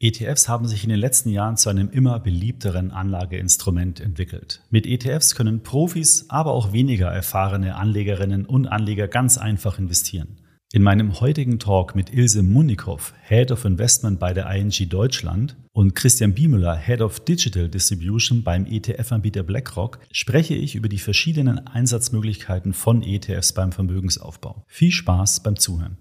ETFs 0.00 0.48
haben 0.48 0.68
sich 0.68 0.84
in 0.84 0.90
den 0.90 1.00
letzten 1.00 1.30
Jahren 1.30 1.56
zu 1.56 1.70
einem 1.70 1.90
immer 1.90 2.20
beliebteren 2.20 2.92
Anlageinstrument 2.92 3.98
entwickelt. 3.98 4.62
Mit 4.70 4.86
ETFs 4.86 5.34
können 5.34 5.64
Profis, 5.64 6.26
aber 6.28 6.52
auch 6.52 6.72
weniger 6.72 7.08
erfahrene 7.08 7.74
Anlegerinnen 7.74 8.46
und 8.46 8.68
Anleger 8.68 9.08
ganz 9.08 9.38
einfach 9.38 9.80
investieren. 9.80 10.38
In 10.72 10.82
meinem 10.82 11.18
heutigen 11.18 11.58
Talk 11.58 11.96
mit 11.96 12.12
Ilse 12.12 12.44
Munikow, 12.44 13.12
Head 13.26 13.50
of 13.50 13.64
Investment 13.64 14.20
bei 14.20 14.32
der 14.32 14.48
ING 14.54 14.70
Deutschland 14.88 15.56
und 15.72 15.96
Christian 15.96 16.34
Biemüller, 16.34 16.76
Head 16.76 17.00
of 17.00 17.18
Digital 17.24 17.68
Distribution 17.68 18.44
beim 18.44 18.66
ETF-Anbieter 18.66 19.42
BlackRock, 19.42 19.98
spreche 20.12 20.54
ich 20.54 20.76
über 20.76 20.88
die 20.88 20.98
verschiedenen 20.98 21.66
Einsatzmöglichkeiten 21.66 22.72
von 22.72 23.02
ETFs 23.02 23.52
beim 23.52 23.72
Vermögensaufbau. 23.72 24.62
Viel 24.68 24.92
Spaß 24.92 25.42
beim 25.42 25.56
Zuhören. 25.56 25.96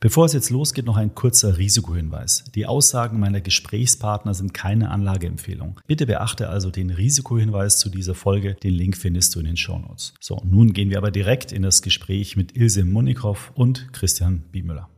Bevor 0.00 0.26
es 0.26 0.32
jetzt 0.32 0.50
losgeht, 0.50 0.86
noch 0.86 0.96
ein 0.96 1.16
kurzer 1.16 1.58
Risikohinweis. 1.58 2.44
Die 2.54 2.66
Aussagen 2.66 3.18
meiner 3.18 3.40
Gesprächspartner 3.40 4.32
sind 4.32 4.54
keine 4.54 4.90
Anlageempfehlung. 4.90 5.80
Bitte 5.88 6.06
beachte 6.06 6.48
also 6.48 6.70
den 6.70 6.90
Risikohinweis 6.90 7.80
zu 7.80 7.90
dieser 7.90 8.14
Folge. 8.14 8.54
Den 8.62 8.74
Link 8.74 8.96
findest 8.96 9.34
du 9.34 9.40
in 9.40 9.46
den 9.46 9.56
Shownotes. 9.56 10.14
So, 10.20 10.40
nun 10.44 10.72
gehen 10.72 10.90
wir 10.90 10.98
aber 10.98 11.10
direkt 11.10 11.50
in 11.50 11.62
das 11.62 11.82
Gespräch 11.82 12.36
mit 12.36 12.56
Ilse 12.56 12.84
Munikow 12.84 13.50
und 13.56 13.92
Christian 13.92 14.44
Biemüller. 14.52 14.88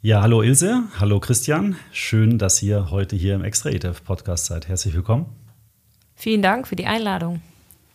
Ja, 0.00 0.22
hallo 0.22 0.40
Ilse, 0.40 0.84
hallo 0.98 1.20
Christian. 1.20 1.76
Schön, 1.92 2.38
dass 2.38 2.62
ihr 2.62 2.90
heute 2.90 3.16
hier 3.16 3.34
im 3.34 3.44
Extra 3.44 3.68
ETF 3.68 4.02
Podcast 4.02 4.46
seid. 4.46 4.66
Herzlich 4.66 4.94
willkommen. 4.94 5.26
Vielen 6.14 6.40
Dank 6.40 6.66
für 6.66 6.76
die 6.76 6.86
Einladung. 6.86 7.42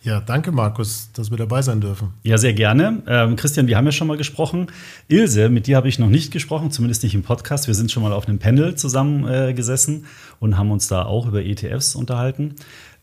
Ja, 0.04 0.20
danke 0.20 0.50
Markus, 0.50 1.10
dass 1.12 1.30
wir 1.30 1.38
dabei 1.38 1.62
sein 1.62 1.80
dürfen. 1.80 2.14
Ja, 2.24 2.36
sehr 2.36 2.54
gerne. 2.54 3.02
Ähm, 3.06 3.36
Christian, 3.36 3.68
wir 3.68 3.76
haben 3.76 3.84
ja 3.84 3.92
schon 3.92 4.08
mal 4.08 4.16
gesprochen. 4.16 4.66
Ilse, 5.06 5.48
mit 5.48 5.68
dir 5.68 5.76
habe 5.76 5.88
ich 5.88 6.00
noch 6.00 6.08
nicht 6.08 6.32
gesprochen, 6.32 6.72
zumindest 6.72 7.04
nicht 7.04 7.14
im 7.14 7.22
Podcast. 7.22 7.68
Wir 7.68 7.74
sind 7.74 7.92
schon 7.92 8.02
mal 8.02 8.12
auf 8.12 8.26
einem 8.26 8.40
Panel 8.40 8.74
zusammengesessen 8.74 10.02
äh, 10.02 10.06
und 10.40 10.58
haben 10.58 10.72
uns 10.72 10.88
da 10.88 11.04
auch 11.04 11.26
über 11.26 11.44
ETFs 11.44 11.94
unterhalten. 11.94 12.56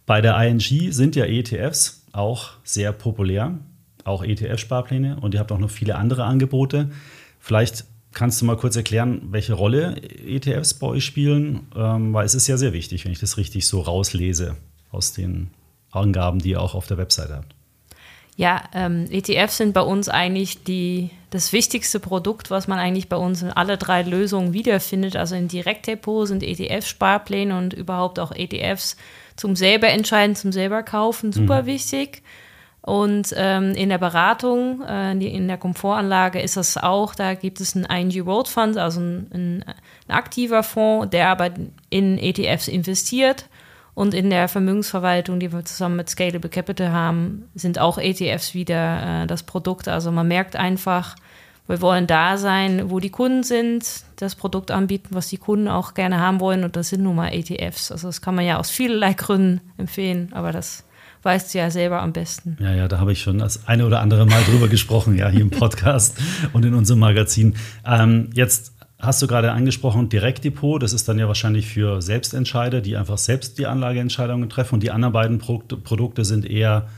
Bei 0.06 0.19
der 0.19 0.38
ING 0.45 0.59
sind 0.91 1.16
ja 1.16 1.23
ETFs 1.23 2.03
auch 2.11 2.50
sehr 2.66 2.91
populär, 2.91 3.58
auch 4.03 4.22
ETF-Sparpläne 4.22 5.22
und 5.22 5.34
ihr 5.34 5.39
habt 5.39 5.53
auch 5.53 5.59
noch 5.59 5.69
viele 5.69 5.95
andere 5.95 6.25
Angebote. 6.25 6.89
Vielleicht 7.39 7.86
kannst 8.11 8.41
du 8.41 8.45
mal 8.45 8.58
kurz 8.58 8.75
erklären, 8.75 9.22
welche 9.31 9.53
Rolle 9.53 10.02
ETFs 10.02 10.73
bei 10.73 10.88
euch 10.88 11.06
spielen, 11.06 11.67
ähm, 11.78 12.11
weil 12.11 12.25
es 12.25 12.36
ist 12.36 12.47
ja 12.47 12.58
sehr 12.58 12.73
wichtig, 12.73 13.06
wenn 13.06 13.13
ich 13.13 13.19
das 13.19 13.38
richtig 13.38 13.67
so 13.67 13.80
rauslese 13.80 14.58
aus 14.91 15.13
den 15.13 15.52
Angaben, 15.91 16.39
die 16.39 16.51
ihr 16.51 16.61
auch 16.61 16.75
auf 16.75 16.87
der 16.87 16.97
Webseite 16.97 17.35
habt? 17.35 17.55
Ja, 18.39 18.63
ähm, 18.73 19.05
ETFs 19.11 19.57
sind 19.57 19.73
bei 19.73 19.81
uns 19.81 20.07
eigentlich 20.07 20.63
die, 20.63 21.09
das 21.29 21.51
wichtigste 21.51 21.99
Produkt, 21.99 22.49
was 22.49 22.69
man 22.69 22.79
eigentlich 22.79 23.09
bei 23.09 23.17
uns 23.17 23.41
in 23.41 23.51
alle 23.51 23.77
drei 23.77 24.01
Lösungen 24.01 24.53
wiederfindet. 24.53 25.17
Also 25.17 25.35
in 25.35 25.49
Direktdepot 25.49 26.29
sind 26.29 26.41
ETF-Sparpläne 26.43 27.57
und 27.57 27.73
überhaupt 27.73 28.17
auch 28.17 28.31
ETFs 28.31 28.95
zum 29.35 29.57
selber 29.57 29.89
entscheiden, 29.89 30.37
zum 30.37 30.53
selber 30.53 30.83
kaufen, 30.83 31.33
super 31.33 31.63
mhm. 31.63 31.65
wichtig. 31.65 32.23
Und 32.81 33.33
ähm, 33.35 33.73
in 33.73 33.89
der 33.89 33.97
Beratung, 33.97 34.83
äh, 34.87 35.11
in 35.11 35.49
der 35.49 35.57
Komfortanlage 35.57 36.39
ist 36.39 36.55
das 36.55 36.77
auch, 36.77 37.15
da 37.15 37.33
gibt 37.33 37.59
es 37.59 37.75
einen 37.75 37.83
ING 37.83 38.25
World 38.25 38.47
Fund, 38.47 38.77
also 38.77 39.01
ein, 39.01 39.27
ein, 39.33 39.65
ein 40.07 40.15
aktiver 40.15 40.63
Fonds, 40.63 41.09
der 41.09 41.27
aber 41.27 41.49
in 41.89 42.17
ETFs 42.17 42.69
investiert 42.69 43.49
und 44.00 44.14
in 44.14 44.30
der 44.30 44.47
Vermögensverwaltung, 44.47 45.42
die 45.42 45.52
wir 45.52 45.66
zusammen 45.66 45.97
mit 45.97 46.09
Scalable 46.09 46.50
Capital 46.50 46.94
haben, 46.94 47.50
sind 47.53 47.80
auch 47.80 47.97
ETFs 47.97 48.53
wieder 48.53 49.23
äh, 49.23 49.28
das 49.28 49.44
Produkt. 49.44 49.89
Also 49.89 50.09
man 50.09 50.25
merkt 50.25 50.56
einfach, 50.56 51.17
wir 51.67 51.81
wollen 51.81 52.08
da 52.08 52.38
sein, 52.38 52.89
wo 52.89 53.02
die 53.02 53.09
Kunden 53.09 53.44
sind, 53.44 53.83
das 54.16 54.36
Produkt 54.36 54.72
anbieten, 54.72 55.09
was 55.11 55.28
die 55.28 55.38
Kunden 55.38 55.67
auch 55.67 55.95
gerne 55.95 56.17
haben 56.22 56.39
wollen. 56.39 56.64
Und 56.64 56.78
das 56.78 56.88
sind 56.88 57.03
nun 57.03 57.17
mal 57.17 57.33
ETFs. 57.33 57.91
Also 57.91 58.08
das 58.08 58.22
kann 58.22 58.36
man 58.36 58.45
ja 58.45 58.58
aus 58.58 58.69
vielerlei 58.69 59.12
Gründen 59.12 59.59
empfehlen, 59.78 60.29
aber 60.31 60.53
das 60.53 60.85
weißt 61.23 61.53
du 61.53 61.57
ja 61.57 61.69
selber 61.69 62.02
am 62.02 62.13
besten. 62.13 62.56
Ja, 62.62 62.72
ja, 62.72 62.88
da 62.88 63.00
habe 63.00 63.12
ich 63.12 63.22
schon 63.22 63.40
das 63.40 63.68
eine 63.68 63.85
oder 63.85 64.00
andere 64.00 64.25
Mal 64.25 64.41
drüber 64.44 64.69
gesprochen, 64.69 65.18
ja, 65.18 65.28
hier 65.28 65.41
im 65.41 65.50
Podcast 65.50 66.18
und 66.53 66.63
in 66.63 66.73
unserem 66.73 67.02
Magazin. 67.02 67.57
Ähm, 67.85 68.29
jetzt 68.34 68.78
hast 68.99 69.21
du 69.21 69.27
gerade 69.27 69.53
angesprochen, 69.53 70.09
Direktdepot, 70.09 70.83
das 70.83 70.91
ist 70.91 71.07
dann 71.07 71.17
ja 71.17 71.27
wahrscheinlich 71.27 71.67
für 71.67 72.01
Selbstentscheider, 72.01 72.81
die 72.81 72.97
einfach 72.97 73.17
selbst 73.17 73.57
die 73.57 73.65
Anlageentscheidungen 73.65 74.49
treffen. 74.49 74.75
Und 74.75 74.83
die 74.83 74.91
anderen 74.91 75.13
beiden 75.13 75.39
Pro 75.39 75.59
Produkte 75.59 76.25
sind 76.25 76.45
eher, 76.45 76.89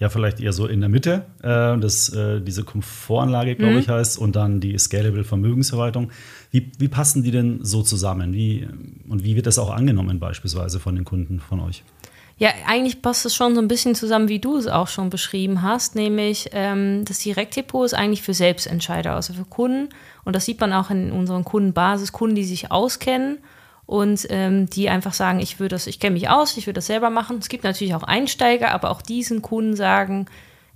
ja, 0.00 0.08
vielleicht 0.08 0.40
eher 0.40 0.52
so 0.52 0.66
in 0.66 0.80
der 0.80 0.88
Mitte. 0.88 1.24
Äh, 1.42 1.78
das, 1.78 2.08
äh, 2.08 2.40
diese 2.40 2.64
Komfortanlage, 2.64 3.54
glaube 3.54 3.74
mhm. 3.74 3.78
ich, 3.78 3.88
heißt, 3.88 4.18
und 4.18 4.34
dann 4.34 4.60
die 4.60 4.76
Scalable 4.76 5.22
Vermögensverwaltung. 5.22 6.10
Wie, 6.50 6.72
wie 6.78 6.88
passen 6.88 7.22
die 7.22 7.30
denn 7.30 7.60
so 7.62 7.82
zusammen? 7.82 8.34
Wie, 8.34 8.66
und 9.08 9.22
wie 9.22 9.36
wird 9.36 9.46
das 9.46 9.58
auch 9.60 9.70
angenommen, 9.70 10.18
beispielsweise 10.18 10.80
von 10.80 10.96
den 10.96 11.04
Kunden 11.04 11.38
von 11.38 11.60
euch? 11.60 11.84
Ja, 12.36 12.50
eigentlich 12.66 13.00
passt 13.00 13.24
es 13.26 13.34
schon 13.34 13.54
so 13.54 13.60
ein 13.60 13.68
bisschen 13.68 13.94
zusammen, 13.94 14.28
wie 14.28 14.40
du 14.40 14.56
es 14.56 14.66
auch 14.66 14.88
schon 14.88 15.08
beschrieben 15.08 15.62
hast, 15.62 15.94
nämlich 15.94 16.50
ähm, 16.52 17.04
das 17.04 17.20
Direktdepot 17.20 17.86
ist 17.86 17.94
eigentlich 17.94 18.22
für 18.22 18.34
Selbstentscheider, 18.34 19.14
also 19.14 19.34
für 19.34 19.44
Kunden. 19.44 19.90
Und 20.24 20.34
das 20.34 20.44
sieht 20.44 20.60
man 20.60 20.72
auch 20.72 20.90
in 20.90 21.12
unseren 21.12 21.44
Kundenbasis, 21.44 22.10
Kunden, 22.10 22.34
die 22.34 22.44
sich 22.44 22.72
auskennen 22.72 23.38
und 23.86 24.26
ähm, 24.30 24.68
die 24.68 24.88
einfach 24.88 25.12
sagen, 25.12 25.38
ich 25.38 25.60
würde 25.60 25.76
das, 25.76 25.86
ich 25.86 26.00
kenne 26.00 26.14
mich 26.14 26.28
aus, 26.28 26.56
ich 26.56 26.66
würde 26.66 26.78
das 26.78 26.86
selber 26.86 27.08
machen. 27.10 27.38
Es 27.38 27.48
gibt 27.48 27.62
natürlich 27.62 27.94
auch 27.94 28.02
Einsteiger, 28.02 28.72
aber 28.72 28.90
auch 28.90 29.02
diesen 29.02 29.40
Kunden 29.40 29.76
sagen, 29.76 30.26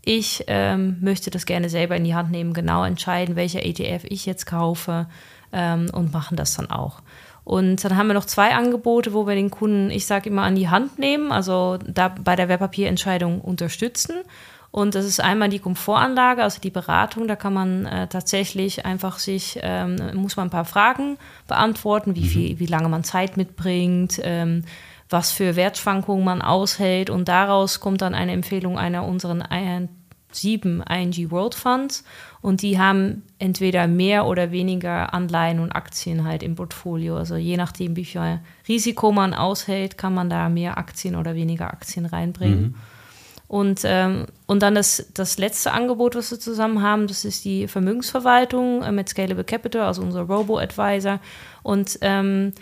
ich 0.04 0.44
ähm, 0.46 0.98
möchte 1.00 1.30
das 1.30 1.44
gerne 1.44 1.68
selber 1.68 1.96
in 1.96 2.04
die 2.04 2.14
Hand 2.14 2.30
nehmen, 2.30 2.54
genau 2.54 2.84
entscheiden, 2.84 3.34
welcher 3.34 3.64
ETF 3.64 4.04
ich 4.04 4.26
jetzt 4.26 4.46
kaufe 4.46 5.06
ähm, 5.52 5.90
und 5.92 6.12
machen 6.12 6.36
das 6.36 6.54
dann 6.54 6.70
auch. 6.70 7.02
Und 7.48 7.82
dann 7.82 7.96
haben 7.96 8.08
wir 8.08 8.14
noch 8.14 8.26
zwei 8.26 8.54
Angebote, 8.54 9.14
wo 9.14 9.26
wir 9.26 9.34
den 9.34 9.50
Kunden, 9.50 9.90
ich 9.90 10.04
sage 10.04 10.28
immer, 10.28 10.42
an 10.42 10.54
die 10.54 10.68
Hand 10.68 10.98
nehmen, 10.98 11.32
also 11.32 11.78
da 11.82 12.08
bei 12.08 12.36
der 12.36 12.50
Wertpapierentscheidung 12.50 13.40
unterstützen. 13.40 14.16
Und 14.70 14.94
das 14.94 15.06
ist 15.06 15.18
einmal 15.18 15.48
die 15.48 15.58
Komfortanlage, 15.58 16.42
also 16.42 16.60
die 16.60 16.68
Beratung. 16.68 17.26
Da 17.26 17.36
kann 17.36 17.54
man 17.54 17.86
äh, 17.86 18.06
tatsächlich 18.06 18.84
einfach 18.84 19.18
sich, 19.18 19.58
ähm, 19.62 19.96
muss 20.12 20.36
man 20.36 20.48
ein 20.48 20.50
paar 20.50 20.66
Fragen 20.66 21.16
beantworten, 21.46 22.14
wie, 22.16 22.24
mhm. 22.24 22.26
viel, 22.26 22.58
wie 22.58 22.66
lange 22.66 22.90
man 22.90 23.02
Zeit 23.02 23.38
mitbringt, 23.38 24.20
ähm, 24.22 24.64
was 25.08 25.32
für 25.32 25.56
Wertschwankungen 25.56 26.26
man 26.26 26.42
aushält. 26.42 27.08
Und 27.08 27.28
daraus 27.28 27.80
kommt 27.80 28.02
dann 28.02 28.14
eine 28.14 28.32
Empfehlung 28.32 28.76
einer 28.76 29.06
unseren 29.06 29.40
sieben 30.30 30.82
ING 30.82 31.30
World 31.30 31.54
Funds 31.54 32.04
und 32.40 32.62
die 32.62 32.78
haben 32.78 33.22
entweder 33.38 33.86
mehr 33.86 34.26
oder 34.26 34.50
weniger 34.50 35.12
Anleihen 35.14 35.60
und 35.60 35.72
Aktien 35.72 36.24
halt 36.24 36.42
im 36.42 36.54
Portfolio. 36.54 37.16
Also 37.16 37.36
je 37.36 37.56
nachdem, 37.56 37.96
wie 37.96 38.04
viel 38.04 38.40
Risiko 38.68 39.12
man 39.12 39.34
aushält, 39.34 39.98
kann 39.98 40.14
man 40.14 40.30
da 40.30 40.48
mehr 40.48 40.78
Aktien 40.78 41.16
oder 41.16 41.34
weniger 41.34 41.72
Aktien 41.72 42.06
reinbringen. 42.06 42.60
Mhm. 42.62 42.74
Und, 43.48 43.80
ähm, 43.84 44.26
und 44.46 44.62
dann 44.62 44.74
das, 44.74 45.06
das 45.14 45.38
letzte 45.38 45.72
Angebot, 45.72 46.14
was 46.14 46.30
wir 46.30 46.38
zusammen 46.38 46.82
haben, 46.82 47.06
das 47.06 47.24
ist 47.24 47.46
die 47.46 47.66
Vermögensverwaltung 47.66 48.82
äh, 48.82 48.92
mit 48.92 49.08
Scalable 49.08 49.44
Capital, 49.44 49.82
also 49.82 50.02
unser 50.02 50.22
Robo-Advisor. 50.22 51.18
Und 51.62 51.98
ähm, 52.02 52.52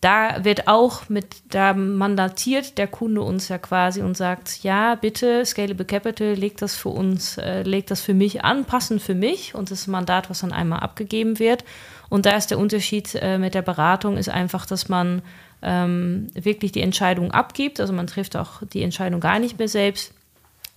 da 0.00 0.44
wird 0.44 0.66
auch 0.66 1.08
mit, 1.10 1.26
da 1.50 1.74
mandatiert 1.74 2.78
der 2.78 2.86
Kunde 2.86 3.20
uns 3.20 3.48
ja 3.48 3.58
quasi 3.58 4.00
und 4.00 4.16
sagt, 4.16 4.62
ja, 4.62 4.94
bitte, 4.94 5.44
Scalable 5.44 5.84
Capital, 5.84 6.32
legt 6.32 6.62
das 6.62 6.74
für 6.74 6.88
uns, 6.88 7.36
äh, 7.36 7.62
legt 7.62 7.90
das 7.90 8.00
für 8.00 8.14
mich 8.14 8.42
an, 8.42 8.64
passend 8.64 9.02
für 9.02 9.14
mich 9.14 9.54
und 9.54 9.70
das 9.70 9.86
Mandat, 9.86 10.30
was 10.30 10.40
dann 10.40 10.52
einmal 10.52 10.80
abgegeben 10.80 11.38
wird. 11.38 11.64
Und 12.08 12.24
da 12.24 12.30
ist 12.30 12.50
der 12.50 12.58
Unterschied 12.58 13.14
äh, 13.14 13.36
mit 13.36 13.54
der 13.54 13.60
Beratung, 13.60 14.16
ist 14.16 14.30
einfach, 14.30 14.64
dass 14.64 14.88
man 14.88 15.20
ähm, 15.60 16.28
wirklich 16.32 16.72
die 16.72 16.80
Entscheidung 16.80 17.30
abgibt, 17.30 17.78
also 17.78 17.92
man 17.92 18.06
trifft 18.06 18.36
auch 18.36 18.62
die 18.72 18.82
Entscheidung 18.82 19.20
gar 19.20 19.38
nicht 19.38 19.58
mehr 19.58 19.68
selbst. 19.68 20.14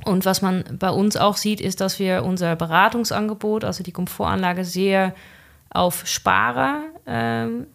Und 0.04 0.26
was 0.26 0.42
man 0.42 0.66
bei 0.80 0.90
uns 0.90 1.16
auch 1.16 1.38
sieht, 1.38 1.62
ist, 1.62 1.80
dass 1.80 1.98
wir 1.98 2.26
unser 2.26 2.58
Beratungsangebot, 2.58 3.64
also 3.64 3.84
die 3.84 3.94
Komfortanlage, 3.94 4.66
sehr 4.66 5.16
auf 5.70 6.06
Sparer 6.06 6.82
ähm, 7.08 7.68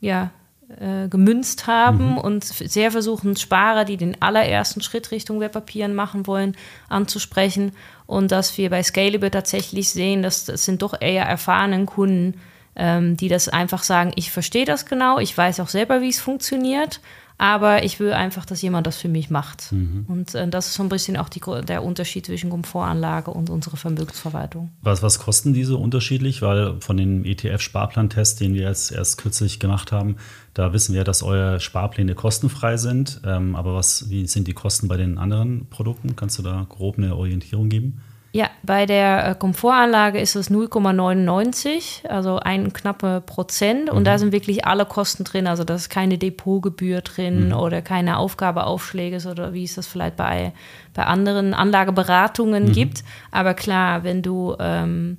ja, 0.00 0.30
äh, 0.68 1.08
gemünzt 1.08 1.66
haben 1.66 2.12
mhm. 2.12 2.18
und 2.18 2.44
sehr 2.44 2.90
versuchen, 2.90 3.36
Sparer, 3.36 3.84
die 3.84 3.96
den 3.96 4.20
allerersten 4.20 4.82
Schritt 4.82 5.10
Richtung 5.10 5.40
Wertpapieren 5.40 5.94
machen 5.94 6.26
wollen, 6.26 6.56
anzusprechen. 6.88 7.72
Und 8.06 8.32
dass 8.32 8.58
wir 8.58 8.68
bei 8.70 8.82
Scalable 8.82 9.30
tatsächlich 9.30 9.90
sehen, 9.90 10.22
dass 10.22 10.44
das 10.44 10.64
sind 10.64 10.82
doch 10.82 10.94
eher 11.00 11.24
erfahrenen 11.24 11.86
Kunden, 11.86 12.40
ähm, 12.76 13.16
die 13.16 13.28
das 13.28 13.48
einfach 13.48 13.82
sagen, 13.82 14.12
ich 14.16 14.30
verstehe 14.30 14.64
das 14.64 14.86
genau, 14.86 15.18
ich 15.18 15.36
weiß 15.36 15.60
auch 15.60 15.68
selber, 15.68 16.00
wie 16.00 16.10
es 16.10 16.20
funktioniert 16.20 17.00
aber 17.38 17.84
ich 17.84 18.00
will 18.00 18.12
einfach, 18.12 18.44
dass 18.44 18.60
jemand 18.62 18.88
das 18.88 18.96
für 18.96 19.08
mich 19.08 19.30
macht. 19.30 19.70
Mhm. 19.70 20.04
Und 20.08 20.34
äh, 20.34 20.48
das 20.48 20.66
ist 20.66 20.74
so 20.74 20.82
ein 20.82 20.88
bisschen 20.88 21.16
auch 21.16 21.28
die, 21.28 21.40
der 21.64 21.84
Unterschied 21.84 22.26
zwischen 22.26 22.50
Komfortanlage 22.50 23.30
und 23.30 23.48
unserer 23.48 23.76
Vermögensverwaltung. 23.76 24.70
Was, 24.82 25.02
was 25.04 25.20
kosten 25.20 25.54
diese 25.54 25.76
unterschiedlich? 25.76 26.42
Weil 26.42 26.80
von 26.80 26.96
dem 26.96 27.24
ETF-Sparplantest, 27.24 28.40
den 28.40 28.54
wir 28.54 28.62
jetzt 28.62 28.90
erst 28.90 29.18
kürzlich 29.18 29.60
gemacht 29.60 29.92
haben, 29.92 30.16
da 30.52 30.72
wissen 30.72 30.96
wir, 30.96 31.04
dass 31.04 31.22
eure 31.22 31.60
Sparpläne 31.60 32.16
kostenfrei 32.16 32.76
sind. 32.76 33.20
Ähm, 33.24 33.54
aber 33.54 33.76
was, 33.76 34.10
wie 34.10 34.26
sind 34.26 34.48
die 34.48 34.54
Kosten 34.54 34.88
bei 34.88 34.96
den 34.96 35.16
anderen 35.16 35.68
Produkten? 35.70 36.16
Kannst 36.16 36.40
du 36.40 36.42
da 36.42 36.66
grob 36.68 36.98
eine 36.98 37.14
Orientierung 37.14 37.68
geben? 37.68 38.00
Ja, 38.38 38.50
bei 38.62 38.86
der 38.86 39.30
äh, 39.30 39.34
Komfortanlage 39.34 40.20
ist 40.20 40.36
es 40.36 40.48
0,99, 40.48 42.06
also 42.06 42.38
ein 42.38 42.72
knappe 42.72 43.20
Prozent. 43.20 43.90
Und 43.90 44.02
Mhm. 44.02 44.04
da 44.04 44.16
sind 44.18 44.30
wirklich 44.30 44.64
alle 44.64 44.86
Kosten 44.86 45.24
drin. 45.24 45.48
Also 45.48 45.64
da 45.64 45.74
ist 45.74 45.88
keine 45.90 46.18
Depotgebühr 46.18 47.00
drin 47.00 47.48
Mhm. 47.48 47.52
oder 47.54 47.82
keine 47.82 48.16
Aufgabeaufschläge 48.16 49.28
oder 49.28 49.54
wie 49.54 49.64
es 49.64 49.74
das 49.74 49.88
vielleicht 49.88 50.14
bei, 50.14 50.52
bei 50.94 51.02
anderen 51.04 51.52
Anlageberatungen 51.52 52.66
Mhm. 52.66 52.72
gibt. 52.72 53.02
Aber 53.32 53.54
klar, 53.54 54.04
wenn 54.04 54.22
du, 54.22 54.54
ähm, 54.60 55.16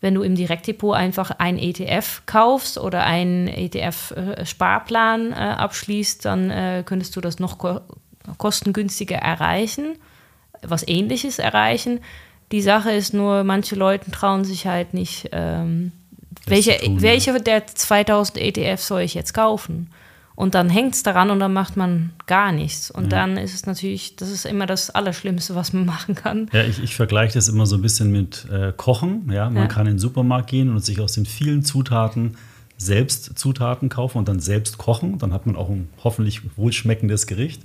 wenn 0.00 0.14
du 0.14 0.22
im 0.22 0.36
Direktdepot 0.36 0.94
einfach 0.94 1.32
ein 1.38 1.58
ETF 1.58 2.22
kaufst 2.26 2.78
oder 2.78 3.02
einen 3.04 3.48
ETF-Sparplan 3.48 5.32
äh, 5.32 5.34
abschließt, 5.34 6.24
dann 6.24 6.50
äh, 6.52 6.84
könntest 6.86 7.16
du 7.16 7.20
das 7.20 7.40
noch 7.40 7.58
ko 7.58 7.80
kostengünstiger 8.38 9.16
erreichen, 9.16 9.96
was 10.62 10.86
ähnliches 10.86 11.40
erreichen. 11.40 11.98
Die 12.52 12.62
Sache 12.62 12.90
ist 12.90 13.14
nur, 13.14 13.44
manche 13.44 13.76
Leute 13.76 14.10
trauen 14.10 14.44
sich 14.44 14.66
halt 14.66 14.94
nicht, 14.94 15.28
ähm, 15.32 15.92
welche, 16.46 16.76
tun, 16.78 16.96
ja. 16.96 17.02
welche 17.02 17.40
der 17.40 17.66
2000 17.66 18.38
ETFs 18.38 18.86
soll 18.88 19.02
ich 19.02 19.14
jetzt 19.14 19.34
kaufen? 19.34 19.90
Und 20.34 20.54
dann 20.54 20.70
hängt 20.70 20.94
es 20.94 21.02
daran 21.02 21.30
und 21.30 21.38
dann 21.38 21.52
macht 21.52 21.76
man 21.76 22.14
gar 22.26 22.50
nichts. 22.50 22.90
Und 22.90 23.12
dann 23.12 23.36
ist 23.36 23.54
es 23.54 23.66
natürlich, 23.66 24.16
das 24.16 24.30
ist 24.30 24.46
immer 24.46 24.64
das 24.64 24.88
Allerschlimmste, 24.88 25.54
was 25.54 25.74
man 25.74 25.84
machen 25.94 26.14
kann. 26.14 26.48
Ja, 26.52 26.64
ich, 26.64 26.82
ich 26.82 26.96
vergleiche 26.96 27.34
das 27.34 27.48
immer 27.48 27.66
so 27.66 27.76
ein 27.76 27.82
bisschen 27.82 28.10
mit 28.10 28.46
äh, 28.50 28.72
Kochen. 28.74 29.30
Ja? 29.30 29.50
Man 29.50 29.64
Ja. 29.64 29.66
kann 29.66 29.86
in 29.86 29.94
den 29.94 29.98
Supermarkt 29.98 30.48
gehen 30.48 30.70
und 30.70 30.82
sich 30.82 30.98
aus 31.00 31.12
den 31.12 31.26
vielen 31.26 31.62
Zutaten 31.62 32.38
selbst 32.78 33.38
Zutaten 33.38 33.90
kaufen 33.90 34.16
und 34.16 34.28
dann 34.28 34.40
selbst 34.40 34.78
kochen. 34.78 35.18
Dann 35.18 35.34
hat 35.34 35.44
man 35.44 35.56
auch 35.56 35.68
ein 35.68 35.90
hoffentlich 36.02 36.40
wohlschmeckendes 36.56 37.26
Gericht. 37.26 37.60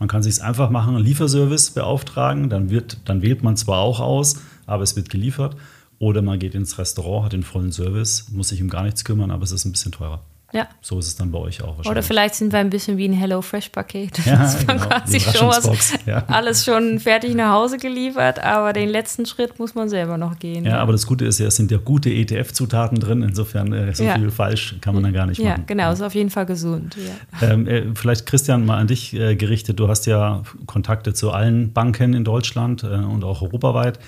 Man 0.00 0.08
kann 0.08 0.22
sich 0.22 0.42
einfach 0.42 0.70
machen, 0.70 0.96
einen 0.96 1.04
Lieferservice 1.04 1.70
beauftragen. 1.70 2.48
Dann, 2.48 2.70
wird, 2.70 2.98
dann 3.04 3.22
wählt 3.22 3.42
man 3.44 3.56
zwar 3.56 3.80
auch 3.80 4.00
aus, 4.00 4.40
aber 4.66 4.82
es 4.82 4.96
wird 4.96 5.10
geliefert. 5.10 5.56
Oder 5.98 6.22
man 6.22 6.38
geht 6.38 6.54
ins 6.54 6.78
Restaurant, 6.78 7.26
hat 7.26 7.34
den 7.34 7.42
vollen 7.42 7.70
Service, 7.70 8.30
muss 8.32 8.48
sich 8.48 8.62
um 8.62 8.70
gar 8.70 8.82
nichts 8.82 9.04
kümmern, 9.04 9.30
aber 9.30 9.44
es 9.44 9.52
ist 9.52 9.66
ein 9.66 9.72
bisschen 9.72 9.92
teurer. 9.92 10.22
Ja. 10.52 10.68
So 10.80 10.98
ist 10.98 11.06
es 11.06 11.16
dann 11.16 11.30
bei 11.30 11.38
euch 11.38 11.62
auch 11.62 11.68
wahrscheinlich. 11.68 11.90
Oder 11.90 12.02
vielleicht 12.02 12.34
sind 12.34 12.52
wir 12.52 12.58
ein 12.58 12.70
bisschen 12.70 12.96
wie 12.96 13.06
ein 13.06 13.12
HelloFresh-Paket. 13.12 14.26
Ja, 14.26 14.36
dass 14.42 14.66
man 14.66 14.78
genau, 14.78 14.88
quasi 14.88 15.20
schon 15.20 15.48
was, 15.48 15.94
ja. 16.06 16.24
alles 16.26 16.64
schon 16.64 16.98
fertig 16.98 17.34
nach 17.34 17.52
Hause 17.52 17.78
geliefert, 17.78 18.42
aber 18.42 18.72
den 18.72 18.88
letzten 18.88 19.26
Schritt 19.26 19.58
muss 19.58 19.74
man 19.74 19.88
selber 19.88 20.16
noch 20.18 20.38
gehen. 20.38 20.64
Ja, 20.64 20.78
aber 20.78 20.92
das 20.92 21.06
Gute 21.06 21.24
ist 21.24 21.38
ja, 21.38 21.46
es 21.46 21.56
sind 21.56 21.70
ja 21.70 21.78
gute 21.78 22.10
ETF-Zutaten 22.10 22.98
drin. 22.98 23.22
Insofern 23.22 23.72
äh, 23.72 23.94
so 23.94 24.04
Ja. 24.04 24.16
viel 24.16 24.30
falsch 24.30 24.76
kann 24.80 24.94
man 24.94 25.02
dann 25.02 25.12
gar 25.12 25.26
nicht 25.26 25.38
ja, 25.38 25.50
machen. 25.50 25.64
genau, 25.66 25.92
ist 25.92 26.02
auf 26.02 26.14
jeden 26.14 26.30
Fall 26.30 26.46
gesund. 26.46 26.96
Ja. 27.40 27.48
Ähm, 27.48 27.66
äh, 27.66 27.84
vielleicht 27.94 28.26
Christian 28.26 28.64
mal 28.66 28.78
an 28.78 28.86
dich 28.86 29.14
äh, 29.14 29.36
gerichtet. 29.36 29.78
Du 29.78 29.88
hast 29.88 30.06
ja 30.06 30.42
Kontakte 30.66 31.14
zu 31.14 31.30
allen 31.30 31.72
Banken 31.72 32.14
in 32.14 32.24
Deutschland 32.24 32.82
äh, 32.82 32.86
und 32.86 33.24
auch 33.24 33.42
europaweit. 33.42 33.98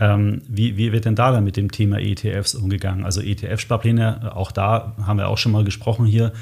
Ähm, 0.00 0.40
wie, 0.48 0.78
wie 0.78 0.92
wird 0.92 1.04
denn 1.04 1.14
da 1.14 1.30
dann 1.30 1.44
mit 1.44 1.58
dem 1.58 1.70
Thema 1.70 1.98
ETFs 2.00 2.54
umgegangen? 2.54 3.04
Also 3.04 3.20
ETF-Sparpläne, 3.20 4.20
äh, 4.24 4.26
auch 4.28 4.50
da 4.50 4.94
haben 5.02 5.18
wir 5.18 5.28
auch 5.28 5.36
schon 5.36 5.52
mal 5.52 5.62
gesprochen 5.62 6.06
hier. 6.06 6.32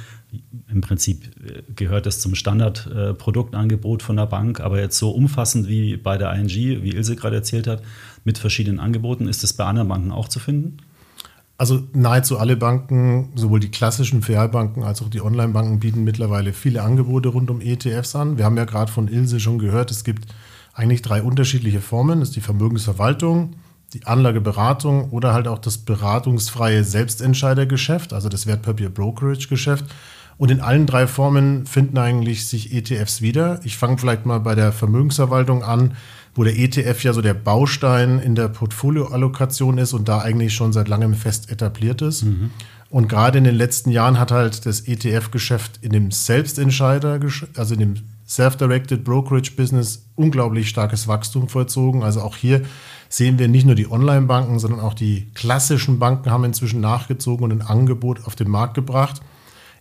Im 0.71 0.81
Prinzip 0.81 1.25
äh, 1.45 1.63
gehört 1.75 2.07
das 2.07 2.21
zum 2.21 2.37
Standardproduktangebot 2.37 4.05
von 4.05 4.17
der 4.17 4.27
Bank, 4.27 4.61
aber 4.61 4.81
jetzt 4.81 4.97
so 4.97 5.11
umfassend 5.11 5.67
wie 5.67 5.97
bei 5.97 6.17
der 6.17 6.33
ING, 6.35 6.49
wie 6.49 6.93
Ilse 6.93 7.17
gerade 7.17 7.35
erzählt 7.35 7.67
hat, 7.67 7.83
mit 8.25 8.39
verschiedenen 8.39 8.79
Angeboten, 8.79 9.27
ist 9.27 9.43
das 9.43 9.53
bei 9.53 9.65
anderen 9.65 9.89
Banken 9.89 10.13
auch 10.13 10.29
zu 10.29 10.39
finden? 10.39 10.77
Also 11.57 11.83
nahezu 11.93 12.39
alle 12.39 12.57
Banken, 12.57 13.33
sowohl 13.35 13.59
die 13.59 13.73
klassischen 13.73 14.23
Filialbanken 14.23 14.85
als 14.85 15.03
auch 15.03 15.09
die 15.09 15.21
Online-Banken 15.21 15.81
bieten 15.81 16.05
mittlerweile 16.05 16.53
viele 16.53 16.83
Angebote 16.83 17.31
rund 17.31 17.51
um 17.51 17.61
ETFs 17.61 18.15
an. 18.15 18.39
Wir 18.39 18.45
haben 18.45 18.57
ja 18.57 18.67
gerade 18.67 18.93
von 18.93 19.09
Ilse 19.09 19.41
schon 19.41 19.59
gehört, 19.59 19.91
es 19.91 20.05
gibt 20.05 20.29
eigentlich 20.79 21.03
drei 21.03 21.23
unterschiedliche 21.23 21.81
Formen. 21.81 22.21
Das 22.21 22.29
ist 22.29 22.37
die 22.37 22.41
Vermögensverwaltung, 22.41 23.57
die 23.95 24.07
Anlageberatung 24.07 25.11
oder 25.11 25.35
halt 25.35 25.49
auch 25.49 25.59
das 25.59 25.79
beratungsfreie 25.79 26.85
Selbstentscheidergeschäft, 26.85 28.13
also 28.13 28.29
das 28.29 28.47
Wertpapier-Brokerage-Geschäft. 28.47 29.85
Und 30.37 30.53
in 30.53 30.61
allen 30.61 30.87
drei 30.87 31.09
Formen 31.09 31.67
finden 31.67 31.99
eigentlich 31.99 32.47
sich 32.47 32.73
ETFs 32.73 33.23
wieder. 33.23 33.59
Ich 33.65 33.77
fange 33.77 33.99
vielleicht 33.99 34.25
mal 34.25 34.39
bei 34.39 34.55
der 34.55 34.71
Vermögensverwaltung 34.71 35.65
an, 35.65 35.97
wo 36.37 36.45
der 36.45 36.57
ETF 36.57 37.03
ja 37.03 37.13
so 37.13 37.23
der 37.23 37.35
Baustein 37.35 38.21
in 38.21 38.37
der 38.37 38.47
Portfolioallokation 38.47 39.79
ist 39.79 39.95
und 39.95 40.09
da 40.09 40.21
eigentlich 40.21 40.55
schon 40.55 40.73
seit 40.73 40.87
langem 40.87 41.15
fest 41.15 41.51
etabliert 41.51 42.03
ist. 42.03 42.23
Und 42.89 43.09
gerade 43.09 43.39
in 43.39 43.45
den 43.45 43.57
letzten 43.57 43.91
Jahren 43.91 44.21
hat 44.21 44.31
halt 44.31 44.65
das 44.65 44.83
ETF-Geschäft 44.83 45.81
in 45.83 45.91
dem 45.91 46.13
Selbstentscheider, 46.13 47.19
also 47.57 47.75
in 47.75 47.81
dem 47.81 47.95
Self-Directed 48.29 49.05
Brokerage 49.05 49.53
Business 49.57 50.05
unglaublich 50.15 50.69
starkes 50.69 51.09
Wachstum 51.09 51.49
vollzogen. 51.49 52.03
Also 52.03 52.21
auch 52.21 52.37
hier 52.37 52.63
sehen 53.09 53.39
wir 53.39 53.49
nicht 53.49 53.65
nur 53.65 53.75
die 53.75 53.91
Online-Banken, 53.91 54.59
sondern 54.59 54.81
auch 54.81 54.95
die 54.95 55.31
klassischen 55.35 55.99
Banken 55.99 56.31
haben 56.31 56.45
inzwischen 56.45 56.81
nachgezogen 56.81 57.45
und 57.45 57.53
ein 57.53 57.63
Angebot 57.63 58.27
auf 58.27 58.37
den 58.37 58.51
Markt 58.51 58.75
gebracht. 58.75 59.23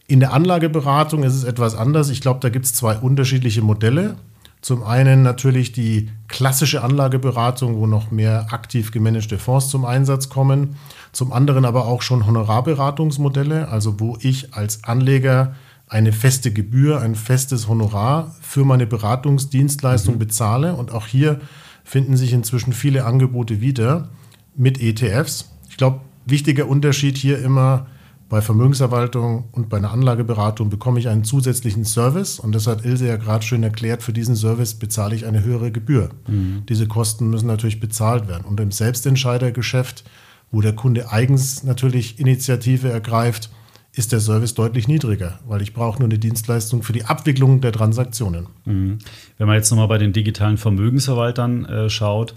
In 0.07 0.21
der 0.21 0.31
Anlageberatung 0.31 1.23
ist 1.23 1.35
es 1.35 1.43
etwas 1.43 1.75
anders. 1.75 2.09
Ich 2.09 2.21
glaube, 2.21 2.39
da 2.39 2.47
gibt 2.47 2.65
es 2.65 2.73
zwei 2.73 2.95
unterschiedliche 2.95 3.61
Modelle. 3.61 4.15
Zum 4.61 4.83
einen 4.83 5.21
natürlich 5.21 5.73
die 5.73 6.09
klassische 6.29 6.83
Anlageberatung, 6.83 7.77
wo 7.77 7.85
noch 7.85 8.11
mehr 8.11 8.47
aktiv 8.51 8.91
gemanagte 8.91 9.37
Fonds 9.37 9.69
zum 9.69 9.85
Einsatz 9.85 10.29
kommen. 10.29 10.77
Zum 11.11 11.33
anderen 11.33 11.65
aber 11.65 11.85
auch 11.85 12.01
schon 12.01 12.25
Honorarberatungsmodelle, 12.25 13.67
also 13.67 13.99
wo 13.99 14.17
ich 14.21 14.53
als 14.53 14.85
Anleger 14.85 15.55
eine 15.87 16.11
feste 16.11 16.51
Gebühr, 16.51 17.01
ein 17.01 17.15
festes 17.15 17.67
Honorar 17.67 18.35
für 18.41 18.65
meine 18.65 18.87
Beratungsdienstleistung 18.87 20.19
bezahle. 20.19 20.75
Und 20.75 20.91
auch 20.91 21.07
hier 21.07 21.39
finden 21.83 22.17
sich 22.17 22.33
inzwischen 22.33 22.73
viele 22.73 23.05
Angebote 23.05 23.61
wieder 23.61 24.09
mit 24.55 24.81
ETFs. 24.81 25.51
Ich 25.69 25.77
glaube, 25.77 26.01
wichtiger 26.25 26.67
Unterschied 26.67 27.17
hier 27.17 27.39
immer, 27.39 27.87
bei 28.29 28.41
Vermögensverwaltung 28.41 29.45
und 29.53 29.69
bei 29.69 29.77
einer 29.77 29.91
Anlageberatung 29.91 30.69
bekomme 30.69 30.99
ich 30.99 31.07
einen 31.07 31.23
zusätzlichen 31.23 31.85
Service 31.85 32.39
und 32.39 32.53
das 32.53 32.67
hat 32.67 32.83
Ilse 32.83 33.07
ja 33.07 33.15
gerade 33.15 33.45
schön 33.45 33.63
erklärt, 33.63 34.03
für 34.03 34.11
diesen 34.11 34.35
Service 34.35 34.73
bezahle 34.73 35.15
ich 35.15 35.25
eine 35.25 35.45
höhere 35.45 35.71
Gebühr. 35.71 36.09
Diese 36.67 36.87
Kosten 36.87 37.29
müssen 37.29 37.47
natürlich 37.47 37.79
bezahlt 37.79 38.27
werden. 38.27 38.43
Und 38.43 38.59
im 38.59 38.71
Selbstentscheidergeschäft, 38.71 40.03
wo 40.51 40.59
der 40.59 40.73
Kunde 40.73 41.09
eigens 41.09 41.63
natürlich 41.63 42.19
Initiative 42.19 42.89
ergreift, 42.89 43.49
ist 43.97 44.11
der 44.11 44.19
Service 44.19 44.53
deutlich 44.53 44.87
niedriger, 44.87 45.39
weil 45.47 45.61
ich 45.61 45.73
brauche 45.73 45.99
nur 45.99 46.07
eine 46.07 46.19
Dienstleistung 46.19 46.83
für 46.83 46.93
die 46.93 47.05
Abwicklung 47.05 47.61
der 47.61 47.71
Transaktionen. 47.71 48.47
Mhm. 48.65 48.99
Wenn 49.37 49.47
man 49.47 49.55
jetzt 49.55 49.69
nochmal 49.71 49.87
bei 49.87 49.97
den 49.97 50.13
digitalen 50.13 50.57
Vermögensverwaltern 50.57 51.65
äh, 51.65 51.89
schaut, 51.89 52.33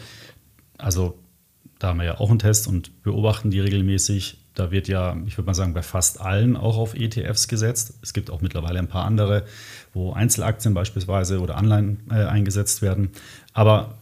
also 0.79 1.19
da 1.79 1.89
haben 1.89 1.99
wir 1.99 2.05
ja 2.05 2.21
auch 2.21 2.31
einen 2.31 2.39
Test 2.39 2.69
und 2.69 3.03
beobachten 3.03 3.51
die 3.51 3.61
regelmäßig. 3.61 4.39
Da 4.55 4.71
wird 4.71 4.89
ja, 4.89 5.17
ich 5.27 5.39
würde 5.39 5.46
mal 5.46 5.55
sagen, 5.55 5.73
bei 5.73 5.82
fast 5.82 6.20
allen 6.20 6.56
auch 6.56 6.77
auf 6.77 6.94
ETFs 6.94 7.49
gesetzt. 7.49 7.94
Es 8.03 8.13
gibt 8.13 8.31
auch 8.31 8.43
mittlerweile 8.43 8.79
ein 8.79 8.89
paar 8.89 9.05
andere, 9.05 9.44
wo 9.94 10.13
Einzelaktien 10.13 10.75
beispielsweise 10.75 11.41
oder 11.41 11.56
Anleihen 11.56 12.01
äh, 12.11 12.25
eingesetzt 12.25 12.82
werden. 12.82 13.11
Aber 13.55 13.94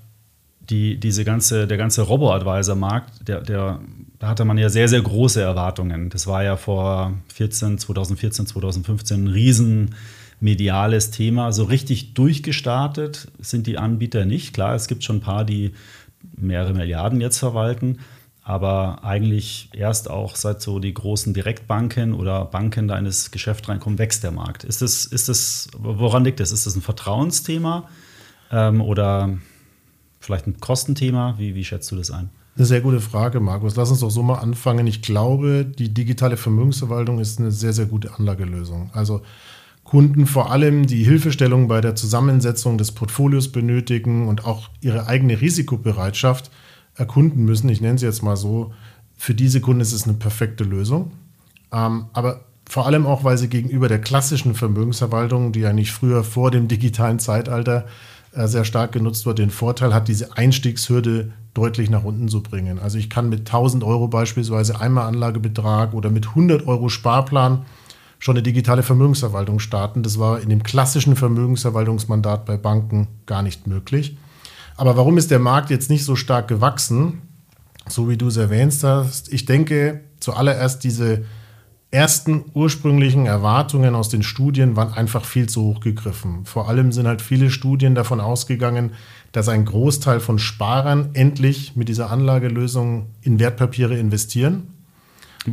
die, 0.71 0.99
diese 0.99 1.25
ganze, 1.25 1.67
der 1.67 1.79
ganze 1.79 2.03
Robo-Advisor-Markt, 2.03 3.29
der, 3.29 3.41
der, 3.43 3.81
da 4.19 4.29
hatte 4.29 4.45
man 4.45 4.59
ja 4.59 4.69
sehr, 4.69 4.89
sehr 4.89 5.01
große 5.01 5.41
Erwartungen. 5.41 6.11
Das 6.11 6.27
war 6.27 6.43
ja 6.43 6.57
vor 6.57 7.15
14, 7.35 7.79
2014, 7.79 8.47
2015 8.47 9.25
ein 9.25 9.29
riesen 9.29 9.95
mediales 10.41 11.11
Thema. 11.11 11.53
So 11.53 11.65
richtig 11.65 12.15
durchgestartet 12.15 13.29
sind 13.39 13.67
die 13.67 13.79
Anbieter 13.79 14.25
nicht. 14.25 14.55
Klar, 14.55 14.75
es 14.75 14.89
gibt 14.89 15.05
schon 15.05 15.17
ein 15.17 15.21
paar, 15.21 15.45
die 15.45 15.73
mehrere 16.37 16.75
Milliarden 16.75 17.21
jetzt 17.21 17.39
verwalten, 17.39 17.99
aber 18.43 19.05
eigentlich 19.05 19.71
erst 19.73 20.11
auch 20.11 20.35
seit 20.35 20.63
so 20.63 20.81
die 20.81 20.95
großen 20.95 21.33
Direktbanken 21.33 22.13
oder 22.13 22.45
Banken 22.45 22.89
da 22.89 22.99
in 22.99 23.05
das 23.05 23.31
Geschäft 23.31 23.69
reinkommen, 23.69 23.99
wächst 23.99 24.25
der 24.25 24.33
Markt. 24.33 24.65
Ist 24.65 24.83
das, 24.83 25.07
ist 25.07 25.29
das, 25.29 25.69
woran 25.79 26.25
liegt 26.25 26.41
das? 26.41 26.51
Ist 26.51 26.67
das 26.67 26.75
ein 26.75 26.83
Vertrauensthema 26.83 27.89
ähm, 28.51 28.81
oder 28.81 29.39
vielleicht 30.19 30.47
ein 30.47 30.59
Kostenthema? 30.59 31.35
Wie, 31.39 31.55
wie 31.55 31.65
schätzt 31.65 31.91
du 31.93 31.97
das 31.97 32.11
ein? 32.11 32.31
Eine 32.59 32.67
sehr 32.67 32.81
gute 32.81 33.01
Frage, 33.01 33.39
Markus. 33.39 33.77
Lass 33.77 33.91
uns 33.91 34.01
doch 34.01 34.11
so 34.11 34.21
mal 34.25 34.41
anfangen. 34.41 34.89
Ich 34.89 35.01
glaube, 35.01 35.65
die 35.65 35.95
digitale 35.95 36.37
Vermögensverwaltung 36.37 37.21
ist 37.21 37.39
eine 37.39 37.53
sehr, 37.53 37.73
sehr 37.73 37.87
gute 37.87 38.15
Anlagelösung. 38.19 38.91
Also 38.93 39.23
Kunden 39.85 40.27
vor 40.27 40.51
allem, 40.51 40.85
die 40.85 41.05
Hilfestellung 41.05 41.69
bei 41.69 41.81
der 41.81 41.95
Zusammensetzung 41.95 42.77
des 42.77 42.91
Portfolios 42.91 43.53
benötigen 43.53 44.27
und 44.27 44.45
auch 44.45 44.71
ihre 44.81 45.07
eigene 45.07 45.41
Risikobereitschaft 45.41 46.51
erkunden 46.97 47.45
müssen, 47.45 47.69
ich 47.69 47.81
nenne 47.81 47.95
es 47.95 48.03
jetzt 48.03 48.25
mal 48.25 48.37
so, 48.37 48.73
für 49.17 49.35
diese 49.35 49.61
Kunden 49.61 49.81
ist 49.81 49.93
es 49.93 50.09
eine 50.09 50.15
perfekte 50.15 50.65
Lösung. 50.65 51.13
Ähm, 51.73 52.07
aber 52.13 52.41
vor 52.69 52.87
allem 52.87 53.07
auch, 53.07 53.23
weil 53.23 53.39
sie 53.39 53.49
gegenüber 53.49 53.87
der 53.87 54.01
klassischen 54.01 54.57
Vermögensverwaltung, 54.57 55.53
die 55.53 55.65
eigentlich 55.65 55.93
früher 55.93 56.25
vor 56.25 56.51
dem 56.51 56.67
digitalen 56.67 57.21
Zeitalter 57.21 57.87
sehr 58.33 58.65
stark 58.65 58.93
genutzt 58.93 59.27
wird, 59.27 59.39
den 59.39 59.51
Vorteil 59.51 59.95
hat, 59.95 60.09
diese 60.09 60.37
Einstiegshürde 60.37 61.33
deutlich 61.55 61.91
nach 61.91 62.05
unten 62.05 62.29
zu 62.29 62.43
bringen. 62.43 62.79
Also 62.79 62.99
ich 62.99 63.11
kann 63.11 63.29
mit 63.29 63.41
1000 63.41 63.83
Euro 63.83 64.09
beispielsweise 64.09 64.81
einmal 64.81 65.07
Anlagebetrag 65.07 65.95
oder 65.95 66.11
mit 66.11 66.29
100 66.29 66.67
Euro 66.67 66.89
Sparplan 66.89 67.65
schon 68.19 68.37
eine 68.37 68.43
digitale 68.43 68.83
Vermögensverwaltung 68.83 69.59
starten. 69.59 70.03
Das 70.03 70.19
war 70.19 70.41
in 70.41 70.49
dem 70.51 70.63
klassischen 70.63 71.17
Vermögensverwaltungsmandat 71.17 72.45
bei 72.47 72.57
Banken 72.57 73.09
gar 73.27 73.43
nicht 73.43 73.67
möglich. 73.67 74.17
Aber 74.77 74.97
warum 74.97 75.19
ist 75.19 75.31
der 75.31 75.39
Markt 75.39 75.71
jetzt 75.71 75.91
nicht 75.91 76.05
so 76.05 76.15
stark 76.15 76.49
gewachsen? 76.49 77.23
so 77.91 78.09
wie 78.09 78.17
du 78.17 78.29
es 78.29 78.37
erwähnt 78.37 78.75
hast. 78.83 79.33
Ich 79.33 79.45
denke, 79.45 80.01
zuallererst 80.21 80.85
diese 80.85 81.25
ersten 81.91 82.45
ursprünglichen 82.53 83.27
Erwartungen 83.27 83.95
aus 83.95 84.09
den 84.09 84.23
Studien 84.23 84.77
waren 84.77 84.93
einfach 84.93 85.25
viel 85.25 85.49
zu 85.49 85.63
hoch 85.63 85.81
gegriffen. 85.81 86.45
Vor 86.45 86.69
allem 86.69 86.93
sind 86.93 87.07
halt 87.07 87.23
viele 87.23 87.51
Studien 87.51 87.95
davon 87.95 88.21
ausgegangen, 88.21 88.93
dass 89.33 89.49
ein 89.49 89.65
Großteil 89.65 90.21
von 90.21 90.39
Sparern 90.39 91.11
endlich 91.15 91.77
mit 91.77 91.89
dieser 91.89 92.11
Anlagelösung 92.11 93.07
in 93.23 93.39
Wertpapiere 93.41 93.97
investieren. 93.97 94.75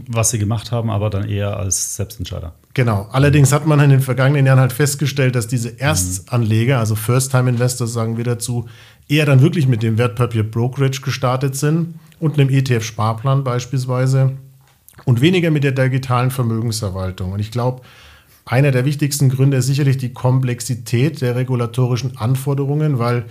Was 0.08 0.32
sie 0.32 0.40
gemacht 0.40 0.72
haben, 0.72 0.90
aber 0.90 1.10
dann 1.10 1.30
eher 1.30 1.58
als 1.58 1.96
Selbstentscheider. 1.96 2.54
Genau. 2.74 3.08
Allerdings 3.12 3.54
hat 3.54 3.66
man 3.66 3.80
in 3.80 3.92
den 3.92 4.02
vergangenen 4.02 4.46
Jahren 4.46 4.60
halt 4.60 4.74
festgestellt, 4.74 5.36
dass 5.36 5.48
diese 5.48 5.80
Erstanleger, 5.80 6.80
also 6.80 6.96
First-Time-Investors 6.96 7.94
sagen 7.94 8.18
wir 8.18 8.26
dazu, 8.26 8.66
eher 9.08 9.26
dann 9.26 9.42
wirklich 9.42 9.68
mit 9.68 9.84
dem 9.84 9.98
Wertpapier 9.98 10.44
Brokerage 10.44 11.00
gestartet 11.02 11.56
sind 11.56 11.96
und 12.20 12.38
einem 12.38 12.50
ETF-Sparplan 12.50 13.46
beispielsweise 13.46 14.34
und 15.06 15.22
weniger 15.22 15.52
mit 15.52 15.64
der 15.64 15.72
digitalen 15.72 16.32
Vermögensverwaltung. 16.32 17.32
Und 17.32 17.40
ich 17.40 17.52
glaube, 17.52 17.82
einer 18.46 18.72
der 18.72 18.86
wichtigsten 18.86 19.30
Gründe 19.30 19.58
ist 19.58 19.68
sicherlich 19.68 19.98
die 19.98 20.14
Komplexität 20.14 21.22
der 21.22 21.36
regulatorischen 21.36 22.18
Anforderungen, 22.18 23.00
weil 23.00 23.26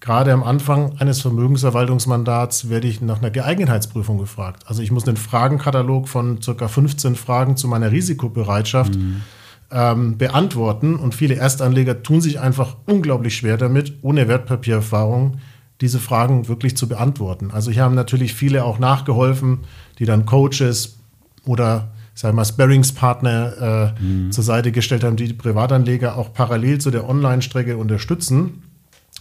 gerade 0.00 0.32
am 0.32 0.42
Anfang 0.42 0.98
eines 0.98 1.20
Vermögensverwaltungsmandats 1.20 2.68
werde 2.68 2.88
ich 2.88 3.00
nach 3.00 3.18
einer 3.18 3.30
Geeignetheitsprüfung 3.30 4.18
gefragt. 4.18 4.64
Also 4.66 4.82
ich 4.82 4.90
muss 4.90 5.06
einen 5.06 5.16
Fragenkatalog 5.16 6.08
von 6.08 6.40
ca. 6.40 6.68
15 6.68 7.14
Fragen 7.14 7.56
zu 7.56 7.68
meiner 7.68 7.92
Risikobereitschaft 7.92 8.96
mhm. 8.96 9.22
ähm, 9.70 10.18
beantworten. 10.18 10.96
Und 10.96 11.14
viele 11.14 11.36
Erstanleger 11.36 12.02
tun 12.02 12.20
sich 12.20 12.40
einfach 12.40 12.76
unglaublich 12.86 13.36
schwer 13.36 13.56
damit, 13.56 13.98
ohne 14.02 14.26
Wertpapiererfahrung 14.28 15.38
diese 15.80 16.00
Fragen 16.00 16.48
wirklich 16.48 16.76
zu 16.76 16.88
beantworten. 16.88 17.50
Also 17.52 17.70
hier 17.70 17.82
haben 17.82 17.94
natürlich 17.94 18.34
viele 18.34 18.64
auch 18.64 18.78
nachgeholfen, 18.78 19.60
die 19.98 20.06
dann 20.06 20.26
Coaches 20.26 20.96
oder 21.46 21.88
sagen 22.14 22.32
wir 22.34 22.36
mal, 22.36 22.44
Sparringspartner 22.44 23.94
äh, 23.98 24.02
mhm. 24.02 24.32
zur 24.32 24.42
Seite 24.42 24.72
gestellt 24.72 25.04
haben, 25.04 25.16
die 25.16 25.28
die 25.28 25.34
Privatanleger 25.34 26.16
auch 26.16 26.32
parallel 26.32 26.78
zu 26.78 26.90
der 26.90 27.08
Online-Strecke 27.08 27.76
unterstützen. 27.76 28.62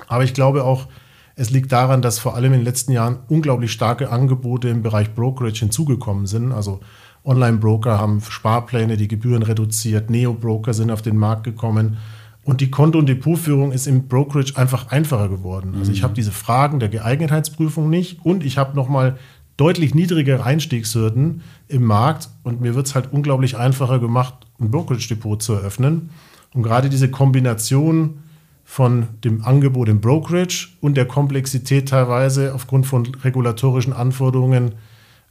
Aber 0.08 0.24
ich 0.24 0.34
glaube 0.34 0.64
auch, 0.64 0.88
es 1.36 1.50
liegt 1.50 1.72
daran, 1.72 2.02
dass 2.02 2.20
vor 2.20 2.36
allem 2.36 2.54
in 2.54 2.60
den 2.60 2.66
letzten 2.66 2.94
Jahren 2.94 3.20
unglaublich 3.28 3.72
starke 3.72 4.10
Angebote 4.10 4.70
im 4.70 4.82
Bereich 4.82 5.14
Brokerage 5.14 5.60
hinzugekommen 5.60 6.26
sind. 6.26 6.54
Also 6.54 6.80
Online-Broker 7.26 8.00
haben 8.00 8.22
Sparpläne, 8.22 8.96
die 8.96 9.10
Gebühren 9.10 9.44
reduziert, 9.44 10.10
Neo-Broker 10.10 10.74
sind 10.74 10.92
auf 10.92 11.02
den 11.02 11.18
Markt 11.18 11.44
gekommen. 11.44 11.98
Und 12.46 12.62
die 12.62 12.70
Konto- 12.70 13.00
und 13.00 13.10
Depotführung 13.10 13.72
ist 13.72 13.88
im 13.88 14.08
Brokerage 14.08 14.54
einfach 14.56 14.92
einfacher 14.92 15.30
geworden. 15.30 15.74
Also 15.78 15.92
ich 15.92 16.00
mhm. 16.00 16.04
habe 16.04 16.14
diese 16.14 16.32
Fragen 16.32 16.80
der 16.80 16.90
Geeignetheitsprüfung 16.90 17.90
nicht 17.90 18.24
und 18.24 18.46
ich 18.46 18.58
habe 18.58 18.76
nochmal 18.76 19.18
deutlich 19.58 19.96
niedrigere 19.96 20.44
Einstiegshürden 20.44 21.42
im 21.68 21.84
Markt 21.84 22.30
und 22.44 22.62
mir 22.62 22.76
wird 22.76 22.88
es 22.88 22.96
halt 22.96 23.12
unglaublich 23.12 23.58
einfacher 23.58 24.00
gemacht, 24.00 24.34
ein 24.60 24.72
Brokerage-Depot 24.72 25.42
zu 25.42 25.54
eröffnen. 25.54 26.10
Und 26.54 26.64
gerade 26.64 26.90
diese 26.90 27.10
Kombination 27.10 28.20
von 28.64 29.08
dem 29.24 29.44
Angebot 29.44 29.90
im 29.90 30.02
Brokerage 30.02 30.70
und 30.82 30.96
der 30.98 31.06
Komplexität 31.06 31.90
teilweise 31.90 32.54
aufgrund 32.54 32.88
von 32.88 33.06
regulatorischen 33.06 33.94
Anforderungen 33.94 34.74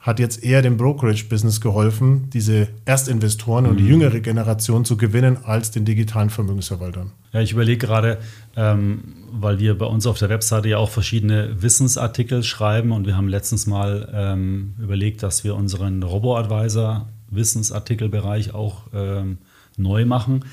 hat 0.05 0.19
jetzt 0.21 0.45
eher 0.45 0.61
dem 0.61 0.77
Brokerage-Business 0.77 1.63
geholfen, 1.63 2.29
diese 2.31 2.69
Erstinvestoren 2.85 3.65
mhm. 3.65 3.71
und 3.71 3.77
die 3.79 3.85
mhm. 3.85 3.91
jüngere 3.91 4.21
Generation 4.21 4.85
zu 4.85 4.99
gewinnen, 4.99 5.39
als 5.45 5.71
den 5.71 5.87
digitalen 5.87 6.29
Vermögensverwaltern. 6.29 7.13
Ja, 7.33 7.41
ich 7.41 7.53
überlege 7.53 7.87
gerade, 7.87 8.19
ähm, 8.55 9.01
weil 9.33 9.59
wir 9.61 9.79
bei 9.79 9.87
uns 9.87 10.07
auf 10.07 10.19
der 10.19 10.29
Webseite 10.29 10.69
ja 10.69 10.77
auch 10.77 10.91
verschiedene 10.91 11.63
Wissensartikel 11.63 12.43
schreiben 12.43 12.93
und 12.93 13.07
wir 13.07 13.17
haben 13.17 13.29
letztens 13.29 13.67
mal 13.67 14.13
ähm, 14.15 14.75
überlegt, 14.79 15.23
dass 15.23 15.43
wir 15.43 15.55
unseren 15.55 16.03
Robo-Advisor 16.03 17.09
Wissensartikelbereich 17.31 18.53
auch 18.53 18.83
ähm, 18.93 19.39
neu 19.79 20.05
machen. 20.05 20.45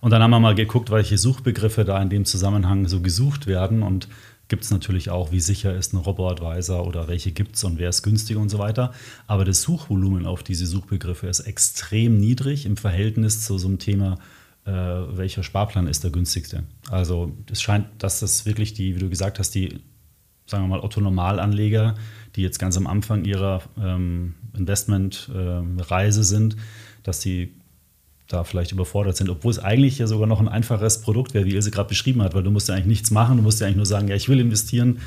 Und 0.00 0.12
dann 0.12 0.22
haben 0.22 0.30
wir 0.30 0.40
mal 0.40 0.54
geguckt, 0.54 0.90
welche 0.90 1.18
Suchbegriffe 1.18 1.84
da 1.84 2.00
in 2.00 2.10
dem 2.10 2.24
Zusammenhang 2.24 2.86
so 2.86 3.00
gesucht 3.00 3.48
werden. 3.48 3.82
Und 3.82 4.08
gibt 4.50 4.64
es 4.64 4.70
natürlich 4.70 5.08
auch, 5.08 5.32
wie 5.32 5.40
sicher 5.40 5.74
ist 5.74 5.94
ein 5.94 5.96
Robo-Advisor 5.96 6.86
oder 6.86 7.08
welche 7.08 7.32
gibt 7.32 7.56
es 7.56 7.64
und 7.64 7.78
wer 7.78 7.88
ist 7.88 8.02
günstiger 8.02 8.40
und 8.40 8.50
so 8.50 8.58
weiter. 8.58 8.92
Aber 9.26 9.46
das 9.46 9.62
Suchvolumen 9.62 10.26
auf 10.26 10.42
diese 10.42 10.66
Suchbegriffe 10.66 11.28
ist 11.28 11.40
extrem 11.40 12.18
niedrig 12.18 12.66
im 12.66 12.76
Verhältnis 12.76 13.44
zu 13.44 13.56
so 13.56 13.68
einem 13.68 13.78
Thema, 13.78 14.18
äh, 14.66 14.72
welcher 14.72 15.42
Sparplan 15.42 15.86
ist 15.86 16.04
der 16.04 16.10
günstigste. 16.10 16.64
Also 16.90 17.32
es 17.50 17.62
scheint, 17.62 17.86
dass 17.98 18.20
das 18.20 18.44
wirklich 18.44 18.74
die, 18.74 18.96
wie 18.96 18.98
du 18.98 19.08
gesagt 19.08 19.38
hast, 19.38 19.54
die, 19.54 19.80
sagen 20.46 20.64
wir 20.64 20.68
mal, 20.68 20.80
Otto-Normalanleger, 20.80 21.94
die 22.34 22.42
jetzt 22.42 22.58
ganz 22.58 22.76
am 22.76 22.88
Anfang 22.88 23.24
ihrer 23.24 23.62
ähm, 23.80 24.34
Investmentreise 24.56 26.20
äh, 26.20 26.24
sind, 26.24 26.56
dass 27.04 27.20
die 27.20 27.54
da 28.30 28.44
vielleicht 28.44 28.72
überfordert 28.72 29.16
sind, 29.16 29.28
obwohl 29.28 29.50
es 29.50 29.58
eigentlich 29.58 29.98
ja 29.98 30.06
sogar 30.06 30.26
noch 30.26 30.40
ein 30.40 30.48
einfaches 30.48 31.02
Produkt 31.02 31.34
wäre, 31.34 31.44
wie 31.46 31.54
Ilse 31.54 31.70
gerade 31.70 31.88
beschrieben 31.88 32.22
hat, 32.22 32.32
weil 32.32 32.44
du 32.44 32.50
musst 32.50 32.68
ja 32.68 32.74
eigentlich 32.74 32.86
nichts 32.86 33.10
machen, 33.10 33.36
du 33.36 33.42
musst 33.42 33.60
ja 33.60 33.66
eigentlich 33.66 33.76
nur 33.76 33.86
sagen, 33.86 34.08
ja, 34.08 34.14
ich 34.14 34.28
will 34.28 34.38
investieren, 34.38 35.00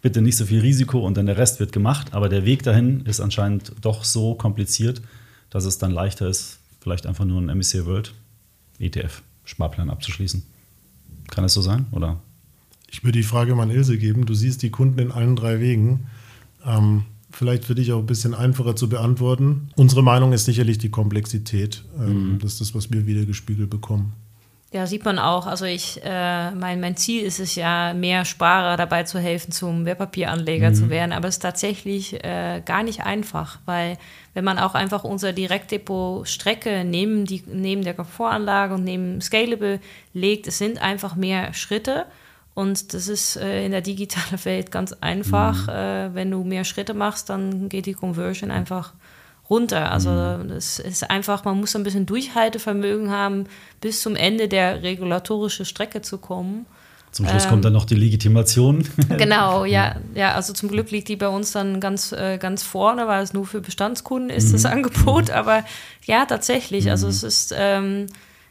bitte 0.00 0.22
nicht 0.22 0.36
so 0.36 0.46
viel 0.46 0.60
Risiko 0.60 1.00
und 1.00 1.16
dann 1.16 1.26
der 1.26 1.36
Rest 1.36 1.58
wird 1.58 1.72
gemacht. 1.72 2.14
Aber 2.14 2.28
der 2.28 2.44
Weg 2.44 2.62
dahin 2.62 3.00
ist 3.00 3.20
anscheinend 3.20 3.72
doch 3.80 4.04
so 4.04 4.34
kompliziert, 4.34 5.02
dass 5.50 5.64
es 5.64 5.78
dann 5.78 5.90
leichter 5.90 6.28
ist, 6.28 6.60
vielleicht 6.80 7.06
einfach 7.06 7.24
nur 7.24 7.40
ein 7.40 7.56
MSCI 7.56 7.84
World 7.84 8.14
ETF 8.78 9.22
Sparplan 9.44 9.90
abzuschließen. 9.90 10.44
Kann 11.30 11.44
es 11.44 11.54
so 11.54 11.62
sein, 11.62 11.86
oder? 11.90 12.20
Ich 12.90 13.02
würde 13.02 13.18
die 13.18 13.24
Frage 13.24 13.54
mal 13.54 13.64
an 13.64 13.70
Ilse 13.70 13.98
geben. 13.98 14.24
Du 14.24 14.34
siehst 14.34 14.62
die 14.62 14.70
Kunden 14.70 14.98
in 14.98 15.10
allen 15.10 15.36
drei 15.36 15.60
Wegen. 15.60 16.06
Ähm, 16.64 17.04
vielleicht 17.30 17.64
für 17.64 17.74
dich 17.74 17.92
auch 17.92 17.98
ein 17.98 18.06
bisschen 18.06 18.34
einfacher 18.34 18.76
zu 18.76 18.88
beantworten. 18.88 19.70
Unsere 19.76 20.02
Meinung 20.02 20.32
ist 20.32 20.44
sicherlich 20.44 20.78
die 20.78 20.90
Komplexität. 20.90 21.84
Ähm, 21.98 22.34
mhm. 22.34 22.38
Das 22.38 22.52
ist 22.52 22.60
das, 22.60 22.74
was 22.74 22.90
wir 22.92 23.06
wieder 23.06 23.24
gespiegelt 23.24 23.70
bekommen. 23.70 24.14
Ja, 24.70 24.86
sieht 24.86 25.06
man 25.06 25.18
auch. 25.18 25.46
Also 25.46 25.64
ich, 25.64 25.98
äh, 26.04 26.50
mein, 26.50 26.78
mein 26.80 26.94
Ziel 26.94 27.22
ist 27.22 27.40
es 27.40 27.54
ja, 27.54 27.94
mehr 27.94 28.26
Sparer 28.26 28.76
dabei 28.76 29.04
zu 29.04 29.18
helfen, 29.18 29.50
zum 29.50 29.86
Wertpapieranleger 29.86 30.70
mhm. 30.70 30.74
zu 30.74 30.90
werden. 30.90 31.12
Aber 31.12 31.28
es 31.28 31.36
ist 31.36 31.42
tatsächlich 31.42 32.22
äh, 32.22 32.60
gar 32.64 32.82
nicht 32.82 33.00
einfach, 33.00 33.60
weil 33.64 33.96
wenn 34.34 34.44
man 34.44 34.58
auch 34.58 34.74
einfach 34.74 35.04
unser 35.04 35.32
Direktdepot-Strecke 35.32 36.84
neben, 36.84 37.24
die, 37.24 37.44
neben 37.46 37.82
der 37.82 37.94
Komfortanlage 37.94 38.74
und 38.74 38.84
neben 38.84 39.22
Scalable 39.22 39.80
legt, 40.12 40.46
es 40.46 40.58
sind 40.58 40.82
einfach 40.82 41.16
mehr 41.16 41.54
Schritte. 41.54 42.04
Und 42.58 42.92
das 42.92 43.06
ist 43.06 43.36
äh, 43.36 43.64
in 43.64 43.70
der 43.70 43.82
digitalen 43.82 44.44
Welt 44.44 44.72
ganz 44.72 44.92
einfach. 45.00 45.68
Mhm. 45.68 45.72
Äh, 45.72 46.14
wenn 46.16 46.30
du 46.32 46.42
mehr 46.42 46.64
Schritte 46.64 46.92
machst, 46.92 47.30
dann 47.30 47.68
geht 47.68 47.86
die 47.86 47.92
Conversion 47.92 48.50
einfach 48.50 48.94
runter. 49.48 49.92
Also 49.92 50.10
mhm. 50.10 50.48
das 50.48 50.80
ist 50.80 51.08
einfach, 51.08 51.44
man 51.44 51.60
muss 51.60 51.76
ein 51.76 51.84
bisschen 51.84 52.04
Durchhaltevermögen 52.04 53.12
haben, 53.12 53.44
bis 53.80 54.02
zum 54.02 54.16
Ende 54.16 54.48
der 54.48 54.82
regulatorischen 54.82 55.66
Strecke 55.66 56.02
zu 56.02 56.18
kommen. 56.18 56.66
Zum 57.12 57.28
Schluss 57.28 57.44
ähm, 57.44 57.50
kommt 57.50 57.64
dann 57.64 57.74
noch 57.74 57.84
die 57.84 57.94
Legitimation. 57.94 58.84
Genau, 59.08 59.64
ja, 59.64 59.94
ja. 60.16 60.34
Also 60.34 60.52
zum 60.52 60.68
Glück 60.68 60.90
liegt 60.90 61.06
die 61.06 61.14
bei 61.14 61.28
uns 61.28 61.52
dann 61.52 61.78
ganz, 61.78 62.10
äh, 62.10 62.38
ganz 62.38 62.64
vorne, 62.64 63.06
weil 63.06 63.22
es 63.22 63.32
nur 63.32 63.46
für 63.46 63.60
Bestandskunden 63.60 64.30
ist, 64.30 64.48
mhm. 64.48 64.52
das 64.54 64.64
Angebot. 64.64 65.30
Aber 65.30 65.62
ja, 66.06 66.26
tatsächlich. 66.26 66.90
Also 66.90 67.06
mhm. 67.06 67.12
es 67.12 67.22
ist 67.22 67.54
ähm, 67.56 68.06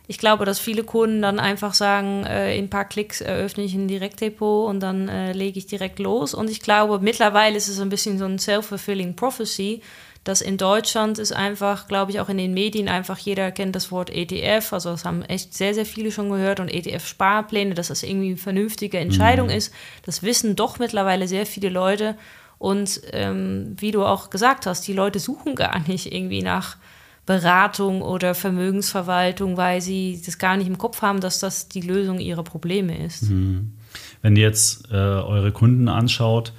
ich 0.07 0.17
glaube, 0.17 0.45
dass 0.45 0.59
viele 0.59 0.83
Kunden 0.83 1.21
dann 1.21 1.39
einfach 1.39 1.73
sagen, 1.73 2.23
äh, 2.25 2.57
in 2.57 2.65
ein 2.65 2.69
paar 2.69 2.85
Klicks 2.85 3.19
eröffne 3.19 3.63
ich 3.63 3.73
ein 3.73 3.89
Direktdepot 3.89 4.69
und 4.69 4.79
dann 4.79 5.09
äh, 5.09 5.33
lege 5.33 5.59
ich 5.59 5.67
direkt 5.67 5.99
los. 5.99 6.33
Und 6.33 6.49
ich 6.49 6.61
glaube, 6.61 6.99
mittlerweile 6.99 7.57
ist 7.57 7.67
es 7.67 7.79
ein 7.81 7.89
bisschen 7.89 8.17
so 8.17 8.25
ein 8.25 8.39
self-fulfilling 8.39 9.15
prophecy, 9.17 9.81
dass 10.23 10.41
in 10.41 10.57
Deutschland 10.57 11.19
ist 11.19 11.33
einfach, 11.33 11.87
glaube 11.87 12.11
ich, 12.11 12.19
auch 12.21 12.29
in 12.29 12.37
den 12.37 12.53
Medien 12.53 12.87
einfach 12.87 13.17
jeder 13.17 13.51
kennt 13.51 13.75
das 13.75 13.91
Wort 13.91 14.09
ETF. 14.09 14.73
Also 14.73 14.91
das 14.91 15.03
haben 15.03 15.23
echt 15.23 15.53
sehr, 15.53 15.73
sehr 15.73 15.85
viele 15.85 16.11
schon 16.11 16.29
gehört 16.29 16.59
und 16.59 16.69
ETF-Sparpläne, 16.69 17.75
dass 17.75 17.89
das 17.89 18.03
irgendwie 18.03 18.29
eine 18.29 18.37
vernünftige 18.37 18.99
Entscheidung 18.99 19.47
mhm. 19.47 19.53
ist. 19.53 19.73
Das 20.03 20.23
wissen 20.23 20.55
doch 20.55 20.79
mittlerweile 20.79 21.27
sehr 21.27 21.45
viele 21.45 21.69
Leute. 21.69 22.17
Und 22.59 23.01
ähm, 23.11 23.75
wie 23.77 23.91
du 23.91 24.03
auch 24.03 24.29
gesagt 24.29 24.65
hast, 24.65 24.87
die 24.87 24.93
Leute 24.93 25.19
suchen 25.19 25.55
gar 25.55 25.79
nicht 25.87 26.13
irgendwie 26.13 26.41
nach 26.41 26.77
Beratung 27.27 28.01
oder 28.01 28.33
Vermögensverwaltung, 28.33 29.57
weil 29.57 29.81
sie 29.81 30.19
das 30.25 30.39
gar 30.39 30.55
nicht 30.55 30.67
im 30.67 30.77
Kopf 30.77 31.01
haben, 31.01 31.19
dass 31.19 31.39
das 31.39 31.67
die 31.67 31.81
Lösung 31.81 32.19
ihrer 32.19 32.43
Probleme 32.43 33.05
ist. 33.05 33.29
Mhm. 33.29 33.73
Wenn 34.21 34.35
ihr 34.37 34.43
jetzt 34.43 34.89
äh, 34.89 34.95
eure 34.95 35.51
Kunden 35.51 35.89
anschaut, 35.89 36.53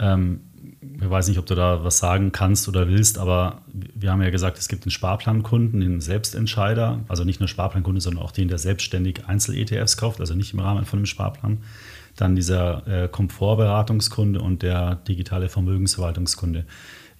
ähm, 0.00 0.40
ich 1.00 1.08
weiß 1.08 1.28
nicht, 1.28 1.38
ob 1.38 1.46
du 1.46 1.54
da 1.54 1.84
was 1.84 1.98
sagen 1.98 2.32
kannst 2.32 2.66
oder 2.68 2.88
willst, 2.88 3.18
aber 3.18 3.62
wir 3.72 4.10
haben 4.10 4.20
ja 4.20 4.30
gesagt, 4.30 4.58
es 4.58 4.66
gibt 4.66 4.84
den 4.84 4.90
Sparplankunden, 4.90 5.80
den 5.80 6.00
Selbstentscheider, 6.00 7.04
also 7.06 7.22
nicht 7.22 7.38
nur 7.38 7.48
Sparplankunde, 7.48 8.00
sondern 8.00 8.24
auch 8.24 8.32
den, 8.32 8.48
der 8.48 8.58
selbstständig 8.58 9.26
Einzel-ETFs 9.26 9.96
kauft, 9.96 10.20
also 10.20 10.34
nicht 10.34 10.52
im 10.54 10.58
Rahmen 10.58 10.86
von 10.86 10.98
einem 10.98 11.06
Sparplan. 11.06 11.58
Dann 12.16 12.34
dieser 12.34 12.86
äh, 12.86 13.08
Komfortberatungskunde 13.08 14.40
und 14.40 14.62
der 14.62 14.96
digitale 14.96 15.48
Vermögensverwaltungskunde. 15.48 16.64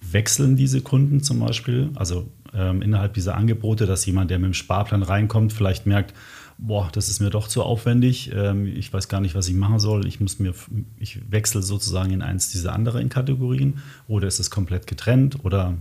Wechseln 0.01 0.57
diese 0.57 0.81
Kunden 0.81 1.21
zum 1.21 1.39
Beispiel? 1.39 1.91
Also 1.95 2.27
ähm, 2.53 2.81
innerhalb 2.81 3.13
dieser 3.13 3.35
Angebote, 3.35 3.85
dass 3.85 4.05
jemand, 4.05 4.31
der 4.31 4.39
mit 4.39 4.47
dem 4.47 4.53
Sparplan 4.53 5.03
reinkommt, 5.03 5.53
vielleicht 5.53 5.85
merkt, 5.85 6.13
boah, 6.57 6.89
das 6.91 7.09
ist 7.09 7.19
mir 7.19 7.29
doch 7.29 7.47
zu 7.47 7.63
aufwendig, 7.63 8.31
ähm, 8.33 8.67
ich 8.67 8.93
weiß 8.93 9.07
gar 9.07 9.19
nicht, 9.19 9.35
was 9.35 9.47
ich 9.47 9.55
machen 9.55 9.79
soll, 9.79 10.05
ich 10.05 10.19
muss 10.19 10.39
mir, 10.39 10.53
ich 10.99 11.19
wechsle 11.31 11.61
sozusagen 11.61 12.11
in 12.11 12.21
eins 12.21 12.51
dieser 12.51 12.73
anderen 12.73 13.09
Kategorien 13.09 13.79
oder 14.07 14.27
ist 14.27 14.39
es 14.39 14.51
komplett 14.51 14.85
getrennt 14.85 15.43
oder 15.43 15.75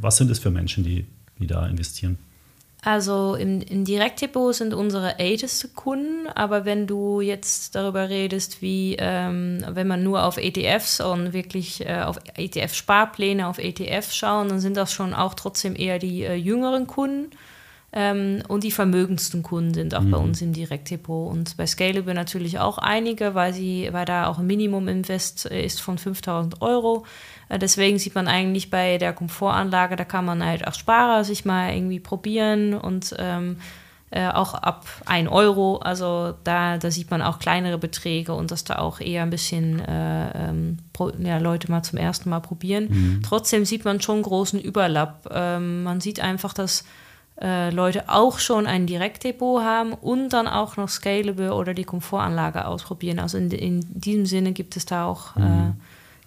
was 0.00 0.16
sind 0.16 0.30
es 0.30 0.38
für 0.38 0.50
Menschen, 0.50 0.84
die, 0.84 1.06
die 1.38 1.46
da 1.46 1.66
investieren? 1.66 2.18
Also 2.84 3.34
im, 3.34 3.60
im 3.60 3.84
Direktdepot 3.84 4.54
sind 4.54 4.72
unsere 4.72 5.18
älteste 5.18 5.66
Kunden, 5.68 6.28
aber 6.28 6.64
wenn 6.64 6.86
du 6.86 7.20
jetzt 7.20 7.74
darüber 7.74 8.08
redest, 8.08 8.62
wie 8.62 8.94
ähm, 8.98 9.64
wenn 9.68 9.88
man 9.88 10.04
nur 10.04 10.24
auf 10.24 10.36
ETFs 10.36 11.00
und 11.00 11.32
wirklich 11.32 11.84
äh, 11.84 12.02
auf 12.02 12.18
ETF-Sparpläne, 12.36 13.48
auf 13.48 13.58
ETFs 13.58 14.14
schauen, 14.14 14.48
dann 14.48 14.60
sind 14.60 14.76
das 14.76 14.92
schon 14.92 15.12
auch 15.12 15.34
trotzdem 15.34 15.74
eher 15.74 15.98
die 15.98 16.22
äh, 16.22 16.34
jüngeren 16.34 16.86
Kunden. 16.86 17.30
Ähm, 17.90 18.42
und 18.48 18.64
die 18.64 18.70
vermögendsten 18.70 19.42
Kunden 19.42 19.72
sind 19.72 19.94
auch 19.94 20.02
mhm. 20.02 20.10
bei 20.10 20.18
uns 20.18 20.42
im 20.42 20.52
Direktdepot. 20.52 21.32
Und 21.32 21.56
bei 21.56 21.66
Scalable 21.66 22.14
natürlich 22.14 22.58
auch 22.58 22.78
einige, 22.78 23.34
weil, 23.34 23.54
sie, 23.54 23.88
weil 23.92 24.04
da 24.04 24.26
auch 24.26 24.38
ein 24.38 24.46
Minimum-Invest 24.46 25.50
äh, 25.50 25.64
ist 25.64 25.80
von 25.80 25.96
5000 25.96 26.60
Euro. 26.60 27.06
Äh, 27.48 27.58
deswegen 27.58 27.98
sieht 27.98 28.14
man 28.14 28.28
eigentlich 28.28 28.70
bei 28.70 28.98
der 28.98 29.12
Komfortanlage, 29.12 29.96
da 29.96 30.04
kann 30.04 30.24
man 30.24 30.44
halt 30.44 30.66
als 30.66 30.78
Sparer 30.78 31.24
sich 31.24 31.44
mal 31.44 31.74
irgendwie 31.74 32.00
probieren 32.00 32.74
und 32.74 33.14
ähm, 33.18 33.58
äh, 34.10 34.28
auch 34.28 34.54
ab 34.54 34.86
1 35.04 35.28
Euro. 35.30 35.78
Also 35.78 36.34
da, 36.44 36.78
da 36.78 36.90
sieht 36.90 37.10
man 37.10 37.20
auch 37.20 37.38
kleinere 37.38 37.78
Beträge 37.78 38.32
und 38.32 38.50
dass 38.50 38.64
da 38.64 38.78
auch 38.78 39.00
eher 39.00 39.22
ein 39.22 39.30
bisschen 39.30 39.80
äh, 39.80 40.48
ähm, 40.48 40.78
pro, 40.92 41.10
ja, 41.18 41.38
Leute 41.38 41.70
mal 41.70 41.82
zum 41.82 41.98
ersten 41.98 42.30
Mal 42.30 42.40
probieren. 42.40 42.88
Mhm. 42.88 43.22
Trotzdem 43.22 43.64
sieht 43.66 43.84
man 43.84 44.00
schon 44.00 44.22
großen 44.22 44.60
Überlapp. 44.60 45.28
Ähm, 45.30 45.82
man 45.82 46.00
sieht 46.00 46.20
einfach, 46.20 46.54
dass 46.54 46.84
äh, 47.40 47.70
Leute 47.70 48.08
auch 48.08 48.38
schon 48.38 48.66
ein 48.66 48.86
Direktdepot 48.86 49.62
haben 49.62 49.92
und 49.92 50.30
dann 50.30 50.48
auch 50.48 50.76
noch 50.76 50.88
Scalable 50.88 51.52
oder 51.52 51.74
die 51.74 51.84
Komfortanlage 51.84 52.66
ausprobieren. 52.66 53.18
Also 53.18 53.36
in, 53.36 53.50
in 53.50 53.84
diesem 53.88 54.26
Sinne 54.26 54.52
gibt 54.52 54.76
es 54.76 54.86
da 54.86 55.06
auch 55.06 55.36
äh, 55.36 55.40
mhm. 55.40 55.74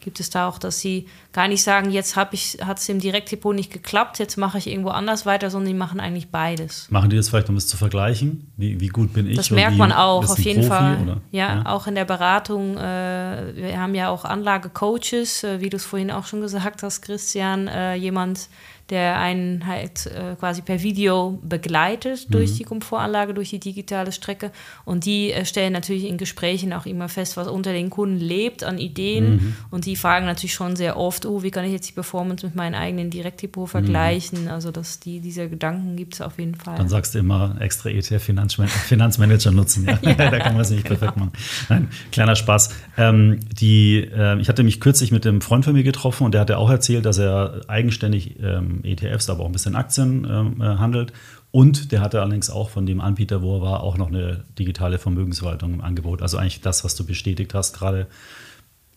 Gibt 0.02 0.20
es 0.20 0.30
da 0.30 0.48
auch, 0.48 0.58
dass 0.58 0.80
sie 0.80 1.08
gar 1.32 1.48
nicht 1.48 1.64
sagen, 1.64 1.92
jetzt 1.92 2.16
hat 2.16 2.34
es 2.34 2.90
im 2.90 3.00
Direktdepot 3.00 3.56
nicht 3.56 3.72
geklappt, 3.72 4.20
jetzt 4.20 4.38
mache 4.38 4.58
ich 4.58 4.68
irgendwo 4.68 4.90
anders 4.90 5.26
weiter, 5.26 5.50
sondern 5.50 5.68
die 5.70 5.78
machen 5.78 6.00
eigentlich 6.00 6.30
beides. 6.30 6.88
Machen 6.90 7.10
die 7.10 7.16
das 7.16 7.30
vielleicht, 7.30 7.50
um 7.50 7.56
es 7.56 7.68
zu 7.68 7.78
vergleichen? 7.78 8.52
Wie, 8.58 8.80
wie 8.80 8.88
gut 8.88 9.14
bin 9.14 9.28
ich? 9.28 9.38
Das 9.38 9.52
merkt 9.52 9.78
man 9.78 9.92
auch, 9.92 10.30
auf 10.30 10.40
jeden 10.40 10.68
Profi, 10.68 10.70
Fall. 10.70 11.22
Ja, 11.32 11.56
ja, 11.56 11.66
auch 11.66 11.88
in 11.88 11.96
der 11.96 12.06
Beratung. 12.06 12.78
Äh, 12.78 13.56
wir 13.56 13.80
haben 13.80 13.96
ja 13.96 14.10
auch 14.10 14.26
Anlagecoaches, 14.26 15.44
äh, 15.44 15.62
wie 15.62 15.70
du 15.70 15.78
es 15.78 15.86
vorhin 15.86 16.12
auch 16.12 16.26
schon 16.26 16.42
gesagt 16.42 16.84
hast, 16.84 17.02
Christian, 17.02 17.68
äh, 17.68 17.96
jemand, 17.96 18.50
der 18.92 19.18
einen 19.18 19.66
halt 19.66 20.06
äh, 20.08 20.36
quasi 20.36 20.62
per 20.62 20.84
Video 20.84 21.40
begleitet 21.42 22.28
mhm. 22.28 22.34
durch 22.34 22.58
die 22.58 22.64
Komfortanlage, 22.64 23.34
durch 23.34 23.50
die 23.50 23.60
digitale 23.60 24.12
Strecke. 24.12 24.52
Und 24.86 25.06
die 25.06 25.32
äh, 25.32 25.46
stellen 25.46 25.74
natürlich 25.74 26.06
in 26.06 26.18
Gesprächen 26.18 26.74
auch 26.74 26.86
immer 26.86 27.10
fest, 27.10 27.38
was 27.38 27.48
unter 27.48 27.72
den 27.72 27.90
Kunden 27.90 28.18
lebt 28.18 28.64
an 28.64 28.78
Ideen. 28.78 29.34
Mhm. 29.34 29.56
Und 29.72 29.86
die 29.86 29.96
fragen 29.96 30.26
natürlich 30.26 30.54
schon 30.54 30.76
sehr 30.76 30.98
oft, 30.98 31.26
oh, 31.26 31.42
wie 31.42 31.52
kann 31.52 31.64
ich 31.64 31.72
jetzt 31.72 31.88
die 31.88 31.94
Performance 31.94 32.46
mit 32.46 32.56
meinem 32.56 32.76
eigenen 32.76 33.10
Direktdepot 33.10 33.68
mhm. 33.68 33.72
vergleichen? 33.72 34.44
Mhm. 34.44 34.50
Also 34.50 34.72
dass 34.72 35.00
die, 35.00 35.22
diese 35.22 35.50
Gedanken 35.50 35.96
gibt 35.96 36.16
es 36.16 36.22
auf 36.22 36.38
jeden 36.38 36.56
Fall. 36.56 36.76
Dann 36.76 36.90
sagst 36.90 37.16
du 37.16 37.20
immer 37.20 37.56
extra 37.62 37.90
ETF-Finanzmanager 37.90 39.52
nutzen. 39.52 39.86
Ja. 39.86 40.00
ja. 40.10 40.14
da 40.16 40.40
kann 40.40 40.54
man 40.54 40.62
es 40.62 40.70
nicht 40.70 40.86
perfekt 40.86 41.16
machen. 41.16 41.32
Nein, 41.70 41.88
kleiner 42.12 42.36
Spaß. 42.36 42.76
Ähm, 42.98 43.40
die, 43.52 44.00
äh, 44.00 44.38
ich 44.40 44.50
hatte 44.50 44.64
mich 44.64 44.82
kürzlich 44.82 45.12
mit 45.14 45.26
einem 45.26 45.40
Freund 45.40 45.64
von 45.64 45.74
mir 45.74 45.84
getroffen 45.84 46.26
und 46.26 46.34
der 46.34 46.42
hatte 46.42 46.58
auch 46.58 46.70
erzählt, 46.70 47.06
dass 47.06 47.18
er 47.18 47.62
eigenständig 47.68 48.36
ähm, 48.42 48.81
ETFs, 48.84 49.30
aber 49.30 49.44
auch 49.44 49.48
ein 49.48 49.52
bisschen 49.52 49.76
Aktien 49.76 50.28
ähm, 50.30 50.62
äh, 50.62 50.66
handelt. 50.78 51.14
Und 51.52 51.92
der 51.92 52.02
hatte 52.02 52.22
allerdings 52.22 52.50
auch 52.50 52.70
von 52.70 52.86
dem 52.86 53.02
Anbieter, 53.02 53.42
wo 53.42 53.58
er 53.58 53.62
war, 53.62 53.84
auch 53.84 53.98
noch 53.98 54.08
eine 54.08 54.46
digitale 54.58 54.98
Vermögensverwaltung 54.98 55.74
im 55.74 55.82
Angebot. 55.82 56.22
Also 56.22 56.38
eigentlich 56.38 56.62
das, 56.62 56.84
was 56.84 56.96
du 56.96 57.06
bestätigt 57.06 57.54
hast 57.54 57.78
gerade. 57.78 58.08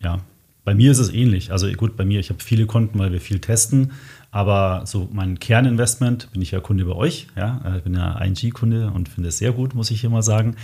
Ja, 0.01 0.21
bei 0.65 0.75
mir 0.75 0.93
ist 0.93 0.99
es 0.99 1.13
ähnlich. 1.13 1.53
Also 1.53 1.71
gut, 1.73 1.97
bei 1.97 2.05
mir, 2.05 2.21
ich 2.21 2.31
habe 2.31 2.43
viele 2.43 2.67
Konten, 2.67 2.99
weil 2.99 3.13
wir 3.13 3.21
viel 3.21 3.41
testen. 3.41 3.93
Aber 4.31 4.83
so 4.85 5.09
mein 5.13 5.39
Kerninvestment 5.39 6.33
bin 6.33 6.43
ich 6.43 6.51
ja 6.51 6.61
Kunde 6.61 6.85
bei 6.85 6.95
euch. 6.95 7.29
Ja, 7.37 7.61
äh, 7.65 7.79
ich 7.79 7.85
bin 7.85 7.95
ja 7.95 8.19
ING-Kunde 8.19 8.91
und 8.91 9.09
finde 9.09 9.29
es 9.29 9.39
sehr 9.39 9.53
gut, 9.53 9.75
muss 9.75 9.91
ich 9.91 10.03
immer 10.05 10.23
sagen. 10.23 10.57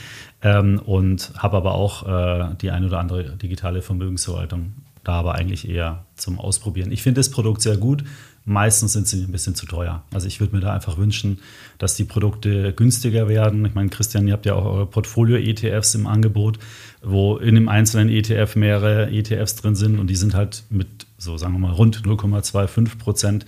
Ähm, 0.42 0.80
und 0.85 1.33
habe 1.37 1.56
aber 1.56 1.74
auch 1.74 2.06
äh, 2.06 2.54
die 2.61 2.70
ein 2.70 2.85
oder 2.85 2.98
andere 2.98 3.37
digitale 3.37 3.83
Vermögensverwaltung. 3.83 4.72
Da 5.04 5.12
aber 5.12 5.35
eigentlich 5.35 5.68
eher 5.68 6.04
zum 6.16 6.38
Ausprobieren. 6.38 6.92
Ich 6.92 7.02
finde 7.02 7.20
das 7.20 7.30
Produkt 7.30 7.62
sehr 7.62 7.76
gut. 7.76 8.04
Meistens 8.44 8.94
sind 8.94 9.07
sie 9.07 9.22
ein 9.22 9.33
bisschen 9.33 9.55
zu 9.55 9.66
teuer. 9.66 10.03
Also 10.12 10.26
ich 10.26 10.40
würde 10.40 10.55
mir 10.55 10.61
da 10.61 10.72
einfach 10.72 10.96
wünschen, 10.96 11.40
dass 11.79 11.94
die 11.94 12.05
Produkte 12.05 12.72
günstiger 12.72 13.29
werden. 13.29 13.64
Ich 13.66 13.74
meine, 13.74 13.90
Christian, 13.90 14.26
ihr 14.26 14.33
habt 14.33 14.46
ja 14.46 14.55
auch 14.55 14.64
eure 14.64 14.87
Portfolio-ETFs 14.87 15.94
im 15.94 16.07
Angebot, 16.07 16.59
wo 17.03 17.37
in 17.37 17.55
dem 17.55 17.68
einzelnen 17.68 18.09
ETF 18.09 18.57
mehrere 18.57 19.11
ETFs 19.11 19.57
drin 19.57 19.76
sind 19.76 19.98
und 19.98 20.09
die 20.09 20.16
sind 20.16 20.35
halt 20.35 20.64
mit, 20.70 21.07
so 21.18 21.37
sagen 21.37 21.53
wir 21.53 21.59
mal, 21.59 21.72
rund 21.72 22.03
0,25 22.03 22.98
Prozent 22.98 23.46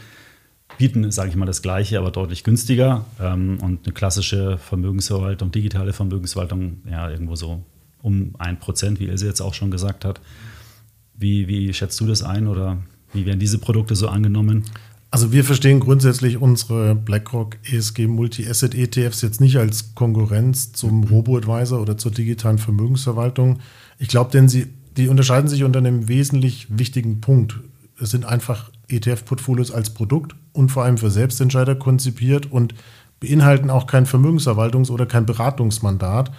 bieten, 0.78 1.10
sage 1.10 1.30
ich 1.30 1.36
mal, 1.36 1.46
das 1.46 1.62
Gleiche, 1.62 1.98
aber 1.98 2.10
deutlich 2.10 2.44
günstiger. 2.44 3.04
Ähm, 3.20 3.58
und 3.62 3.86
eine 3.86 3.94
klassische 3.94 4.58
Vermögensverwaltung, 4.58 5.50
digitale 5.50 5.92
Vermögensverwaltung, 5.92 6.82
ja, 6.90 7.10
irgendwo 7.10 7.34
so 7.34 7.62
um 8.02 8.34
ein 8.38 8.58
Prozent, 8.58 9.00
wie 9.00 9.06
Ilse 9.06 9.26
jetzt 9.26 9.40
auch 9.40 9.54
schon 9.54 9.70
gesagt 9.70 10.04
hat. 10.04 10.20
Wie, 11.14 11.46
wie 11.46 11.72
schätzt 11.72 12.00
du 12.00 12.06
das 12.06 12.22
ein 12.22 12.46
oder 12.46 12.78
wie 13.12 13.26
werden 13.26 13.40
diese 13.40 13.58
Produkte 13.58 13.94
so 13.94 14.08
angenommen? 14.08 14.64
Also 15.12 15.30
wir 15.30 15.44
verstehen 15.44 15.80
grundsätzlich 15.80 16.38
unsere 16.38 16.94
BlackRock 16.94 17.58
ESG 17.70 18.06
Multi-Asset 18.06 18.74
ETFs 18.74 19.20
jetzt 19.20 19.42
nicht 19.42 19.58
als 19.58 19.94
Konkurrenz 19.94 20.72
zum 20.72 21.00
mhm. 21.00 21.04
Robo-Advisor 21.04 21.82
oder 21.82 21.98
zur 21.98 22.12
digitalen 22.12 22.56
Vermögensverwaltung. 22.56 23.58
Ich 23.98 24.08
glaube, 24.08 24.30
denn 24.30 24.48
sie, 24.48 24.68
die 24.96 25.08
unterscheiden 25.08 25.48
sich 25.48 25.64
unter 25.64 25.80
einem 25.80 26.08
wesentlich 26.08 26.66
wichtigen 26.70 27.20
Punkt. 27.20 27.60
Es 28.00 28.10
sind 28.10 28.24
einfach 28.24 28.70
ETF-Portfolios 28.88 29.70
als 29.70 29.90
Produkt 29.90 30.34
und 30.54 30.70
vor 30.70 30.84
allem 30.84 30.96
für 30.96 31.10
Selbstentscheider 31.10 31.74
konzipiert 31.74 32.50
und 32.50 32.74
beinhalten 33.20 33.68
auch 33.68 33.86
kein 33.86 34.06
Vermögensverwaltungs- 34.06 34.90
oder 34.90 35.04
kein 35.04 35.26
Beratungsmandat, 35.26 36.32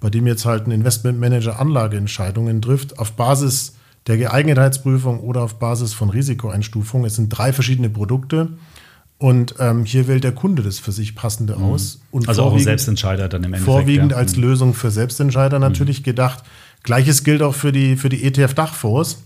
bei 0.00 0.10
dem 0.10 0.26
jetzt 0.26 0.44
halt 0.44 0.66
ein 0.66 0.72
Investmentmanager 0.72 1.60
Anlageentscheidungen 1.60 2.60
trifft 2.60 2.98
auf 2.98 3.12
Basis 3.12 3.76
der 4.06 4.16
Geeignetheitsprüfung 4.18 5.20
oder 5.20 5.42
auf 5.42 5.58
Basis 5.58 5.92
von 5.92 6.10
Risikoeinstufung. 6.10 7.04
Es 7.04 7.16
sind 7.16 7.28
drei 7.30 7.52
verschiedene 7.52 7.90
Produkte. 7.90 8.50
Und 9.18 9.54
ähm, 9.58 9.86
hier 9.86 10.08
wählt 10.08 10.24
der 10.24 10.32
Kunde 10.32 10.62
das 10.62 10.78
für 10.78 10.92
sich 10.92 11.14
passende 11.14 11.56
mhm. 11.56 11.64
aus. 11.64 12.00
Und 12.10 12.28
also 12.28 12.42
auch 12.42 12.52
ein 12.52 12.60
Selbstentscheider 12.60 13.28
dann 13.28 13.42
im 13.44 13.54
Endeffekt. 13.54 13.64
Vorwiegend 13.64 14.12
ja. 14.12 14.18
als 14.18 14.36
mhm. 14.36 14.42
Lösung 14.42 14.74
für 14.74 14.90
Selbstentscheider 14.90 15.58
natürlich 15.58 16.00
mhm. 16.00 16.04
gedacht. 16.04 16.44
Gleiches 16.82 17.24
gilt 17.24 17.42
auch 17.42 17.54
für 17.54 17.72
die, 17.72 17.96
für 17.96 18.10
die 18.10 18.22
ETF-Dachfonds. 18.24 19.22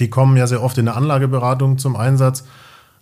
Die 0.00 0.08
kommen 0.08 0.36
ja 0.36 0.46
sehr 0.46 0.62
oft 0.62 0.78
in 0.78 0.86
der 0.86 0.96
Anlageberatung 0.96 1.76
zum 1.78 1.96
Einsatz. 1.96 2.44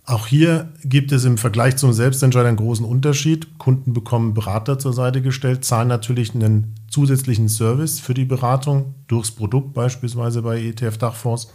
Auch 0.05 0.27
hier 0.27 0.73
gibt 0.83 1.13
es 1.13 1.25
im 1.25 1.39
Vergleich 1.39 1.77
zum 1.77 1.93
Selbstentscheider 1.93 2.49
einen 2.49 2.57
großen 2.57 2.85
Unterschied. 2.85 3.59
Kunden 3.59 3.93
bekommen 3.93 4.35
Berater 4.35 4.79
zur 4.79 4.93
Seite 4.93 5.23
gestellt, 5.23 5.65
zahlen 5.65 5.89
natürlich 5.89 6.35
einen 6.35 6.75
zusätzlichen 6.89 7.49
Service 7.49 8.01
für 8.01 8.15
die 8.15 8.25
Beratung 8.25 8.95
durchs 9.07 9.31
Produkt, 9.31 9.75
beispielsweise 9.75 10.43
bei 10.43 10.61
ETF-Dachfonds. 10.61 11.53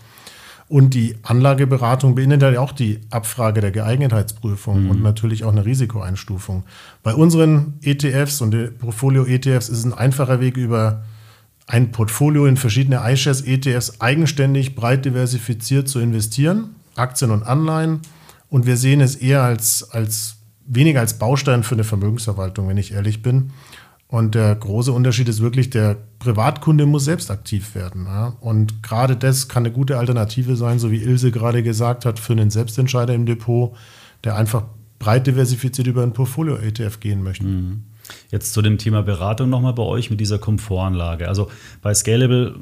Und 0.67 0.95
die 0.95 1.15
Anlageberatung 1.21 2.15
beinhaltet 2.15 2.55
ja 2.55 2.59
auch 2.59 2.71
die 2.71 3.01
Abfrage 3.11 3.61
der 3.61 3.71
Geeignetheitsprüfung 3.71 4.85
mhm. 4.85 4.89
und 4.89 5.03
natürlich 5.03 5.43
auch 5.43 5.51
eine 5.51 5.65
Risikoeinstufung. 5.65 6.63
Bei 7.03 7.13
unseren 7.13 7.75
ETFs 7.83 8.41
und 8.41 8.79
Portfolio-ETFs 8.79 9.69
ist 9.69 9.79
es 9.79 9.85
ein 9.85 9.93
einfacher 9.93 10.39
Weg 10.39 10.57
über 10.57 11.03
ein 11.67 11.91
Portfolio 11.91 12.45
in 12.45 12.57
verschiedene 12.57 13.01
iShares-ETFs 13.03 14.01
eigenständig 14.01 14.75
breit 14.75 15.05
diversifiziert 15.05 15.87
zu 15.87 15.99
investieren, 15.99 16.75
Aktien 16.95 17.31
und 17.31 17.43
Anleihen 17.43 18.01
und 18.55 18.65
wir 18.65 18.77
sehen 18.77 19.01
es 19.01 19.17
eher 19.17 19.43
als, 19.43 19.91
als 19.91 20.37
weniger 20.65 21.01
als 21.01 21.19
Baustein 21.19 21.63
für 21.63 21.75
eine 21.75 21.83
Vermögensverwaltung, 21.83 22.69
wenn 22.69 22.77
ich 22.77 22.93
ehrlich 22.93 23.21
bin. 23.21 23.51
Und 24.07 24.33
der 24.33 24.55
große 24.55 24.93
Unterschied 24.93 25.27
ist 25.27 25.41
wirklich, 25.41 25.71
der 25.71 25.97
Privatkunde 26.19 26.85
muss 26.85 27.03
selbst 27.03 27.29
aktiv 27.31 27.75
werden. 27.75 28.05
Ja? 28.05 28.37
Und 28.39 28.81
gerade 28.81 29.17
das 29.17 29.49
kann 29.49 29.65
eine 29.65 29.73
gute 29.73 29.97
Alternative 29.97 30.55
sein, 30.55 30.79
so 30.79 30.89
wie 30.89 31.03
Ilse 31.03 31.31
gerade 31.31 31.63
gesagt 31.63 32.05
hat, 32.05 32.17
für 32.17 32.31
einen 32.31 32.49
Selbstentscheider 32.49 33.13
im 33.13 33.25
Depot, 33.25 33.75
der 34.23 34.37
einfach 34.37 34.63
breit 34.99 35.27
diversifiziert 35.27 35.87
über 35.87 36.03
ein 36.03 36.13
Portfolio-ETF 36.13 37.01
gehen 37.01 37.23
möchte. 37.23 37.43
Mhm. 37.43 37.83
Jetzt 38.31 38.53
zu 38.53 38.61
dem 38.61 38.77
Thema 38.77 39.03
Beratung 39.03 39.49
nochmal 39.49 39.73
bei 39.73 39.83
euch 39.83 40.09
mit 40.09 40.21
dieser 40.21 40.39
Komfortanlage. 40.39 41.27
Also 41.27 41.51
bei 41.81 41.93
Scalable 41.93 42.55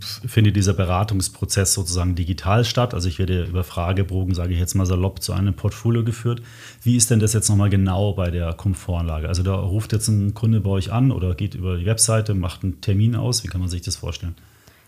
findet 0.00 0.56
dieser 0.56 0.74
Beratungsprozess 0.74 1.74
sozusagen 1.74 2.14
digital 2.14 2.64
statt. 2.64 2.94
Also 2.94 3.08
ich 3.08 3.18
werde 3.18 3.44
über 3.44 3.64
Fragebogen, 3.64 4.34
sage 4.34 4.52
ich 4.52 4.58
jetzt 4.58 4.74
mal 4.74 4.86
salopp, 4.86 5.22
zu 5.22 5.32
einem 5.32 5.54
Portfolio 5.54 6.04
geführt. 6.04 6.42
Wie 6.82 6.96
ist 6.96 7.10
denn 7.10 7.20
das 7.20 7.32
jetzt 7.32 7.48
nochmal 7.48 7.70
genau 7.70 8.12
bei 8.12 8.30
der 8.30 8.52
Komfortanlage? 8.52 9.28
Also 9.28 9.42
da 9.42 9.54
ruft 9.54 9.92
jetzt 9.92 10.08
ein 10.08 10.34
Kunde 10.34 10.60
bei 10.60 10.70
euch 10.70 10.92
an 10.92 11.10
oder 11.10 11.34
geht 11.34 11.54
über 11.54 11.76
die 11.76 11.86
Webseite, 11.86 12.34
macht 12.34 12.62
einen 12.62 12.80
Termin 12.80 13.16
aus. 13.16 13.44
Wie 13.44 13.48
kann 13.48 13.60
man 13.60 13.70
sich 13.70 13.82
das 13.82 13.96
vorstellen? 13.96 14.34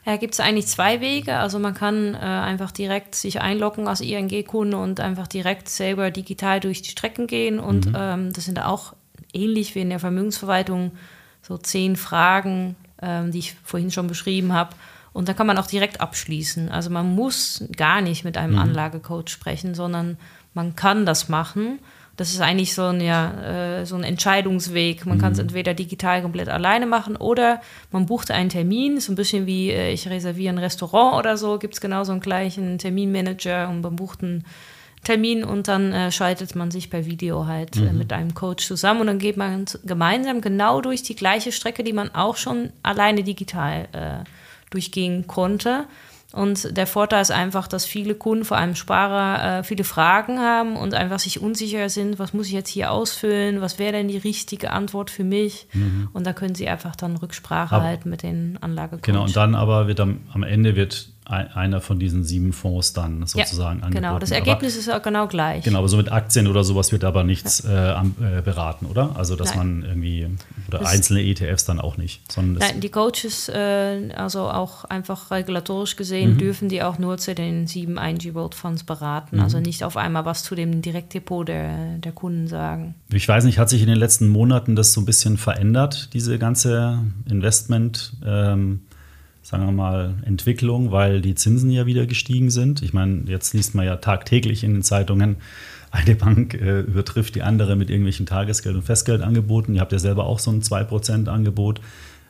Da 0.05 0.16
gibt 0.16 0.35
es 0.35 0.40
eigentlich 0.40 0.66
zwei 0.66 1.01
Wege. 1.01 1.37
Also 1.37 1.59
man 1.59 1.75
kann 1.75 2.14
äh, 2.14 2.18
einfach 2.18 2.70
direkt 2.70 3.14
sich 3.14 3.40
einloggen 3.40 3.87
als 3.87 4.01
ING-Kunde 4.01 4.77
und 4.77 4.99
einfach 4.99 5.27
direkt 5.27 5.68
selber 5.68 6.11
digital 6.11 6.61
durch 6.61 6.83
die 6.83 6.90
Strecken 6.90 7.27
gehen. 7.27 7.59
Und 7.59 7.87
mhm. 7.87 7.96
ähm, 7.96 8.33
das 8.33 8.46
sind 8.46 8.61
auch 8.61 8.94
ähnlich 9.33 9.75
wie 9.75 9.81
in 9.81 9.90
der 9.90 10.01
Vermögensverwaltung 10.01 10.92
so 11.42 11.59
zehn 11.59 11.96
Fragen, 11.96 12.77
ähm, 13.03 13.31
die 13.31 13.40
ich 13.40 13.57
vorhin 13.62 13.90
schon 13.90 14.07
beschrieben 14.07 14.53
habe. 14.53 14.75
Und 15.12 15.29
da 15.29 15.35
kann 15.35 15.46
man 15.46 15.59
auch 15.59 15.66
direkt 15.66 16.01
abschließen. 16.01 16.68
Also 16.68 16.90
man 16.90 17.14
muss 17.14 17.64
gar 17.77 18.01
nicht 18.01 18.25
mit 18.25 18.37
einem 18.37 18.53
mhm. 18.55 18.61
Anlagecoach 18.61 19.29
sprechen, 19.29 19.75
sondern 19.75 20.18
man 20.55 20.77
kann 20.77 21.07
das 21.07 21.29
machen. 21.29 21.81
Das 22.16 22.33
ist 22.33 22.40
eigentlich 22.40 22.75
so 22.75 22.85
ein, 22.85 23.01
ja, 23.01 23.81
äh, 23.81 23.87
so 23.87 23.96
ein 23.96 24.05
Entscheidungsweg. 24.05 25.07
Man 25.07 25.16
mhm. 25.16 25.20
kann 25.23 25.33
es 25.33 25.38
entweder 25.38 25.75
digital 25.75 26.23
komplett 26.23 26.49
alleine 26.49 26.87
machen 26.87 27.16
oder 27.16 27.61
man 27.92 28.07
bucht 28.07 28.31
einen 28.31 28.51
Termin. 28.51 29.01
So 29.01 29.12
ein 29.12 29.16
bisschen 29.16 29.46
wie 29.46 29.70
äh, 29.70 29.90
ich 29.92 30.09
reserviere 30.09 30.55
ein 30.55 30.59
Restaurant 30.59 31.18
oder 31.18 31.37
so, 31.37 31.59
gibt 31.59 31.75
es 31.75 31.81
genau 31.81 32.05
so 32.05 32.12
einen 32.12 32.20
gleichen 32.20 32.79
Terminmanager 32.79 33.68
und 33.68 33.81
man 33.81 33.96
bucht 33.96 34.23
einen 34.23 34.44
Termin 35.03 35.44
und 35.44 35.66
dann 35.66 35.92
äh, 35.92 36.12
schaltet 36.12 36.55
man 36.55 36.70
sich 36.70 36.90
per 36.90 37.07
Video 37.07 37.46
halt 37.46 37.77
äh, 37.77 37.90
mhm. 37.90 37.99
mit 37.99 38.12
einem 38.12 38.35
Coach 38.35 38.66
zusammen 38.66 39.01
und 39.01 39.07
dann 39.07 39.18
geht 39.18 39.38
man 39.38 39.64
gemeinsam 39.85 40.42
genau 40.42 40.83
durch 40.83 41.03
die 41.03 41.16
gleiche 41.16 41.53
Strecke, 41.53 41.85
die 41.85 41.94
man 41.94 42.14
auch 42.14 42.37
schon 42.37 42.70
alleine 42.83 43.23
digital 43.23 43.88
äh, 43.92 44.25
durchgehen 44.70 45.26
konnte. 45.26 45.87
Und 46.33 46.76
der 46.76 46.87
Vorteil 46.87 47.22
ist 47.22 47.33
einfach, 47.33 47.66
dass 47.66 47.85
viele 47.85 48.14
Kunden, 48.14 48.44
vor 48.44 48.56
allem 48.56 48.76
Sparer, 48.76 49.59
äh, 49.59 49.64
viele 49.64 49.83
Fragen 49.83 50.38
haben 50.38 50.76
und 50.76 50.94
einfach 50.94 51.18
sich 51.18 51.40
unsicher 51.40 51.88
sind, 51.88 52.20
was 52.20 52.33
muss 52.33 52.46
ich 52.46 52.52
jetzt 52.52 52.68
hier 52.68 52.92
ausfüllen, 52.92 53.61
was 53.61 53.80
wäre 53.80 53.92
denn 53.92 54.06
die 54.06 54.16
richtige 54.16 54.70
Antwort 54.70 55.11
für 55.11 55.24
mich? 55.24 55.66
Mhm. 55.72 56.09
Und 56.12 56.26
da 56.26 56.33
können 56.33 56.54
sie 56.54 56.68
einfach 56.68 56.94
dann 56.94 57.16
Rücksprache 57.16 57.74
aber, 57.74 57.85
halten 57.85 58.11
mit 58.11 58.22
den 58.22 58.59
Anlagecoach. 58.61 59.02
Genau, 59.02 59.24
und 59.24 59.35
dann 59.35 59.56
aber 59.56 59.88
wird 59.88 59.98
am, 59.98 60.20
am 60.33 60.44
Ende 60.44 60.76
wird 60.76 61.09
einer 61.31 61.81
von 61.81 61.99
diesen 61.99 62.25
sieben 62.25 62.53
Fonds 62.53 62.93
dann 62.93 63.27
sozusagen 63.27 63.81
ja, 63.81 63.87
angeboten. 63.87 63.95
Genau, 63.95 64.19
das 64.19 64.31
Ergebnis 64.33 64.75
aber, 64.75 64.81
ist 64.81 64.90
auch 64.90 65.03
genau 65.03 65.29
gleich. 65.29 65.64
Genau, 65.64 65.79
aber 65.79 65.88
so 65.88 65.97
mit 65.97 66.11
Aktien 66.11 66.49
oder 66.49 66.64
sowas 66.64 66.90
wird 66.90 67.05
aber 67.05 67.23
nichts 67.23 67.62
ja. 67.64 68.03
äh, 68.03 68.38
äh, 68.38 68.43
beraten, 68.43 68.87
oder? 68.87 69.14
Also, 69.16 69.37
dass 69.37 69.55
Nein. 69.55 69.81
man 69.81 69.88
irgendwie, 69.88 70.29
oder 70.69 70.81
das 70.81 70.88
einzelne 70.88 71.23
ETFs 71.23 71.64
dann 71.64 71.81
auch 71.81 71.97
nicht. 71.97 72.31
Sondern 72.31 72.59
Nein, 72.59 72.81
die 72.81 72.88
Coaches, 72.88 73.49
äh, 73.49 74.11
also 74.16 74.51
auch 74.51 74.85
einfach 74.85 75.31
regulatorisch 75.31 75.97
gesehen, 75.97 76.35
mhm. 76.35 76.38
dürfen 76.38 76.69
die 76.69 76.83
auch 76.83 76.99
nur 76.99 77.19
zu 77.19 77.35
den 77.35 77.66
sieben 77.66 77.97
IG 77.97 78.35
World 78.35 78.55
Funds 78.55 78.83
beraten. 78.83 79.37
Mhm. 79.37 79.43
Also 79.43 79.61
nicht 79.61 79.85
auf 79.85 79.97
einmal 79.97 80.25
was 80.25 80.43
zu 80.43 80.55
dem 80.55 80.83
Direktdepot 80.83 81.47
der, 81.47 81.99
der 81.99 82.12
Kunden 82.12 82.49
sagen. 82.49 82.95
Ich 83.12 83.27
weiß 83.27 83.45
nicht, 83.45 83.59
hat 83.59 83.69
sich 83.69 83.83
in 83.83 83.88
den 83.88 83.99
letzten 83.99 84.29
Monaten 84.29 84.75
das 84.75 84.93
so 84.93 85.01
ein 85.01 85.05
bisschen 85.05 85.37
verändert, 85.38 86.11
diese 86.12 86.38
ganze 86.38 87.05
Investment- 87.29 88.14
ähm, 88.27 88.81
sagen 89.50 89.66
wir 89.66 89.72
mal, 89.72 90.14
Entwicklung, 90.24 90.92
weil 90.92 91.20
die 91.20 91.34
Zinsen 91.34 91.70
ja 91.70 91.84
wieder 91.84 92.06
gestiegen 92.06 92.50
sind. 92.50 92.82
Ich 92.82 92.92
meine, 92.92 93.24
jetzt 93.26 93.52
liest 93.52 93.74
man 93.74 93.84
ja 93.84 93.96
tagtäglich 93.96 94.62
in 94.62 94.74
den 94.74 94.82
Zeitungen, 94.82 95.38
eine 95.90 96.14
Bank 96.14 96.54
äh, 96.54 96.82
übertrifft 96.82 97.34
die 97.34 97.42
andere 97.42 97.74
mit 97.74 97.90
irgendwelchen 97.90 98.26
Tagesgeld- 98.26 98.76
und 98.76 98.82
Festgeldangeboten. 98.82 99.74
Ihr 99.74 99.80
habt 99.80 99.90
ja 99.90 99.98
selber 99.98 100.26
auch 100.26 100.38
so 100.38 100.52
ein 100.52 100.62
2%-Angebot. 100.62 101.80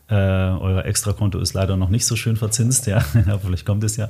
Äh, 0.09 0.15
euer 0.15 0.87
Extrakonto 0.87 1.39
ist 1.41 1.53
leider 1.53 1.77
noch 1.77 1.91
nicht 1.91 2.07
so 2.07 2.17
schön 2.17 2.37
verzinst, 2.37 2.87
ja. 2.87 3.01
Vielleicht 3.01 3.67
kommt 3.67 3.85
es 3.85 3.99
ja 3.99 4.09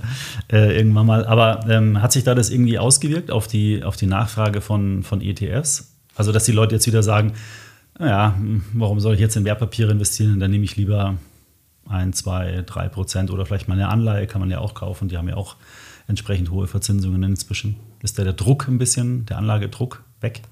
äh, 0.52 0.76
irgendwann 0.76 1.06
mal. 1.06 1.26
Aber 1.26 1.66
ähm, 1.68 2.00
hat 2.00 2.12
sich 2.12 2.22
da 2.22 2.36
das 2.36 2.48
irgendwie 2.48 2.78
ausgewirkt 2.78 3.32
auf 3.32 3.48
die, 3.48 3.82
auf 3.82 3.96
die 3.96 4.06
Nachfrage 4.06 4.60
von, 4.60 5.02
von 5.02 5.20
ETFs? 5.20 5.96
Also, 6.14 6.30
dass 6.30 6.44
die 6.44 6.52
Leute 6.52 6.76
jetzt 6.76 6.86
wieder 6.86 7.02
sagen, 7.02 7.32
naja, 7.98 8.36
warum 8.72 9.00
soll 9.00 9.14
ich 9.14 9.20
jetzt 9.20 9.36
in 9.36 9.44
Wertpapiere 9.44 9.90
investieren? 9.90 10.38
Dann 10.38 10.52
nehme 10.52 10.64
ich 10.64 10.76
lieber 10.76 11.16
ein, 11.90 12.12
zwei, 12.12 12.62
drei 12.66 12.88
Prozent 12.88 13.30
oder 13.30 13.44
vielleicht 13.46 13.68
mal 13.68 13.74
eine 13.74 13.88
Anleihe 13.88 14.26
kann 14.26 14.40
man 14.40 14.50
ja 14.50 14.58
auch 14.60 14.74
kaufen. 14.74 15.08
Die 15.08 15.18
haben 15.18 15.28
ja 15.28 15.36
auch 15.36 15.56
entsprechend 16.06 16.50
hohe 16.50 16.66
Verzinsungen 16.66 17.22
inzwischen. 17.22 17.76
Ist 18.02 18.18
da 18.18 18.24
der 18.24 18.32
Druck 18.32 18.68
ein 18.68 18.78
bisschen, 18.78 19.26
der 19.26 19.38
Anlagedruck 19.38 20.02
weg? 20.20 20.42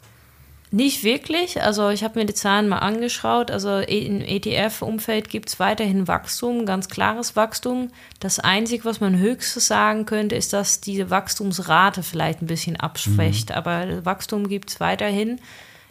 Nicht 0.71 1.03
wirklich. 1.03 1.63
Also 1.63 1.89
ich 1.89 2.05
habe 2.05 2.19
mir 2.19 2.27
die 2.27 2.35
Zahlen 2.35 2.69
mal 2.69 2.81
angeschaut. 2.81 3.51
Also 3.51 3.79
im 3.79 4.21
ETF-Umfeld 4.21 5.31
gibt 5.31 5.49
es 5.49 5.59
weiterhin 5.59 6.07
Wachstum, 6.07 6.67
ganz 6.67 6.89
klares 6.89 7.37
Wachstum. 7.37 7.89
Das 8.21 8.39
Einzige, 8.39 8.85
was 8.85 9.01
man 9.01 9.17
höchstens 9.17 9.67
sagen 9.67 10.05
könnte, 10.05 10.35
ist, 10.37 10.53
dass 10.53 10.83
diese 10.83 11.09
Wachstumsrate 11.09 12.03
vielleicht 12.03 12.43
ein 12.43 12.47
bisschen 12.47 12.77
abschwächt. 12.77 13.49
Mhm. 13.49 13.55
Aber 13.55 14.05
Wachstum 14.05 14.49
gibt 14.49 14.71
es 14.71 14.81
weiterhin 14.81 15.41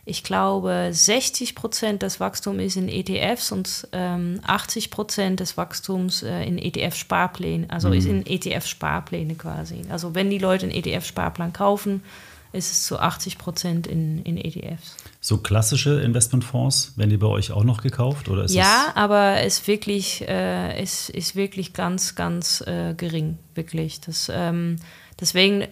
ich 0.08 0.24
glaube, 0.24 0.90
60 0.92 1.54
Prozent 1.54 2.02
des 2.02 2.20
Wachstums 2.20 2.64
ist 2.64 2.78
in 2.78 2.88
ETFs 2.88 3.52
und 3.52 3.88
ähm, 3.92 4.40
80 4.48 4.90
Prozent 4.90 5.42
des 5.42 5.58
Wachstums 5.58 6.24
äh, 6.24 6.44
in 6.44 6.58
ETF-Sparplänen, 6.58 7.70
also 7.70 7.90
mhm. 7.90 7.94
ist 7.94 8.06
in 8.06 8.26
ETF-Sparpläne 8.26 9.36
quasi. 9.36 9.82
Also 9.90 10.16
wenn 10.16 10.30
die 10.30 10.38
Leute 10.38 10.66
einen 10.66 10.76
ETF-Sparplan 10.76 11.52
kaufen, 11.52 12.04
ist 12.54 12.72
es 12.72 12.86
zu 12.86 13.00
80 13.00 13.38
Prozent 13.38 13.86
in, 13.86 14.24
in 14.24 14.38
ETFs. 14.38 14.96
So 15.20 15.40
klassische 15.40 16.00
Investmentfonds, 16.02 16.94
werden 16.98 17.10
die 17.10 17.18
bei 17.18 17.28
euch 17.28 17.52
auch 17.52 17.66
noch 17.66 17.82
gekauft? 17.82 18.30
Oder 18.30 18.46
ja, 18.46 18.94
aber 18.96 19.42
es 19.42 19.60
ist 19.60 19.68
wirklich, 19.68 20.26
äh, 20.28 20.82
ist, 20.82 21.10
ist 21.10 21.36
wirklich 21.36 21.74
ganz, 21.74 22.16
ganz 22.16 22.62
äh, 22.62 22.94
gering, 22.96 23.38
wirklich. 23.56 24.00
Das, 24.00 24.32
ähm, 24.34 24.78
Deswegen, 25.20 25.68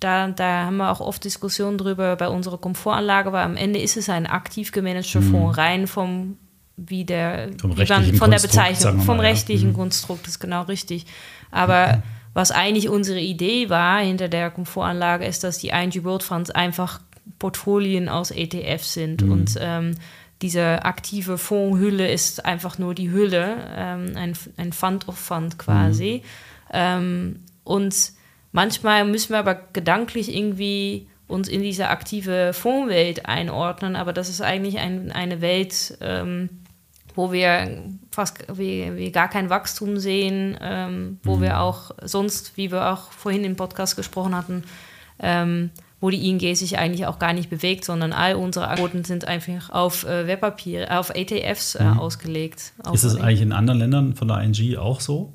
da, 0.00 0.28
da 0.28 0.66
haben 0.66 0.78
wir 0.78 0.90
auch 0.90 1.00
oft 1.00 1.22
Diskussionen 1.24 1.78
drüber 1.78 2.16
bei 2.16 2.28
unserer 2.28 2.58
Komfortanlage, 2.58 3.32
weil 3.32 3.44
am 3.44 3.56
Ende 3.56 3.80
ist 3.80 3.96
es 3.96 4.08
ein 4.08 4.26
aktiv 4.26 4.72
gemanagter 4.72 5.20
mhm. 5.20 5.30
Fonds, 5.30 5.58
rein 5.58 5.86
vom 5.86 6.36
wie 6.76 7.04
der 7.04 7.50
vom 7.60 7.76
wie 7.76 7.84
man, 7.84 8.14
von 8.14 8.30
der 8.30 8.38
Bezeichnung, 8.38 9.00
vom 9.00 9.16
mal, 9.16 9.26
rechtlichen 9.26 9.68
ja. 9.68 9.72
Mhm. 9.72 9.76
Konstrukt, 9.76 10.28
ist 10.28 10.38
genau 10.38 10.62
richtig. 10.62 11.06
Aber 11.50 11.96
mhm. 11.96 12.02
was 12.34 12.50
eigentlich 12.52 12.88
unsere 12.88 13.20
Idee 13.20 13.68
war 13.68 14.00
hinter 14.00 14.28
der 14.28 14.50
Komfortanlage, 14.50 15.24
ist, 15.24 15.42
dass 15.42 15.58
die 15.58 15.68
ING 15.68 16.04
World 16.04 16.22
Funds 16.22 16.50
einfach 16.50 17.00
Portfolien 17.38 18.08
aus 18.08 18.30
ETF 18.30 18.82
sind 18.84 19.22
mhm. 19.22 19.32
und 19.32 19.54
ähm, 19.60 19.94
diese 20.40 20.84
aktive 20.84 21.36
Fondshülle 21.36 22.10
ist 22.10 22.44
einfach 22.44 22.78
nur 22.78 22.94
die 22.94 23.10
Hülle, 23.10 23.56
ähm, 23.76 24.12
ein, 24.14 24.34
ein 24.56 24.72
Fund 24.72 25.08
of 25.08 25.18
Fund 25.18 25.58
quasi. 25.58 26.22
Mhm. 26.22 26.70
Ähm, 26.72 27.36
und 27.64 28.12
Manchmal 28.58 29.04
müssen 29.04 29.30
wir 29.30 29.38
aber 29.38 29.54
gedanklich 29.54 30.34
irgendwie 30.34 31.06
uns 31.28 31.46
in 31.46 31.62
diese 31.62 31.90
aktive 31.90 32.52
Fondswelt 32.52 33.24
einordnen, 33.24 33.94
aber 33.94 34.12
das 34.12 34.28
ist 34.28 34.40
eigentlich 34.40 34.78
ein, 34.78 35.12
eine 35.12 35.40
Welt, 35.40 35.96
ähm, 36.00 36.48
wo 37.14 37.30
wir 37.30 37.84
fast 38.10 38.44
wie, 38.52 38.96
wie, 38.96 39.12
gar 39.12 39.28
kein 39.28 39.48
Wachstum 39.48 39.98
sehen, 39.98 40.58
ähm, 40.60 41.20
wo 41.22 41.36
mhm. 41.36 41.42
wir 41.42 41.60
auch 41.60 41.92
sonst, 42.02 42.56
wie 42.56 42.72
wir 42.72 42.90
auch 42.90 43.12
vorhin 43.12 43.44
im 43.44 43.54
Podcast 43.54 43.94
gesprochen 43.94 44.34
hatten, 44.34 44.64
ähm, 45.20 45.70
wo 46.00 46.10
die 46.10 46.28
ING 46.28 46.56
sich 46.56 46.78
eigentlich 46.78 47.06
auch 47.06 47.20
gar 47.20 47.34
nicht 47.34 47.50
bewegt, 47.50 47.84
sondern 47.84 48.12
all 48.12 48.34
unsere 48.34 48.66
Angebote 48.66 49.04
sind 49.06 49.24
einfach 49.24 49.70
auf 49.70 50.02
äh, 50.02 50.26
Wertpapiere, 50.26 50.98
auf 50.98 51.10
ETFs 51.10 51.76
äh, 51.76 51.84
mhm. 51.84 52.00
ausgelegt. 52.00 52.72
Ist 52.92 53.04
es 53.04 53.14
eigentlich 53.14 53.42
in 53.42 53.52
anderen 53.52 53.78
Ländern 53.78 54.16
von 54.16 54.26
der 54.26 54.40
ING 54.40 54.76
auch 54.78 55.00
so? 55.00 55.32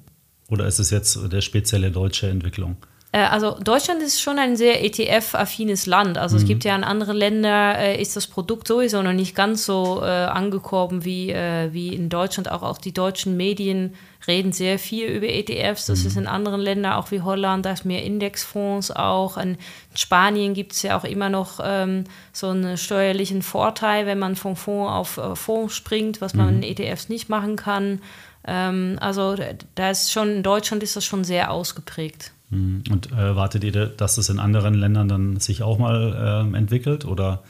Oder 0.49 0.67
ist 0.67 0.79
es 0.79 0.89
jetzt 0.89 1.31
der 1.31 1.39
spezielle 1.39 1.89
deutsche 1.89 2.27
Entwicklung? 2.27 2.75
Äh, 3.13 3.19
also 3.19 3.55
Deutschland 3.63 4.01
ist 4.01 4.19
schon 4.19 4.39
ein 4.39 4.57
sehr 4.57 4.83
ETF-affines 4.83 5.85
Land. 5.85 6.17
Also 6.17 6.35
mhm. 6.35 6.41
es 6.41 6.47
gibt 6.47 6.65
ja 6.65 6.75
in 6.75 6.83
anderen 6.83 7.15
Ländern, 7.15 7.75
äh, 7.75 8.01
ist 8.01 8.17
das 8.17 8.27
Produkt 8.27 8.67
sowieso 8.67 9.01
noch 9.01 9.13
nicht 9.13 9.35
ganz 9.35 9.65
so 9.65 10.01
äh, 10.01 10.05
angekommen 10.05 11.05
wie, 11.05 11.29
äh, 11.29 11.71
wie 11.71 11.95
in 11.95 12.09
Deutschland. 12.09 12.51
Auch, 12.51 12.63
auch 12.63 12.77
die 12.77 12.91
deutschen 12.91 13.37
Medien 13.37 13.93
reden 14.27 14.51
sehr 14.51 14.79
viel 14.79 15.07
über 15.07 15.27
ETFs. 15.27 15.85
Das 15.85 16.01
mhm. 16.01 16.07
ist 16.07 16.17
in 16.17 16.27
anderen 16.27 16.59
Ländern, 16.59 16.93
auch 16.93 17.11
wie 17.11 17.21
Holland, 17.21 17.65
da 17.65 17.71
ist 17.71 17.85
mehr 17.85 18.03
Indexfonds 18.03 18.91
auch. 18.91 19.37
In 19.37 19.57
Spanien 19.93 20.53
gibt 20.55 20.73
es 20.73 20.81
ja 20.81 20.97
auch 20.97 21.03
immer 21.03 21.29
noch 21.29 21.59
ähm, 21.63 22.05
so 22.31 22.49
einen 22.49 22.77
steuerlichen 22.77 23.43
Vorteil, 23.43 24.07
wenn 24.07 24.19
man 24.19 24.35
vom 24.35 24.55
Fonds 24.55 24.91
auf 24.91 25.17
äh, 25.17 25.35
Fonds 25.35 25.75
springt, 25.75 26.19
was 26.19 26.33
man 26.33 26.57
mhm. 26.57 26.63
in 26.63 26.77
ETFs 26.77 27.09
nicht 27.09 27.29
machen 27.29 27.57
kann. 27.57 28.01
Ähm, 28.45 28.97
also 28.99 29.35
da 29.75 29.91
ist 29.91 30.11
schon, 30.11 30.37
in 30.37 30.43
Deutschland 30.43 30.81
ist 30.81 30.95
das 30.95 31.05
schon 31.05 31.23
sehr 31.23 31.51
ausgeprägt. 31.51 32.32
Mhm. 32.53 32.83
Und 32.91 33.11
äh, 33.11 33.15
erwartet 33.15 33.63
ihr, 33.63 33.71
dass 33.71 34.17
es 34.17 34.29
in 34.29 34.39
anderen 34.39 34.73
Ländern 34.73 35.07
dann 35.07 35.39
sich 35.39 35.63
auch 35.63 35.77
mal 35.77 36.47
äh, 36.53 36.57
entwickelt? 36.57 37.05
Oder, 37.05 37.43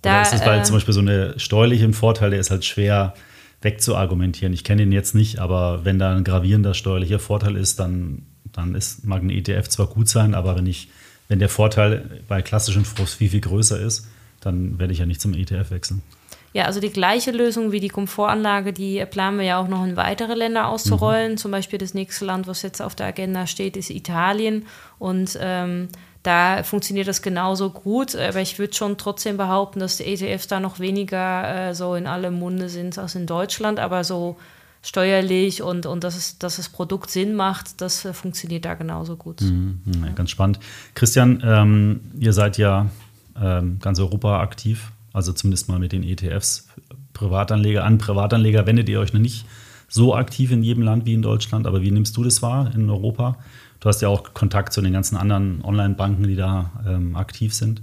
da, 0.00 0.10
oder 0.10 0.22
ist 0.22 0.34
es, 0.34 0.46
weil 0.46 0.60
äh, 0.60 0.62
zum 0.62 0.76
Beispiel 0.76 0.94
so 0.94 1.00
eine 1.00 1.38
steuerliche 1.38 1.92
Vorteil, 1.92 2.30
der 2.30 2.40
ist 2.40 2.50
halt 2.50 2.64
schwer 2.64 3.14
wegzuargumentieren. 3.62 4.52
Ich 4.52 4.64
kenne 4.64 4.82
ihn 4.82 4.92
jetzt 4.92 5.14
nicht, 5.14 5.38
aber 5.38 5.84
wenn 5.84 5.98
da 5.98 6.14
ein 6.14 6.24
gravierender 6.24 6.74
steuerlicher 6.74 7.18
Vorteil 7.18 7.56
ist, 7.56 7.78
dann, 7.78 8.22
dann 8.52 8.74
ist, 8.74 9.06
mag 9.06 9.22
ein 9.22 9.30
ETF 9.30 9.68
zwar 9.68 9.86
gut 9.86 10.08
sein, 10.08 10.34
aber 10.34 10.56
wenn 10.56 10.66
ich, 10.66 10.88
wenn 11.28 11.38
der 11.38 11.48
Vorteil 11.48 12.20
bei 12.28 12.42
klassischen 12.42 12.84
Fonds 12.84 13.14
viel, 13.14 13.30
viel 13.30 13.40
größer 13.40 13.78
ist, 13.78 14.08
dann 14.40 14.78
werde 14.78 14.92
ich 14.92 14.98
ja 14.98 15.06
nicht 15.06 15.20
zum 15.20 15.34
ETF 15.34 15.70
wechseln. 15.70 16.02
Ja, 16.54 16.64
also 16.64 16.80
die 16.80 16.90
gleiche 16.90 17.30
Lösung 17.30 17.72
wie 17.72 17.80
die 17.80 17.88
Komfortanlage, 17.88 18.72
die 18.72 19.04
planen 19.06 19.38
wir 19.38 19.46
ja 19.46 19.58
auch 19.58 19.68
noch 19.68 19.84
in 19.84 19.96
weitere 19.96 20.34
Länder 20.34 20.68
auszurollen. 20.68 21.32
Mhm. 21.32 21.36
Zum 21.38 21.50
Beispiel 21.50 21.78
das 21.78 21.94
nächste 21.94 22.26
Land, 22.26 22.46
was 22.46 22.62
jetzt 22.62 22.82
auf 22.82 22.94
der 22.94 23.06
Agenda 23.06 23.46
steht, 23.46 23.76
ist 23.76 23.88
Italien. 23.88 24.66
Und 24.98 25.38
ähm, 25.40 25.88
da 26.22 26.62
funktioniert 26.62 27.08
das 27.08 27.22
genauso 27.22 27.70
gut. 27.70 28.14
Aber 28.14 28.40
ich 28.40 28.58
würde 28.58 28.74
schon 28.74 28.98
trotzdem 28.98 29.38
behaupten, 29.38 29.80
dass 29.80 29.96
die 29.96 30.04
ETFs 30.04 30.46
da 30.46 30.60
noch 30.60 30.78
weniger 30.78 31.68
äh, 31.70 31.74
so 31.74 31.94
in 31.94 32.06
alle 32.06 32.30
Munde 32.30 32.68
sind 32.68 32.98
als 32.98 33.14
in 33.14 33.26
Deutschland. 33.26 33.80
Aber 33.80 34.04
so 34.04 34.36
steuerlich 34.82 35.62
und, 35.62 35.86
und 35.86 36.04
dass, 36.04 36.16
es, 36.16 36.38
dass 36.38 36.56
das 36.56 36.68
Produkt 36.68 37.10
Sinn 37.10 37.34
macht, 37.34 37.80
das 37.80 38.04
äh, 38.04 38.12
funktioniert 38.12 38.64
da 38.64 38.74
genauso 38.74 39.16
gut. 39.16 39.40
Mhm, 39.40 39.80
ja, 40.04 40.10
ganz 40.12 40.30
spannend. 40.30 40.58
Christian, 40.94 41.42
ähm, 41.44 42.00
ihr 42.18 42.32
seid 42.32 42.58
ja 42.58 42.86
ähm, 43.40 43.78
ganz 43.80 44.00
Europa 44.00 44.40
aktiv, 44.40 44.90
also 45.12 45.32
zumindest 45.32 45.68
mal 45.68 45.78
mit 45.78 45.92
den 45.92 46.02
ETFs. 46.02 46.68
Privatanleger 47.12 47.84
an 47.84 47.98
Privatanleger 47.98 48.66
wendet 48.66 48.88
ihr 48.88 49.00
euch 49.00 49.12
noch 49.12 49.20
nicht 49.20 49.44
so 49.88 50.14
aktiv 50.14 50.50
in 50.50 50.62
jedem 50.62 50.82
Land 50.82 51.04
wie 51.04 51.14
in 51.14 51.22
Deutschland, 51.22 51.66
aber 51.66 51.82
wie 51.82 51.90
nimmst 51.90 52.16
du 52.16 52.24
das 52.24 52.40
wahr 52.40 52.74
in 52.74 52.88
Europa? 52.88 53.36
Du 53.80 53.88
hast 53.88 54.00
ja 54.00 54.08
auch 54.08 54.32
Kontakt 54.32 54.72
zu 54.72 54.80
den 54.80 54.92
ganzen 54.92 55.16
anderen 55.16 55.62
Online-Banken, 55.62 56.22
die 56.22 56.36
da 56.36 56.70
ähm, 56.86 57.16
aktiv 57.16 57.52
sind. 57.52 57.82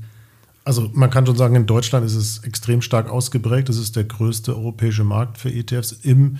Also 0.63 0.89
man 0.93 1.09
kann 1.09 1.25
schon 1.25 1.35
sagen, 1.35 1.55
in 1.55 1.65
Deutschland 1.65 2.05
ist 2.05 2.15
es 2.15 2.39
extrem 2.43 2.81
stark 2.81 3.09
ausgeprägt. 3.09 3.69
Das 3.69 3.77
ist 3.77 3.95
der 3.95 4.05
größte 4.05 4.55
europäische 4.55 5.03
Markt 5.03 5.37
für 5.37 5.51
ETFs 5.51 5.91
im 5.91 6.37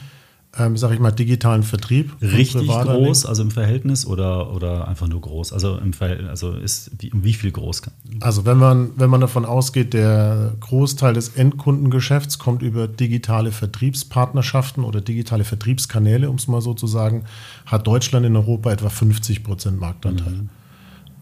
ähm, 0.58 0.78
sag 0.78 0.92
ich 0.92 1.00
mal, 1.00 1.12
digitalen 1.12 1.62
Vertrieb. 1.62 2.12
Richtig 2.22 2.68
groß, 2.68 3.26
also 3.28 3.44
im 3.44 3.52
Verhältnis 3.52 4.06
oder, 4.06 4.52
oder 4.52 4.88
einfach 4.88 5.08
nur 5.08 5.22
groß? 5.22 5.54
Also 5.54 5.78
im 5.78 5.94
Verhältnis, 5.94 6.30
also 6.30 6.54
ist 6.54 6.90
wie, 6.98 7.12
um 7.12 7.24
wie 7.24 7.34
viel 7.34 7.52
groß? 7.52 7.84
Also 8.22 8.46
wenn 8.46 8.58
man, 8.58 8.92
wenn 8.96 9.12
man 9.12 9.22
davon 9.22 9.46
ausgeht, 9.46 9.94
der 9.94 10.54
Großteil 10.60 11.14
des 11.14 11.30
Endkundengeschäfts 11.30 12.40
kommt 12.40 12.64
über 12.64 12.88
digitale 12.88 13.52
Vertriebspartnerschaften 13.52 14.84
oder 14.84 15.02
digitale 15.02 15.44
Vertriebskanäle, 15.44 16.30
um 16.30 16.38
es 16.38 16.48
mal 16.48 16.62
so 16.62 16.74
zu 16.74 16.88
sagen, 16.88 17.26
hat 17.68 17.86
Deutschland 17.86 18.26
in 18.26 18.36
Europa 18.36 18.72
etwa 18.72 18.90
50 18.90 19.44
Prozent 19.44 19.80
Marktanteil. 19.80 20.34
Mhm. 20.34 20.50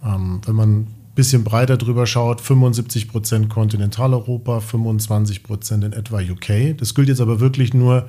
Ähm, 0.05 0.41
wenn 0.45 0.55
man 0.55 0.69
ein 0.69 0.95
bisschen 1.15 1.43
breiter 1.43 1.75
drüber 1.75 2.07
schaut, 2.07 2.39
75 2.39 3.09
Prozent 3.09 3.49
Kontinentaleuropa, 3.49 4.61
25 4.61 5.43
Prozent 5.43 5.83
in 5.83 5.91
etwa 5.91 6.21
UK. 6.21 6.77
Das 6.77 6.95
gilt 6.95 7.09
jetzt 7.09 7.19
aber 7.19 7.41
wirklich 7.41 7.73
nur 7.73 8.07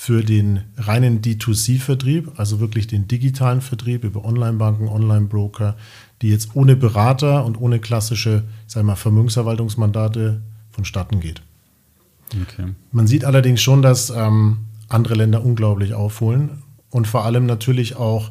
für 0.00 0.24
den 0.24 0.62
reinen 0.78 1.20
D2C-Vertrieb, 1.20 2.32
also 2.36 2.58
wirklich 2.58 2.86
den 2.86 3.06
digitalen 3.06 3.60
Vertrieb 3.60 4.02
über 4.02 4.24
Online-Banken, 4.24 4.88
Online-Broker, 4.88 5.76
die 6.22 6.30
jetzt 6.30 6.56
ohne 6.56 6.74
Berater 6.74 7.44
und 7.44 7.60
ohne 7.60 7.80
klassische 7.80 8.44
sag 8.66 8.82
mal, 8.84 8.96
Vermögensverwaltungsmandate 8.96 10.40
vonstatten 10.70 11.20
geht. 11.20 11.42
Okay. 12.32 12.68
Man 12.92 13.08
sieht 13.08 13.26
allerdings 13.26 13.60
schon, 13.60 13.82
dass 13.82 14.08
ähm, 14.08 14.60
andere 14.88 15.16
Länder 15.16 15.44
unglaublich 15.44 15.92
aufholen 15.92 16.62
und 16.88 17.06
vor 17.06 17.26
allem 17.26 17.44
natürlich 17.44 17.96
auch 17.96 18.30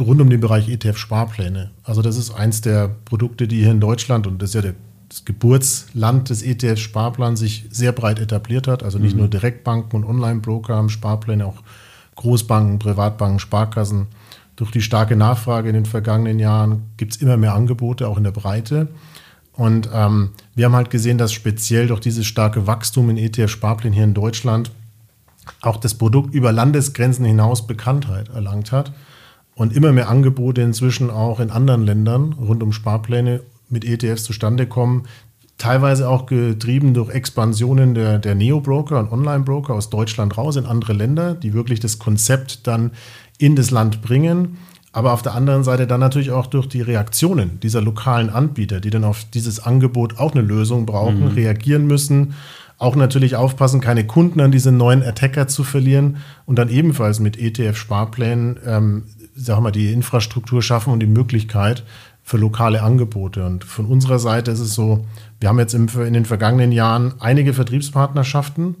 rund 0.00 0.20
um 0.20 0.28
den 0.28 0.40
Bereich 0.40 0.68
ETF-Sparpläne. 0.68 1.70
Also 1.84 2.02
das 2.02 2.16
ist 2.16 2.32
eins 2.32 2.62
der 2.62 2.88
Produkte, 3.04 3.46
die 3.46 3.60
hier 3.60 3.70
in 3.70 3.80
Deutschland, 3.80 4.26
und 4.26 4.42
das 4.42 4.50
ist 4.50 4.54
ja 4.56 4.62
der 4.62 4.74
das 5.10 5.24
Geburtsland 5.24 6.30
des 6.30 6.42
ETF-Sparplans 6.42 7.40
sich 7.40 7.66
sehr 7.70 7.90
breit 7.90 8.20
etabliert 8.20 8.68
hat. 8.68 8.84
Also 8.84 8.98
nicht 8.98 9.14
mhm. 9.14 9.20
nur 9.20 9.28
Direktbanken 9.28 9.96
und 9.96 10.08
Online-Broker 10.08 10.76
haben 10.76 10.88
Sparpläne, 10.88 11.46
auch 11.46 11.62
Großbanken, 12.14 12.78
Privatbanken, 12.78 13.40
Sparkassen. 13.40 14.06
Durch 14.54 14.70
die 14.70 14.82
starke 14.82 15.16
Nachfrage 15.16 15.68
in 15.68 15.74
den 15.74 15.86
vergangenen 15.86 16.38
Jahren 16.38 16.84
gibt 16.96 17.14
es 17.14 17.20
immer 17.20 17.36
mehr 17.36 17.54
Angebote, 17.54 18.06
auch 18.06 18.18
in 18.18 18.24
der 18.24 18.30
Breite. 18.30 18.88
Und 19.52 19.90
ähm, 19.92 20.30
wir 20.54 20.66
haben 20.66 20.76
halt 20.76 20.90
gesehen, 20.90 21.18
dass 21.18 21.32
speziell 21.32 21.88
durch 21.88 22.00
dieses 22.00 22.26
starke 22.26 22.68
Wachstum 22.68 23.10
in 23.10 23.16
ETF-Sparplänen 23.16 23.94
hier 23.94 24.04
in 24.04 24.14
Deutschland 24.14 24.70
auch 25.60 25.78
das 25.78 25.94
Produkt 25.94 26.34
über 26.34 26.52
Landesgrenzen 26.52 27.24
hinaus 27.24 27.66
Bekanntheit 27.66 28.28
erlangt 28.28 28.70
hat 28.70 28.92
und 29.56 29.74
immer 29.74 29.90
mehr 29.90 30.08
Angebote 30.08 30.62
inzwischen 30.62 31.10
auch 31.10 31.40
in 31.40 31.50
anderen 31.50 31.84
Ländern 31.84 32.34
rund 32.34 32.62
um 32.62 32.72
Sparpläne 32.72 33.40
mit 33.70 33.84
ETFs 33.84 34.24
zustande 34.24 34.66
kommen. 34.66 35.04
Teilweise 35.58 36.08
auch 36.08 36.26
getrieben 36.26 36.94
durch 36.94 37.10
Expansionen 37.10 37.94
der, 37.94 38.18
der 38.18 38.34
Neo-Broker 38.34 38.98
und 38.98 39.12
Online-Broker 39.12 39.74
aus 39.74 39.90
Deutschland 39.90 40.38
raus 40.38 40.56
in 40.56 40.64
andere 40.64 40.94
Länder, 40.94 41.34
die 41.34 41.52
wirklich 41.52 41.80
das 41.80 41.98
Konzept 41.98 42.66
dann 42.66 42.92
in 43.38 43.56
das 43.56 43.70
Land 43.70 44.00
bringen. 44.00 44.56
Aber 44.92 45.12
auf 45.12 45.22
der 45.22 45.34
anderen 45.34 45.62
Seite 45.62 45.86
dann 45.86 46.00
natürlich 46.00 46.30
auch 46.30 46.46
durch 46.46 46.66
die 46.66 46.80
Reaktionen 46.80 47.60
dieser 47.60 47.80
lokalen 47.80 48.30
Anbieter, 48.30 48.80
die 48.80 48.90
dann 48.90 49.04
auf 49.04 49.24
dieses 49.32 49.60
Angebot 49.60 50.18
auch 50.18 50.32
eine 50.32 50.40
Lösung 50.40 50.86
brauchen, 50.86 51.20
mhm. 51.20 51.34
reagieren 51.34 51.86
müssen. 51.86 52.34
Auch 52.76 52.96
natürlich 52.96 53.36
aufpassen, 53.36 53.82
keine 53.82 54.06
Kunden 54.06 54.40
an 54.40 54.50
diese 54.50 54.72
neuen 54.72 55.02
Attacker 55.02 55.46
zu 55.46 55.62
verlieren 55.62 56.16
und 56.46 56.58
dann 56.58 56.70
ebenfalls 56.70 57.20
mit 57.20 57.38
ETF-Sparplänen, 57.38 58.58
ähm, 58.64 59.02
sagen 59.34 59.62
wir, 59.62 59.70
die 59.70 59.92
Infrastruktur 59.92 60.62
schaffen 60.62 60.92
und 60.92 61.00
die 61.00 61.06
Möglichkeit, 61.06 61.84
für 62.30 62.36
lokale 62.36 62.84
Angebote. 62.84 63.44
Und 63.44 63.64
von 63.64 63.86
unserer 63.86 64.20
Seite 64.20 64.52
ist 64.52 64.60
es 64.60 64.72
so, 64.72 65.04
wir 65.40 65.48
haben 65.48 65.58
jetzt 65.58 65.74
in 65.74 65.88
den 66.12 66.24
vergangenen 66.24 66.70
Jahren 66.70 67.14
einige 67.18 67.52
Vertriebspartnerschaften 67.52 68.76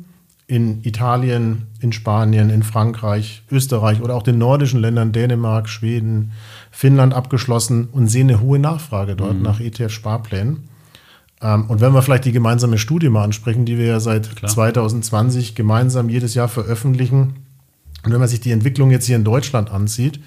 in 0.46 0.84
Italien, 0.84 1.66
in 1.80 1.92
Spanien, 1.92 2.48
in 2.48 2.62
Frankreich, 2.62 3.42
Österreich 3.50 4.02
oder 4.02 4.14
auch 4.14 4.22
den 4.22 4.38
nordischen 4.38 4.80
Ländern 4.80 5.10
Dänemark, 5.10 5.68
Schweden, 5.68 6.30
Finnland 6.70 7.12
abgeschlossen 7.12 7.88
und 7.90 8.06
sehen 8.06 8.28
eine 8.30 8.40
hohe 8.40 8.60
Nachfrage 8.60 9.16
dort 9.16 9.34
mhm. 9.34 9.42
nach 9.42 9.58
ETF-Sparplänen. 9.58 10.68
Ähm, 11.42 11.64
und 11.66 11.80
wenn 11.80 11.92
wir 11.92 12.02
vielleicht 12.02 12.26
die 12.26 12.32
gemeinsame 12.32 12.78
Studie 12.78 13.08
mal 13.08 13.24
ansprechen, 13.24 13.64
die 13.64 13.78
wir 13.78 13.86
ja 13.86 13.98
seit 13.98 14.36
Klar. 14.36 14.52
2020 14.52 15.56
gemeinsam 15.56 16.08
jedes 16.08 16.34
Jahr 16.34 16.48
veröffentlichen, 16.48 17.46
und 18.04 18.12
wenn 18.12 18.20
man 18.20 18.28
sich 18.28 18.40
die 18.40 18.52
Entwicklung 18.52 18.92
jetzt 18.92 19.06
hier 19.06 19.16
in 19.16 19.24
Deutschland 19.24 19.72
ansieht, 19.72 20.20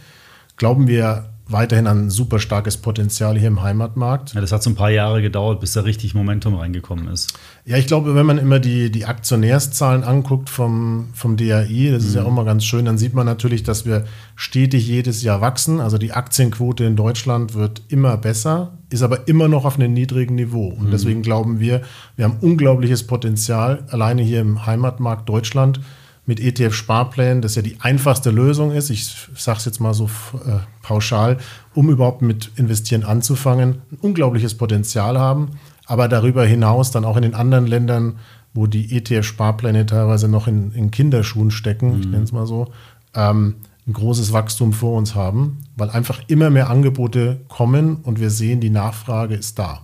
glauben 0.57 0.87
wir 0.87 1.32
weiterhin 1.53 1.87
ein 1.87 2.09
super 2.09 2.39
starkes 2.39 2.77
Potenzial 2.77 3.37
hier 3.37 3.47
im 3.47 3.61
Heimatmarkt. 3.61 4.33
Ja, 4.33 4.41
das 4.41 4.51
hat 4.51 4.61
so 4.63 4.69
ein 4.69 4.75
paar 4.75 4.89
Jahre 4.89 5.21
gedauert, 5.21 5.61
bis 5.61 5.73
da 5.73 5.81
richtig 5.81 6.13
Momentum 6.13 6.55
reingekommen 6.55 7.07
ist. 7.07 7.33
Ja, 7.65 7.77
ich 7.77 7.87
glaube, 7.87 8.15
wenn 8.15 8.25
man 8.25 8.37
immer 8.37 8.59
die, 8.59 8.91
die 8.91 9.05
Aktionärszahlen 9.05 10.03
anguckt 10.03 10.49
vom, 10.49 11.09
vom 11.13 11.37
DAI, 11.37 11.91
das 11.91 12.03
mhm. 12.03 12.09
ist 12.09 12.15
ja 12.15 12.21
mhm. 12.21 12.27
auch 12.27 12.31
mal 12.31 12.45
ganz 12.45 12.65
schön, 12.65 12.85
dann 12.85 12.97
sieht 12.97 13.13
man 13.13 13.25
natürlich, 13.25 13.63
dass 13.63 13.85
wir 13.85 14.03
stetig 14.35 14.85
jedes 14.87 15.23
Jahr 15.23 15.39
wachsen. 15.39 15.79
Also 15.79 15.97
die 15.97 16.11
Aktienquote 16.11 16.83
in 16.83 16.95
Deutschland 16.95 17.53
wird 17.53 17.83
immer 17.87 18.17
besser, 18.17 18.73
ist 18.89 19.03
aber 19.03 19.27
immer 19.27 19.47
noch 19.47 19.63
auf 19.63 19.75
einem 19.79 19.93
niedrigen 19.93 20.35
Niveau. 20.35 20.67
Und 20.67 20.87
mhm. 20.87 20.91
deswegen 20.91 21.21
glauben 21.21 21.59
wir, 21.59 21.83
wir 22.17 22.25
haben 22.25 22.37
unglaubliches 22.41 23.07
Potenzial, 23.07 23.85
alleine 23.89 24.21
hier 24.21 24.41
im 24.41 24.65
Heimatmarkt 24.65 25.29
Deutschland 25.29 25.79
mit 26.25 26.39
ETF-Sparplänen, 26.39 27.41
das 27.41 27.55
ja 27.55 27.61
die 27.61 27.77
einfachste 27.81 28.31
Lösung 28.31 28.71
ist, 28.71 28.89
ich 28.89 29.13
sage 29.35 29.57
es 29.57 29.65
jetzt 29.65 29.79
mal 29.79 29.93
so 29.93 30.05
äh, 30.05 30.59
pauschal, 30.81 31.37
um 31.73 31.89
überhaupt 31.89 32.21
mit 32.21 32.51
Investieren 32.55 33.03
anzufangen, 33.03 33.81
ein 33.91 33.97
unglaubliches 33.99 34.55
Potenzial 34.55 35.19
haben, 35.19 35.59
aber 35.85 36.07
darüber 36.07 36.45
hinaus 36.45 36.91
dann 36.91 37.03
auch 37.03 37.17
in 37.17 37.23
den 37.23 37.33
anderen 37.33 37.67
Ländern, 37.67 38.19
wo 38.53 38.67
die 38.67 38.95
ETF-Sparpläne 38.95 39.85
teilweise 39.85 40.29
noch 40.29 40.47
in, 40.47 40.71
in 40.71 40.91
Kinderschuhen 40.91 41.51
stecken, 41.51 41.95
mhm. 41.95 41.99
ich 41.99 42.07
nenne 42.07 42.23
es 42.23 42.31
mal 42.31 42.47
so, 42.47 42.71
ähm, 43.15 43.55
ein 43.85 43.93
großes 43.93 44.31
Wachstum 44.31 44.71
vor 44.71 44.97
uns 44.97 45.15
haben, 45.15 45.59
weil 45.75 45.89
einfach 45.89 46.21
immer 46.27 46.49
mehr 46.49 46.69
Angebote 46.69 47.41
kommen 47.49 47.97
und 47.97 48.19
wir 48.21 48.29
sehen, 48.29 48.61
die 48.61 48.69
Nachfrage 48.69 49.35
ist 49.35 49.59
da. 49.59 49.81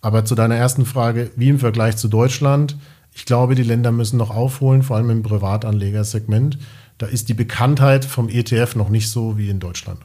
Aber 0.00 0.24
zu 0.24 0.34
deiner 0.34 0.54
ersten 0.54 0.84
Frage, 0.84 1.30
wie 1.36 1.48
im 1.48 1.58
Vergleich 1.58 1.96
zu 1.96 2.08
Deutschland, 2.08 2.76
ich 3.14 3.26
glaube, 3.26 3.54
die 3.54 3.62
Länder 3.62 3.92
müssen 3.92 4.16
noch 4.16 4.30
aufholen, 4.30 4.82
vor 4.82 4.96
allem 4.96 5.10
im 5.10 5.22
Privatanlegersegment. 5.22 6.58
Da 6.98 7.06
ist 7.06 7.28
die 7.28 7.34
Bekanntheit 7.34 8.04
vom 8.04 8.28
ETF 8.28 8.76
noch 8.76 8.88
nicht 8.88 9.10
so 9.10 9.36
wie 9.36 9.48
in 9.48 9.60
Deutschland. 9.60 10.00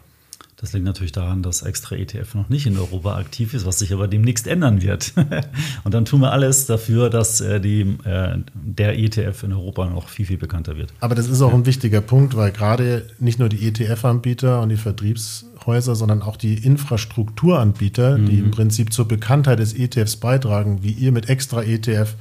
Das 0.60 0.74
liegt 0.74 0.86
natürlich 0.86 1.12
daran, 1.12 1.44
dass 1.44 1.62
extra 1.62 1.96
ETF 1.96 2.34
noch 2.34 2.50
nicht 2.50 2.66
in 2.66 2.80
Europa 2.80 3.16
aktiv 3.16 3.54
ist, 3.54 3.68
was 3.68 3.78
sich 3.78 3.94
aber 3.94 4.08
demnächst 4.08 4.48
ändern 4.48 4.82
wird. 4.82 5.14
und 5.84 5.94
dann 5.94 6.06
tun 6.06 6.22
wir 6.22 6.32
alles 6.32 6.66
dafür, 6.66 7.12
dass 7.12 7.42
äh, 7.42 7.62
die, 7.62 7.82
äh, 7.82 8.40
der 8.56 8.98
ETF 8.98 9.44
in 9.44 9.54
Europa 9.54 9.86
noch 9.86 10.10
viel, 10.10 10.26
viel 10.26 10.40
bekannter 10.40 10.76
wird. 10.76 10.92
Aber 11.00 11.14
das 11.14 11.30
ist 11.30 11.44
auch 11.44 11.54
ein 11.54 11.68
wichtiger 11.68 12.02
Punkt, 12.02 12.36
weil 12.36 12.52
gerade 12.52 13.06
nicht 13.20 13.38
nur 13.38 13.50
die 13.50 13.68
ETF-Anbieter 13.68 14.62
und 14.64 14.70
die 14.70 14.78
Vertriebshäuser, 14.78 15.96
sondern 15.96 16.24
auch 16.24 16.38
die 16.38 16.56
Infrastrukturanbieter, 16.56 18.18
mhm. 18.18 18.26
die 18.26 18.40
im 18.40 18.50
Prinzip 18.50 18.92
zur 18.92 19.08
Bekanntheit 19.08 19.60
des 19.60 19.76
ETFs 19.76 20.16
beitragen, 20.16 20.80
wie 20.82 20.92
ihr 20.92 21.12
mit 21.12 21.30
extra 21.30 21.62
ETF, 21.62 22.16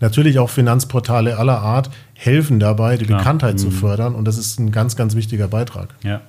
Natürlich 0.00 0.38
auch 0.38 0.50
Finanzportale 0.50 1.38
aller 1.38 1.58
Art 1.58 1.90
helfen 2.14 2.60
dabei, 2.60 2.96
die 2.96 3.06
Klar. 3.06 3.18
Bekanntheit 3.18 3.54
mhm. 3.54 3.58
zu 3.58 3.70
fördern. 3.70 4.14
Und 4.14 4.26
das 4.26 4.38
ist 4.38 4.58
ein 4.58 4.70
ganz, 4.70 4.96
ganz 4.96 5.14
wichtiger 5.14 5.48
Beitrag. 5.48 5.94
Ja. 6.02 6.20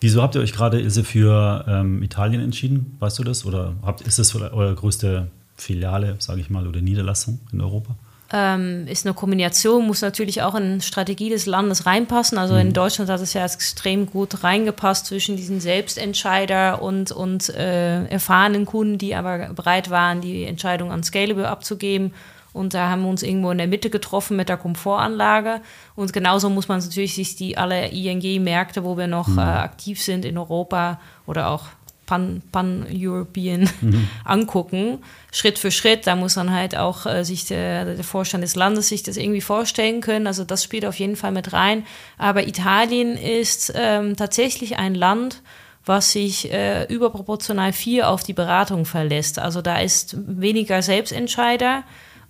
Wieso 0.00 0.22
habt 0.22 0.34
ihr 0.34 0.42
euch 0.42 0.52
gerade 0.52 0.90
für 0.90 1.64
ähm, 1.66 2.02
Italien 2.02 2.42
entschieden? 2.42 2.96
Weißt 2.98 3.18
du 3.18 3.24
das? 3.24 3.46
Oder 3.46 3.74
habt, 3.82 4.02
ist 4.02 4.18
das 4.18 4.34
eure 4.34 4.74
größte 4.74 5.28
Filiale, 5.56 6.16
sage 6.18 6.40
ich 6.40 6.50
mal, 6.50 6.66
oder 6.66 6.82
Niederlassung 6.82 7.40
in 7.52 7.62
Europa? 7.62 7.96
Ähm, 8.32 8.88
ist 8.88 9.06
eine 9.06 9.14
Kombination, 9.14 9.86
muss 9.86 10.02
natürlich 10.02 10.42
auch 10.42 10.56
in 10.56 10.80
Strategie 10.80 11.30
des 11.30 11.46
Landes 11.46 11.86
reinpassen. 11.86 12.36
Also 12.36 12.54
mhm. 12.54 12.60
in 12.60 12.72
Deutschland 12.72 13.08
hat 13.08 13.20
es 13.20 13.32
ja 13.32 13.44
extrem 13.44 14.06
gut 14.06 14.42
reingepasst 14.42 15.06
zwischen 15.06 15.36
diesen 15.36 15.60
Selbstentscheider 15.60 16.82
und, 16.82 17.12
und 17.12 17.48
äh, 17.50 18.04
erfahrenen 18.06 18.66
Kunden, 18.66 18.98
die 18.98 19.14
aber 19.14 19.50
bereit 19.54 19.90
waren, 19.90 20.20
die 20.20 20.44
Entscheidung 20.44 20.90
an 20.90 21.04
Scalable 21.04 21.48
abzugeben 21.48 22.12
und 22.56 22.72
da 22.72 22.88
haben 22.88 23.02
wir 23.02 23.10
uns 23.10 23.22
irgendwo 23.22 23.50
in 23.50 23.58
der 23.58 23.66
Mitte 23.66 23.90
getroffen 23.90 24.36
mit 24.36 24.48
der 24.48 24.56
Komfortanlage. 24.56 25.60
Und 25.94 26.14
genauso 26.14 26.48
muss 26.48 26.68
man 26.68 26.80
natürlich 26.80 27.14
sich 27.14 27.36
die 27.36 27.58
alle 27.58 27.88
ING-Märkte, 27.88 28.82
wo 28.82 28.96
wir 28.96 29.06
noch 29.06 29.28
mhm. 29.28 29.38
äh, 29.38 29.42
aktiv 29.42 30.02
sind 30.02 30.24
in 30.24 30.38
Europa 30.38 30.98
oder 31.26 31.50
auch 31.50 31.64
pan-European 32.06 33.68
mhm. 33.80 34.08
angucken, 34.24 35.00
Schritt 35.32 35.58
für 35.58 35.70
Schritt. 35.70 36.06
Da 36.06 36.16
muss 36.16 36.34
dann 36.34 36.50
halt 36.50 36.76
auch 36.76 37.04
äh, 37.04 37.24
sich 37.24 37.44
der, 37.44 37.96
der, 37.96 38.04
Vorstand 38.04 38.42
des 38.42 38.56
Landes 38.56 38.88
sich 38.88 39.02
das 39.02 39.18
irgendwie 39.18 39.40
vorstellen 39.42 40.00
können. 40.00 40.26
Also 40.26 40.44
das 40.44 40.64
spielt 40.64 40.86
auf 40.86 40.98
jeden 40.98 41.16
Fall 41.16 41.32
mit 41.32 41.52
rein. 41.52 41.84
Aber 42.16 42.46
Italien 42.46 43.18
ist 43.18 43.72
ähm, 43.76 44.16
tatsächlich 44.16 44.78
ein 44.78 44.94
Land, 44.94 45.42
was 45.84 46.12
sich 46.12 46.50
äh, 46.52 46.84
überproportional 46.84 47.72
viel 47.72 48.02
auf 48.02 48.22
die 48.22 48.32
Beratung 48.32 48.86
verlässt. 48.86 49.38
Also 49.38 49.60
da 49.60 49.78
ist 49.78 50.16
weniger 50.26 50.80
Selbstentscheider 50.80 51.84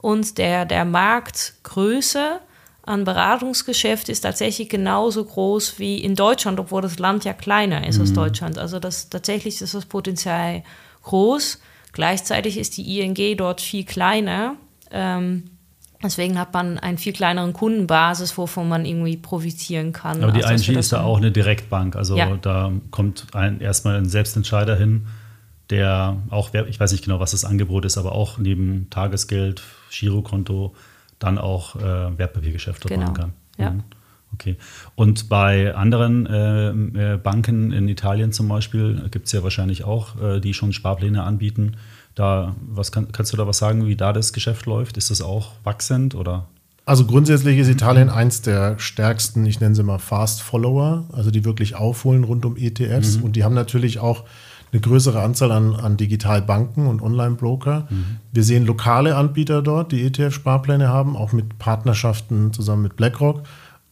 und 0.07 0.39
der, 0.39 0.67
der 0.67 0.85
Marktgröße 0.85 2.39
an 2.83 3.03
Beratungsgeschäft 3.03 4.09
ist 4.09 4.21
tatsächlich 4.21 4.69
genauso 4.69 5.25
groß 5.25 5.81
wie 5.81 5.99
in 5.99 6.15
Deutschland, 6.15 6.61
obwohl 6.61 6.81
das 6.81 7.01
Land 7.01 7.25
ja 7.25 7.33
kleiner 7.33 7.85
ist 7.85 7.97
mhm. 7.97 8.03
als 8.03 8.13
Deutschland. 8.13 8.57
Also 8.57 8.79
das, 8.79 9.11
tatsächlich 9.11 9.61
ist 9.61 9.75
das 9.75 9.85
Potenzial 9.85 10.63
groß. 11.03 11.59
Gleichzeitig 11.93 12.57
ist 12.57 12.77
die 12.77 13.01
ING 13.01 13.37
dort 13.37 13.61
viel 13.61 13.83
kleiner. 13.85 14.55
Ähm, 14.93 15.51
deswegen 16.01 16.39
hat 16.39 16.55
man 16.55 16.79
einen 16.79 16.99
viel 16.99 17.13
kleineren 17.13 17.53
Kundenbasis, 17.53 18.39
wovon 18.39 18.69
man 18.69 18.85
irgendwie 18.85 19.17
profitieren 19.17 19.93
kann. 19.93 20.23
Aber 20.23 20.31
die 20.31 20.45
also, 20.45 20.71
ING 20.71 20.79
ist 20.79 20.93
da 20.93 21.03
auch 21.03 21.17
eine 21.17 21.33
Direktbank. 21.33 21.97
Also 21.97 22.17
ja. 22.17 22.37
da 22.37 22.71
kommt 22.93 23.27
ein, 23.33 23.61
erstmal 23.61 23.97
ein 23.97 24.09
Selbstentscheider 24.09 24.77
hin, 24.77 25.09
der 25.69 26.17
auch, 26.31 26.55
ich 26.55 26.79
weiß 26.79 26.93
nicht 26.93 27.03
genau, 27.03 27.19
was 27.19 27.33
das 27.33 27.45
Angebot 27.45 27.85
ist, 27.85 27.99
aber 27.99 28.13
auch 28.13 28.39
neben 28.39 28.89
Tagesgeld, 28.89 29.65
Girokonto, 29.91 30.75
dann 31.19 31.39
auch 31.39 31.77
äh, 31.77 32.19
Wertpapiergeschäfte 32.19 32.89
genau. 32.89 33.03
machen 33.03 33.15
kann. 33.15 33.33
Ja. 33.59 33.71
Mhm. 33.71 33.85
Okay. 34.35 34.57
Und 34.97 35.29
bei 35.29 35.75
anderen 35.75 36.27
äh, 36.27 37.15
äh, 37.15 37.17
Banken 37.17 37.73
in 37.73 37.89
Italien 37.89 38.33
zum 38.33 38.49
Beispiel 38.49 39.09
gibt 39.11 39.27
es 39.27 39.33
ja 39.33 39.43
wahrscheinlich 39.43 39.85
auch, 39.85 40.21
äh, 40.21 40.41
die 40.41 40.53
schon 40.53 40.73
Sparpläne 40.73 41.23
anbieten. 41.23 41.77
Da, 42.15 42.55
was 42.61 42.93
kann, 42.93 43.13
kannst 43.13 43.33
du 43.33 43.37
da 43.37 43.47
was 43.47 43.59
sagen, 43.59 43.87
wie 43.87 43.97
da 43.97 44.13
das 44.13 44.33
Geschäft 44.33 44.67
läuft? 44.67 44.97
Ist 44.97 45.11
das 45.11 45.23
auch 45.23 45.53
wachsend 45.65 46.15
oder? 46.15 46.49
Also 46.85 47.05
grundsätzlich 47.05 47.59
ist 47.59 47.69
Italien 47.69 48.11
eins 48.11 48.43
der 48.43 48.79
stärksten, 48.79 49.45
ich 49.47 49.59
nenne 49.61 49.75
sie 49.75 49.83
mal 49.83 49.99
Fast 49.99 50.43
Follower, 50.43 51.07
also 51.13 51.31
die 51.31 51.45
wirklich 51.45 51.75
aufholen 51.75 52.23
rund 52.23 52.45
um 52.45 52.57
ETFs. 52.57 53.19
Mhm. 53.19 53.25
Und 53.25 53.37
die 53.37 53.43
haben 53.43 53.55
natürlich 53.55 53.99
auch 53.99 54.25
eine 54.73 54.81
größere 54.81 55.23
Anzahl 55.23 55.53
an, 55.53 55.75
an 55.75 55.97
Digitalbanken 55.97 56.87
und 56.87 57.03
Online-Broker. 57.03 57.87
Mhm. 57.89 58.05
Wir 58.33 58.43
sehen 58.43 58.67
lokale 58.67 59.17
Anbieter 59.17 59.63
dort, 59.63 59.93
die 59.93 60.03
ETF-Sparpläne 60.05 60.89
haben, 60.89 61.17
auch 61.17 61.33
mit 61.33 61.59
Partnerschaften 61.59 62.53
zusammen 62.53 62.83
mit 62.83 62.97
BlackRock. 62.97 63.43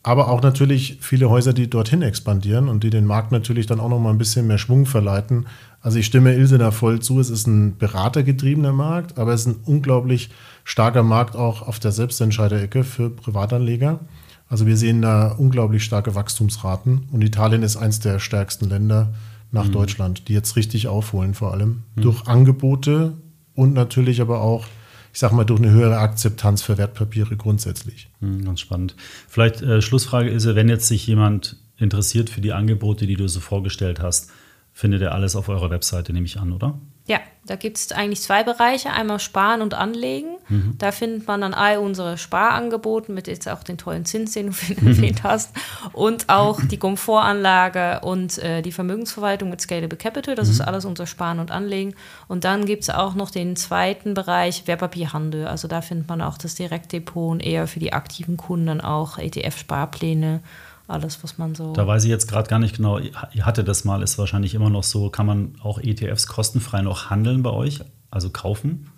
Aber 0.02 0.28
auch 0.28 0.42
natürlich 0.42 0.98
viele 1.00 1.30
Häuser, 1.30 1.54
die 1.54 1.70
dorthin 1.70 2.02
expandieren 2.02 2.68
und 2.68 2.84
die 2.84 2.90
den 2.90 3.06
Markt 3.06 3.32
natürlich 3.32 3.66
dann 3.66 3.80
auch 3.80 3.88
noch 3.88 3.98
mal 3.98 4.10
ein 4.10 4.18
bisschen 4.18 4.46
mehr 4.46 4.58
Schwung 4.58 4.84
verleiten. 4.84 5.46
Also 5.80 5.98
ich 5.98 6.04
stimme 6.04 6.34
Ilse 6.34 6.58
da 6.58 6.72
voll 6.72 7.00
zu. 7.00 7.20
Es 7.20 7.30
ist 7.30 7.46
ein 7.46 7.78
beratergetriebener 7.78 8.72
Markt, 8.72 9.18
aber 9.18 9.32
es 9.32 9.42
ist 9.42 9.46
ein 9.46 9.60
unglaublich 9.64 10.28
starker 10.62 11.02
Markt 11.02 11.36
auch 11.36 11.62
auf 11.66 11.78
der 11.78 11.92
Selbstentscheiderecke 11.92 12.84
für 12.84 13.08
Privatanleger. 13.08 14.00
Also 14.46 14.66
wir 14.66 14.76
sehen 14.76 15.00
da 15.00 15.28
unglaublich 15.28 15.84
starke 15.84 16.14
Wachstumsraten 16.14 17.08
und 17.10 17.24
Italien 17.24 17.62
ist 17.62 17.76
eines 17.76 18.00
der 18.00 18.18
stärksten 18.18 18.68
Länder 18.68 19.14
nach 19.54 19.68
mhm. 19.68 19.72
Deutschland, 19.72 20.28
die 20.28 20.34
jetzt 20.34 20.56
richtig 20.56 20.88
aufholen, 20.88 21.32
vor 21.32 21.52
allem 21.52 21.84
mhm. 21.94 22.02
durch 22.02 22.26
Angebote 22.26 23.14
und 23.54 23.72
natürlich 23.72 24.20
aber 24.20 24.42
auch, 24.42 24.66
ich 25.12 25.20
sag 25.20 25.32
mal, 25.32 25.44
durch 25.44 25.60
eine 25.60 25.70
höhere 25.70 25.98
Akzeptanz 25.98 26.62
für 26.62 26.76
Wertpapiere 26.76 27.36
grundsätzlich. 27.36 28.10
Mhm, 28.20 28.44
ganz 28.44 28.60
spannend. 28.60 28.96
Vielleicht 29.28 29.62
äh, 29.62 29.80
Schlussfrage 29.80 30.28
ist, 30.28 30.46
wenn 30.46 30.68
jetzt 30.68 30.88
sich 30.88 31.06
jemand 31.06 31.56
interessiert 31.78 32.30
für 32.30 32.40
die 32.40 32.52
Angebote, 32.52 33.06
die 33.06 33.16
du 33.16 33.28
so 33.28 33.40
vorgestellt 33.40 34.00
hast, 34.00 34.30
findet 34.72 35.02
er 35.02 35.12
alles 35.12 35.36
auf 35.36 35.48
eurer 35.48 35.70
Webseite, 35.70 36.12
nehme 36.12 36.26
ich 36.26 36.38
an, 36.38 36.52
oder? 36.52 36.78
Ja, 37.06 37.20
da 37.44 37.56
gibt 37.56 37.76
es 37.76 37.92
eigentlich 37.92 38.22
zwei 38.22 38.44
Bereiche. 38.44 38.90
Einmal 38.90 39.18
Sparen 39.18 39.60
und 39.60 39.74
Anlegen. 39.74 40.36
Mhm. 40.48 40.76
Da 40.78 40.90
findet 40.90 41.26
man 41.28 41.42
dann 41.42 41.52
all 41.52 41.76
unsere 41.76 42.16
Sparangebote 42.16 43.12
mit 43.12 43.26
jetzt 43.26 43.46
auch 43.46 43.62
den 43.62 43.76
tollen 43.76 44.06
Zins, 44.06 44.32
den 44.32 44.50
du 44.50 44.86
erwähnt 44.86 45.22
hast. 45.22 45.54
Und 45.92 46.30
auch 46.30 46.62
die 46.62 46.78
Komfortanlage 46.78 48.00
und 48.00 48.38
äh, 48.38 48.62
die 48.62 48.72
Vermögensverwaltung 48.72 49.50
mit 49.50 49.60
Scalable 49.60 49.98
Capital. 49.98 50.34
Das 50.34 50.48
mhm. 50.48 50.54
ist 50.54 50.60
alles 50.62 50.86
unser 50.86 51.06
Sparen 51.06 51.40
und 51.40 51.50
Anlegen. 51.50 51.94
Und 52.26 52.44
dann 52.44 52.64
gibt 52.64 52.84
es 52.84 52.90
auch 52.90 53.14
noch 53.14 53.30
den 53.30 53.54
zweiten 53.56 54.14
Bereich 54.14 54.66
Wertpapierhandel. 54.66 55.46
Also 55.46 55.68
da 55.68 55.82
findet 55.82 56.08
man 56.08 56.22
auch 56.22 56.38
das 56.38 56.54
Direktdepot 56.54 57.32
und 57.32 57.40
eher 57.40 57.66
für 57.66 57.80
die 57.80 57.92
aktiven 57.92 58.38
Kunden 58.38 58.80
auch 58.80 59.18
ETF-Sparpläne 59.18 60.40
alles, 60.86 61.22
was 61.22 61.38
man 61.38 61.54
so. 61.54 61.72
Da 61.72 61.86
weiß 61.86 62.04
ich 62.04 62.10
jetzt 62.10 62.28
gerade 62.28 62.48
gar 62.48 62.58
nicht 62.58 62.76
genau, 62.76 62.98
ihr 62.98 63.46
hatte 63.46 63.64
das 63.64 63.84
mal, 63.84 64.02
ist 64.02 64.18
wahrscheinlich 64.18 64.54
immer 64.54 64.70
noch 64.70 64.84
so, 64.84 65.10
kann 65.10 65.26
man 65.26 65.54
auch 65.62 65.78
ETFs 65.78 66.26
kostenfrei 66.26 66.82
noch 66.82 67.10
handeln 67.10 67.42
bei 67.42 67.50
euch, 67.50 67.80
also 68.10 68.30
kaufen? 68.30 68.90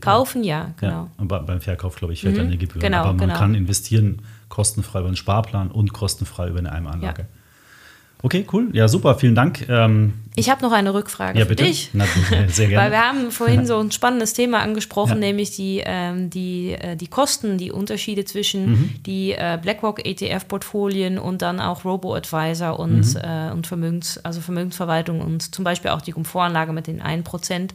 Kaufen, 0.00 0.44
ja, 0.44 0.74
genau. 0.78 0.92
Ja, 0.92 1.10
und 1.16 1.28
beim 1.28 1.60
Verkauf, 1.60 1.96
glaube 1.96 2.12
ich, 2.12 2.20
fällt 2.20 2.34
mhm, 2.34 2.38
dann 2.38 2.46
eine 2.46 2.56
Gebühr. 2.56 2.80
Genau, 2.80 2.98
Aber 2.98 3.08
man 3.08 3.18
genau. 3.18 3.34
kann 3.34 3.54
investieren 3.54 4.22
kostenfrei 4.48 5.00
über 5.00 5.08
einen 5.08 5.16
Sparplan 5.16 5.70
und 5.70 5.92
kostenfrei 5.92 6.48
über 6.48 6.60
eine 6.60 6.72
Einmalanlage. 6.72 7.22
Ja. 7.22 7.28
Okay, 8.22 8.44
cool. 8.52 8.68
Ja, 8.72 8.88
super. 8.88 9.14
Vielen 9.14 9.36
Dank. 9.36 9.68
Ähm, 9.68 10.14
ich 10.34 10.50
habe 10.50 10.62
noch 10.62 10.72
eine 10.72 10.92
Rückfrage 10.92 11.38
ja, 11.38 11.44
für 11.44 11.50
bitte? 11.50 11.64
dich. 11.64 11.90
Natürlich, 11.92 12.54
sehr 12.54 12.68
gerne. 12.68 12.84
Weil 12.84 12.90
wir 12.90 13.00
haben 13.00 13.30
vorhin 13.30 13.64
so 13.64 13.78
ein 13.78 13.92
spannendes 13.92 14.32
Thema 14.32 14.60
angesprochen, 14.60 15.14
ja. 15.14 15.28
nämlich 15.28 15.54
die, 15.54 15.82
ähm, 15.84 16.28
die, 16.30 16.72
äh, 16.72 16.96
die 16.96 17.06
Kosten, 17.06 17.58
die 17.58 17.70
Unterschiede 17.70 18.24
zwischen 18.24 18.70
mhm. 18.70 18.94
die 19.06 19.32
äh, 19.32 19.58
BlackRock 19.60 20.04
ETF-Portfolien 20.04 21.18
und 21.18 21.42
dann 21.42 21.60
auch 21.60 21.84
Robo-Advisor 21.84 22.78
und, 22.78 23.14
mhm. 23.14 23.20
äh, 23.22 23.50
und 23.52 23.66
Vermögens, 23.66 24.18
also 24.24 24.40
Vermögensverwaltung 24.40 25.20
und 25.20 25.54
zum 25.54 25.64
Beispiel 25.64 25.90
auch 25.92 26.00
die 26.00 26.12
Komfortanlage 26.12 26.72
mit 26.72 26.86
den 26.86 27.00
1%. 27.00 27.70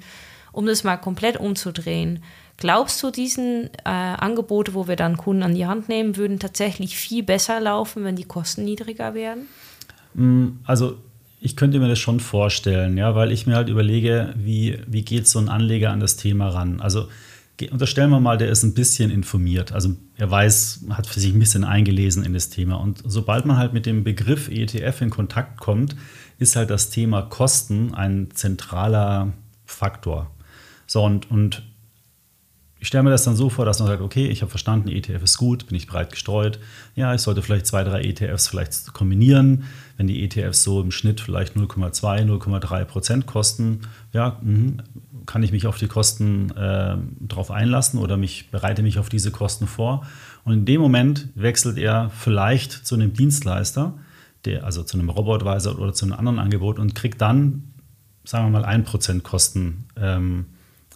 Um 0.52 0.66
das 0.68 0.84
mal 0.84 0.98
komplett 0.98 1.38
umzudrehen, 1.38 2.22
Glaubst 2.58 3.02
du, 3.02 3.10
diesen 3.10 3.72
äh, 3.84 3.90
Angebote, 3.90 4.76
wo 4.76 4.88
wir 4.88 4.96
dann 4.96 5.18
Kunden 5.18 5.42
an 5.42 5.56
die 5.56 5.66
Hand 5.66 5.90
nehmen, 5.90 6.18
würden 6.18 6.40
tatsächlich 6.40 6.96
viel 6.96 7.24
besser 7.24 7.60
laufen, 7.60 8.04
wenn 8.04 8.16
die 8.16 8.26
Kosten 8.26 8.64
niedriger 8.64 9.16
wären? 9.16 9.48
Mm, 10.14 10.60
also 10.64 10.98
ich 11.40 11.56
könnte 11.56 11.80
mir 11.80 11.90
das 11.90 12.00
schon 12.00 12.20
vorstellen, 12.20 12.98
ja, 12.98 13.16
weil 13.16 13.32
ich 13.32 13.46
mir 13.46 13.56
halt 13.56 13.68
überlege, 13.68 14.34
wie, 14.38 14.80
wie 14.88 15.04
geht 15.04 15.28
so 15.28 15.40
ein 15.40 15.50
Anleger 15.50 15.92
an 15.92 16.00
das 16.00 16.16
Thema 16.16 16.50
ran? 16.50 16.80
Also 16.80 17.10
unterstellen 17.72 18.10
wir 18.10 18.20
mal, 18.20 18.38
der 18.38 18.50
ist 18.50 18.64
ein 18.64 18.74
bisschen 18.74 19.12
informiert. 19.12 19.74
Also 19.74 19.96
er 20.18 20.32
weiß, 20.32 20.86
hat 20.92 21.06
für 21.06 21.20
sich 21.20 21.34
ein 21.34 21.40
bisschen 21.40 21.64
eingelesen 21.64 22.24
in 22.24 22.34
das 22.34 22.50
Thema. 22.50 22.76
Und 22.76 23.02
sobald 23.06 23.46
man 23.46 23.58
halt 23.58 23.74
mit 23.74 23.86
dem 23.86 24.04
Begriff 24.04 24.50
ETF 24.50 25.02
in 25.02 25.10
Kontakt 25.10 25.60
kommt, 25.60 25.96
ist 26.40 26.56
halt 26.56 26.70
das 26.70 26.90
Thema 26.90 27.22
Kosten 27.22 27.94
ein 27.94 28.30
zentraler 28.34 29.34
Faktor. 29.66 30.32
So, 30.88 31.04
und, 31.04 31.30
und 31.30 31.64
ich 32.84 32.88
stelle 32.88 33.04
mir 33.04 33.12
das 33.12 33.24
dann 33.24 33.38
so 33.38 33.50
vor, 33.50 33.64
dass 33.64 33.80
man 33.80 33.88
sagt, 33.88 34.02
okay, 34.02 34.28
ich 34.28 34.42
habe 34.42 34.50
verstanden, 34.50 34.90
ETF 34.90 35.24
ist 35.24 35.38
gut, 35.38 35.68
bin 35.68 35.78
ich 35.78 35.88
breit 35.88 36.12
gestreut. 36.12 36.60
Ja, 36.96 37.14
ich 37.14 37.22
sollte 37.22 37.42
vielleicht 37.42 37.66
zwei, 37.66 37.86
drei 37.86 38.02
ETFs 38.02 38.50
vielleicht 38.50 38.92
kombinieren. 38.92 39.64
Wenn 39.96 40.08
die 40.08 40.22
ETFs 40.22 40.64
so 40.64 40.82
im 40.82 40.92
Schnitt 40.92 41.22
vielleicht 41.22 41.56
0,2, 41.56 42.26
0,3 42.26 42.84
Prozent 42.84 43.26
kosten, 43.26 43.84
ja, 44.12 44.38
mh, 44.42 44.84
kann 45.26 45.44
ich 45.44 45.54
mich 45.54 45.66
auf 45.66 45.78
die 45.78 45.88
Kosten 45.88 46.52
äh, 46.58 46.98
drauf 47.26 47.52
einlassen 47.52 48.00
oder 48.00 48.18
mich 48.18 48.52
bereite 48.52 48.84
mich 48.84 49.00
auf 49.00 49.08
diese 49.08 49.32
Kosten 49.32 49.66
vor. 49.66 50.06
Und 50.44 50.52
in 50.52 50.66
dem 50.66 50.82
Moment 50.82 51.30
wechselt 51.36 51.78
er 51.78 52.10
vielleicht 52.10 52.86
zu 52.86 52.96
einem 52.96 53.14
Dienstleister, 53.14 53.94
der, 54.44 54.66
also 54.66 54.84
zu 54.84 54.98
einem 54.98 55.08
Robotweiser 55.08 55.80
oder 55.80 55.94
zu 55.94 56.04
einem 56.04 56.16
anderen 56.16 56.38
Angebot 56.38 56.80
und 56.80 56.96
kriegt 56.96 57.22
dann, 57.22 57.64
sagen 58.26 58.52
wir 58.52 58.60
mal, 58.60 58.66
1% 58.66 59.22
Kosten 59.22 59.86
ähm, 59.96 60.48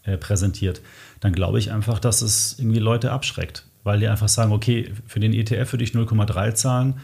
äh, 0.07 0.17
präsentiert 0.17 0.81
dann 1.19 1.33
glaube 1.33 1.59
ich 1.59 1.71
einfach, 1.71 1.99
dass 1.99 2.21
es 2.21 2.57
irgendwie 2.59 2.79
Leute 2.79 3.11
abschreckt, 3.11 3.65
weil 3.83 3.99
die 3.99 4.07
einfach 4.07 4.29
sagen, 4.29 4.51
okay, 4.51 4.91
für 5.05 5.19
den 5.19 5.33
ETF 5.33 5.73
würde 5.73 5.83
ich 5.83 5.91
0,3 5.91 6.53
zahlen, 6.53 6.95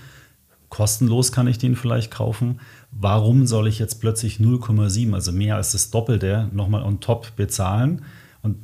kostenlos 0.70 1.32
kann 1.32 1.48
ich 1.48 1.58
den 1.58 1.76
vielleicht 1.76 2.12
kaufen. 2.12 2.60
Warum 2.92 3.46
soll 3.46 3.68
ich 3.68 3.80
jetzt 3.80 4.02
plötzlich 4.02 4.38
0,7, 4.38 5.14
also 5.14 5.32
mehr 5.32 5.56
als 5.56 5.72
das 5.72 5.92
Doppelte, 5.92 6.50
nochmal 6.52 6.84
on 6.84 7.00
top 7.00 7.36
bezahlen? 7.36 8.04
Und 8.42 8.58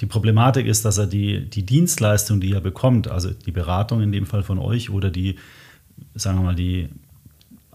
die 0.00 0.06
Problematik 0.06 0.66
ist, 0.66 0.84
dass 0.84 0.98
er 0.98 1.06
die, 1.06 1.48
die 1.48 1.64
Dienstleistung, 1.64 2.40
die 2.40 2.52
er 2.52 2.60
bekommt, 2.60 3.08
also 3.08 3.30
die 3.30 3.52
Beratung 3.52 4.02
in 4.02 4.12
dem 4.12 4.26
Fall 4.26 4.42
von 4.42 4.58
euch 4.58 4.90
oder 4.90 5.10
die, 5.10 5.36
sagen 6.14 6.38
wir 6.38 6.44
mal, 6.44 6.54
die 6.54 6.88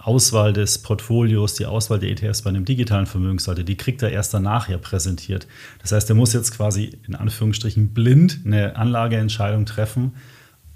Auswahl 0.03 0.51
des 0.51 0.79
Portfolios, 0.79 1.53
die 1.53 1.65
Auswahl 1.65 1.99
der 1.99 2.09
ETFs 2.09 2.41
bei 2.41 2.49
einem 2.49 2.65
digitalen 2.65 3.05
Vermögensseite, 3.05 3.63
die 3.63 3.77
kriegt 3.77 4.01
er 4.01 4.11
erst 4.11 4.33
danach 4.33 4.67
ja 4.67 4.77
präsentiert. 4.77 5.47
Das 5.81 5.91
heißt, 5.91 6.09
er 6.09 6.15
muss 6.15 6.33
jetzt 6.33 6.51
quasi 6.51 6.97
in 7.07 7.15
Anführungsstrichen 7.15 7.93
blind 7.93 8.39
eine 8.45 8.75
Anlageentscheidung 8.75 9.65
treffen, 9.65 10.13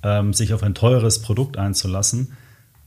ähm, 0.04 0.34
sich 0.34 0.54
auf 0.54 0.62
ein 0.62 0.76
teures 0.76 1.22
Produkt 1.22 1.58
einzulassen. 1.58 2.34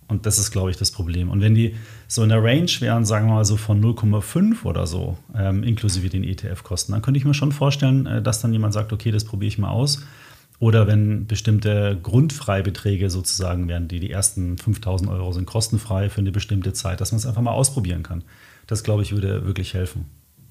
Und 0.06 0.24
das 0.24 0.38
ist, 0.38 0.52
glaube 0.52 0.70
ich, 0.70 0.76
das 0.76 0.90
Problem. 0.90 1.28
Und 1.28 1.42
wenn 1.42 1.54
die 1.54 1.74
so 2.06 2.22
in 2.22 2.30
der 2.30 2.42
Range 2.42 2.70
wären, 2.80 3.04
sagen 3.04 3.26
wir 3.26 3.34
mal 3.34 3.44
so 3.44 3.56
von 3.56 3.82
0,5 3.82 4.64
oder 4.64 4.86
so, 4.86 5.18
ähm, 5.36 5.62
inklusive 5.62 6.08
den 6.08 6.24
ETF-Kosten, 6.24 6.92
dann 6.92 7.02
könnte 7.02 7.18
ich 7.18 7.26
mir 7.26 7.34
schon 7.34 7.52
vorstellen, 7.52 8.06
äh, 8.06 8.22
dass 8.22 8.40
dann 8.40 8.52
jemand 8.52 8.72
sagt, 8.72 8.92
okay, 8.92 9.10
das 9.10 9.24
probiere 9.24 9.48
ich 9.48 9.58
mal 9.58 9.68
aus. 9.68 10.02
Oder 10.60 10.86
wenn 10.88 11.26
bestimmte 11.26 11.98
Grundfreibeträge 12.02 13.10
sozusagen 13.10 13.68
werden, 13.68 13.86
die 13.86 14.00
die 14.00 14.10
ersten 14.10 14.58
5000 14.58 15.10
Euro 15.10 15.32
sind 15.32 15.46
kostenfrei 15.46 16.10
für 16.10 16.20
eine 16.20 16.32
bestimmte 16.32 16.72
Zeit, 16.72 17.00
dass 17.00 17.12
man 17.12 17.18
es 17.18 17.26
einfach 17.26 17.42
mal 17.42 17.52
ausprobieren 17.52 18.02
kann. 18.02 18.24
Das, 18.66 18.82
glaube 18.82 19.02
ich, 19.02 19.12
würde 19.12 19.46
wirklich 19.46 19.74
helfen. 19.74 20.06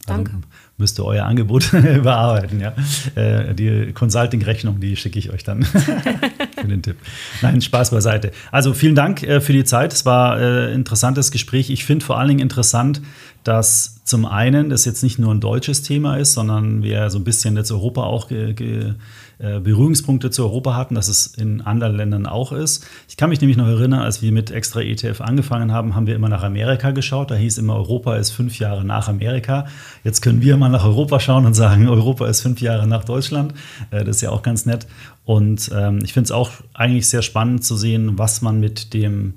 Danke. 0.08 0.32
Also 0.32 0.48
müsst 0.78 1.00
ihr 1.00 1.06
euer 1.06 1.26
Angebot 1.26 1.74
überarbeiten, 1.96 2.60
ja. 2.60 2.74
Äh, 3.16 3.54
die 3.54 3.92
Consulting-Rechnung, 3.94 4.80
die 4.80 4.96
schicke 4.96 5.20
ich 5.20 5.32
euch 5.32 5.44
dann 5.44 5.64
für 5.66 6.68
den 6.68 6.82
Tipp. 6.82 6.96
Nein, 7.42 7.62
Spaß 7.62 7.92
beiseite. 7.92 8.32
Also 8.52 8.74
vielen 8.74 8.96
Dank 8.96 9.24
äh, 9.24 9.42
für 9.42 9.54
die 9.54 9.66
Zeit. 9.66 9.94
Es 9.94 10.06
war 10.06 10.36
ein 10.36 10.42
äh, 10.42 10.74
interessantes 10.74 11.32
Gespräch. 11.32 11.70
Ich 11.70 11.86
finde 11.86 12.06
vor 12.06 12.18
allen 12.18 12.30
Dingen 12.30 12.40
interessant, 12.40 13.02
dass 13.44 14.04
zum 14.04 14.26
einen 14.26 14.70
das 14.70 14.86
jetzt 14.86 15.04
nicht 15.04 15.20
nur 15.20 15.34
ein 15.34 15.42
deutsches 15.42 15.82
Thema 15.82 16.18
ist, 16.18 16.34
sondern 16.34 16.84
wir 16.84 17.10
so 17.10 17.18
ein 17.18 17.24
bisschen 17.24 17.56
jetzt 17.58 17.72
Europa 17.72 18.04
auch 18.04 18.30
ge, 18.30 18.54
ge, 18.54 18.94
Berührungspunkte 19.38 20.32
zu 20.32 20.44
Europa 20.44 20.76
hatten, 20.76 20.96
dass 20.96 21.08
es 21.08 21.28
in 21.28 21.62
anderen 21.62 21.96
Ländern 21.96 22.26
auch 22.26 22.52
ist. 22.52 22.88
Ich 23.08 23.18
kann 23.18 23.30
mich 23.30 23.40
nämlich 23.40 23.58
noch 23.58 23.68
erinnern, 23.68 24.02
als 24.02 24.24
wir 24.24 24.32
mit 24.32 24.50
Extra 24.50 24.82
ETF 24.82 25.22
angefangen 25.22 25.72
haben, 25.72 25.94
haben 25.94 26.08
wir 26.08 26.16
immer 26.16 26.30
nach 26.30 26.44
Amerika 26.44 26.90
geschaut. 26.90 27.30
Da 27.30 27.36
hieß 27.36 27.60
immer, 27.60 27.76
Europa 27.76 28.16
ist 28.16 28.32
fünf 28.32 28.58
Jahre 28.58 28.84
nach 28.84 29.08
Amerika. 29.08 29.68
Jetzt 30.04 30.22
können 30.22 30.42
wir 30.42 30.58
mal 30.58 30.70
nach 30.70 30.86
Europa 30.86 31.20
schauen 31.20 31.46
und 31.46 31.54
sagen, 31.54 31.88
Europa 31.90 32.28
ist 32.28 32.42
fünf 32.42 32.62
Jahre 32.62 32.88
nach 32.88 33.04
Deutschland. 33.04 33.54
Äh, 33.92 34.04
das 34.04 34.18
ist 34.18 34.22
ja 34.22 34.32
auch 34.32 34.42
ganz 34.42 34.66
nett. 34.66 34.88
Und 35.24 35.70
ähm, 35.76 36.00
ich 36.04 36.14
finde 36.14 36.26
es 36.26 36.32
auch 36.32 36.52
eigentlich 36.74 37.08
sehr 37.08 37.22
spannend 37.22 37.64
zu 37.64 37.76
sehen, 37.76 38.18
was 38.18 38.42
man 38.42 38.60
mit 38.60 38.94
dem 38.94 39.34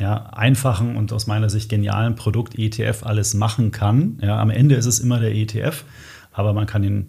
ja, 0.00 0.26
einfachen 0.32 0.96
und 0.96 1.12
aus 1.12 1.26
meiner 1.26 1.50
Sicht 1.50 1.68
genialen 1.68 2.14
Produkt 2.14 2.58
ETF 2.58 3.04
alles 3.04 3.34
machen 3.34 3.70
kann. 3.70 4.18
Ja, 4.22 4.40
am 4.40 4.50
Ende 4.50 4.74
ist 4.74 4.86
es 4.86 5.00
immer 5.00 5.20
der 5.20 5.34
ETF, 5.34 5.84
aber 6.32 6.52
man 6.52 6.66
kann 6.66 6.84
ihn 6.84 7.08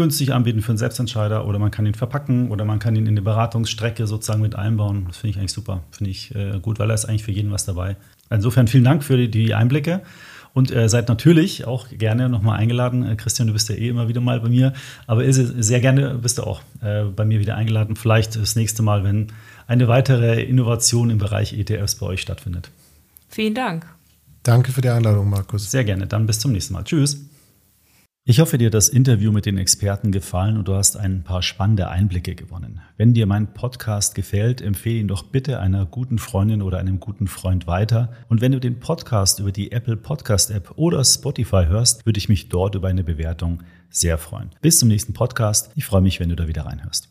günstig 0.00 0.32
anbieten 0.32 0.62
für 0.62 0.70
einen 0.70 0.78
Selbstentscheider 0.78 1.46
oder 1.46 1.58
man 1.58 1.70
kann 1.70 1.84
ihn 1.84 1.94
verpacken 1.94 2.50
oder 2.50 2.64
man 2.64 2.78
kann 2.78 2.96
ihn 2.96 3.06
in 3.06 3.16
die 3.16 3.22
Beratungsstrecke 3.22 4.06
sozusagen 4.06 4.40
mit 4.40 4.56
einbauen. 4.56 5.04
Das 5.06 5.18
finde 5.18 5.32
ich 5.32 5.38
eigentlich 5.38 5.52
super, 5.52 5.82
finde 5.90 6.10
ich 6.10 6.34
äh, 6.34 6.58
gut, 6.58 6.78
weil 6.78 6.88
da 6.88 6.94
ist 6.94 7.04
eigentlich 7.04 7.24
für 7.24 7.32
jeden 7.32 7.52
was 7.52 7.66
dabei. 7.66 7.96
Insofern 8.30 8.66
vielen 8.66 8.84
Dank 8.84 9.04
für 9.04 9.16
die, 9.16 9.30
die 9.30 9.54
Einblicke. 9.54 10.00
Und 10.52 10.74
äh, 10.74 10.88
seid 10.88 11.08
natürlich 11.08 11.66
auch 11.66 11.86
gerne 11.90 12.28
nochmal 12.28 12.58
eingeladen. 12.58 13.06
Äh, 13.06 13.14
Christian, 13.14 13.46
du 13.46 13.52
bist 13.52 13.68
ja 13.68 13.76
eh 13.76 13.88
immer 13.88 14.08
wieder 14.08 14.20
mal 14.20 14.40
bei 14.40 14.48
mir. 14.48 14.72
Aber 15.06 15.24
Ilse, 15.24 15.62
sehr 15.62 15.80
gerne 15.80 16.14
bist 16.14 16.38
du 16.38 16.42
auch 16.42 16.62
äh, 16.82 17.04
bei 17.04 17.24
mir 17.24 17.38
wieder 17.38 17.56
eingeladen. 17.56 17.94
Vielleicht 17.94 18.34
das 18.34 18.56
nächste 18.56 18.82
Mal, 18.82 19.04
wenn 19.04 19.28
eine 19.68 19.86
weitere 19.86 20.42
Innovation 20.42 21.10
im 21.10 21.18
Bereich 21.18 21.52
ETFs 21.52 21.96
bei 21.96 22.06
euch 22.06 22.22
stattfindet. 22.22 22.70
Vielen 23.28 23.54
Dank. 23.54 23.86
Danke 24.42 24.72
für 24.72 24.80
die 24.80 24.88
Einladung, 24.88 25.30
Markus. 25.30 25.70
Sehr 25.70 25.84
gerne. 25.84 26.06
Dann 26.06 26.26
bis 26.26 26.40
zum 26.40 26.52
nächsten 26.52 26.72
Mal. 26.72 26.82
Tschüss. 26.82 27.29
Ich 28.26 28.38
hoffe, 28.38 28.58
dir 28.58 28.68
das 28.68 28.90
Interview 28.90 29.32
mit 29.32 29.46
den 29.46 29.56
Experten 29.56 30.12
gefallen 30.12 30.58
und 30.58 30.68
du 30.68 30.74
hast 30.74 30.98
ein 30.98 31.24
paar 31.24 31.40
spannende 31.40 31.88
Einblicke 31.88 32.34
gewonnen. 32.34 32.82
Wenn 32.98 33.14
dir 33.14 33.24
mein 33.24 33.54
Podcast 33.54 34.14
gefällt, 34.14 34.60
empfehle 34.60 35.00
ihn 35.00 35.08
doch 35.08 35.22
bitte 35.22 35.58
einer 35.58 35.86
guten 35.86 36.18
Freundin 36.18 36.60
oder 36.60 36.76
einem 36.76 37.00
guten 37.00 37.28
Freund 37.28 37.66
weiter. 37.66 38.12
Und 38.28 38.42
wenn 38.42 38.52
du 38.52 38.60
den 38.60 38.78
Podcast 38.78 39.38
über 39.38 39.52
die 39.52 39.72
Apple 39.72 39.96
Podcast 39.96 40.50
App 40.50 40.72
oder 40.76 41.02
Spotify 41.02 41.64
hörst, 41.66 42.04
würde 42.04 42.18
ich 42.18 42.28
mich 42.28 42.50
dort 42.50 42.74
über 42.74 42.88
eine 42.88 43.04
Bewertung 43.04 43.62
sehr 43.88 44.18
freuen. 44.18 44.50
Bis 44.60 44.78
zum 44.78 44.88
nächsten 44.88 45.14
Podcast. 45.14 45.70
Ich 45.74 45.86
freue 45.86 46.02
mich, 46.02 46.20
wenn 46.20 46.28
du 46.28 46.36
da 46.36 46.46
wieder 46.46 46.66
reinhörst. 46.66 47.08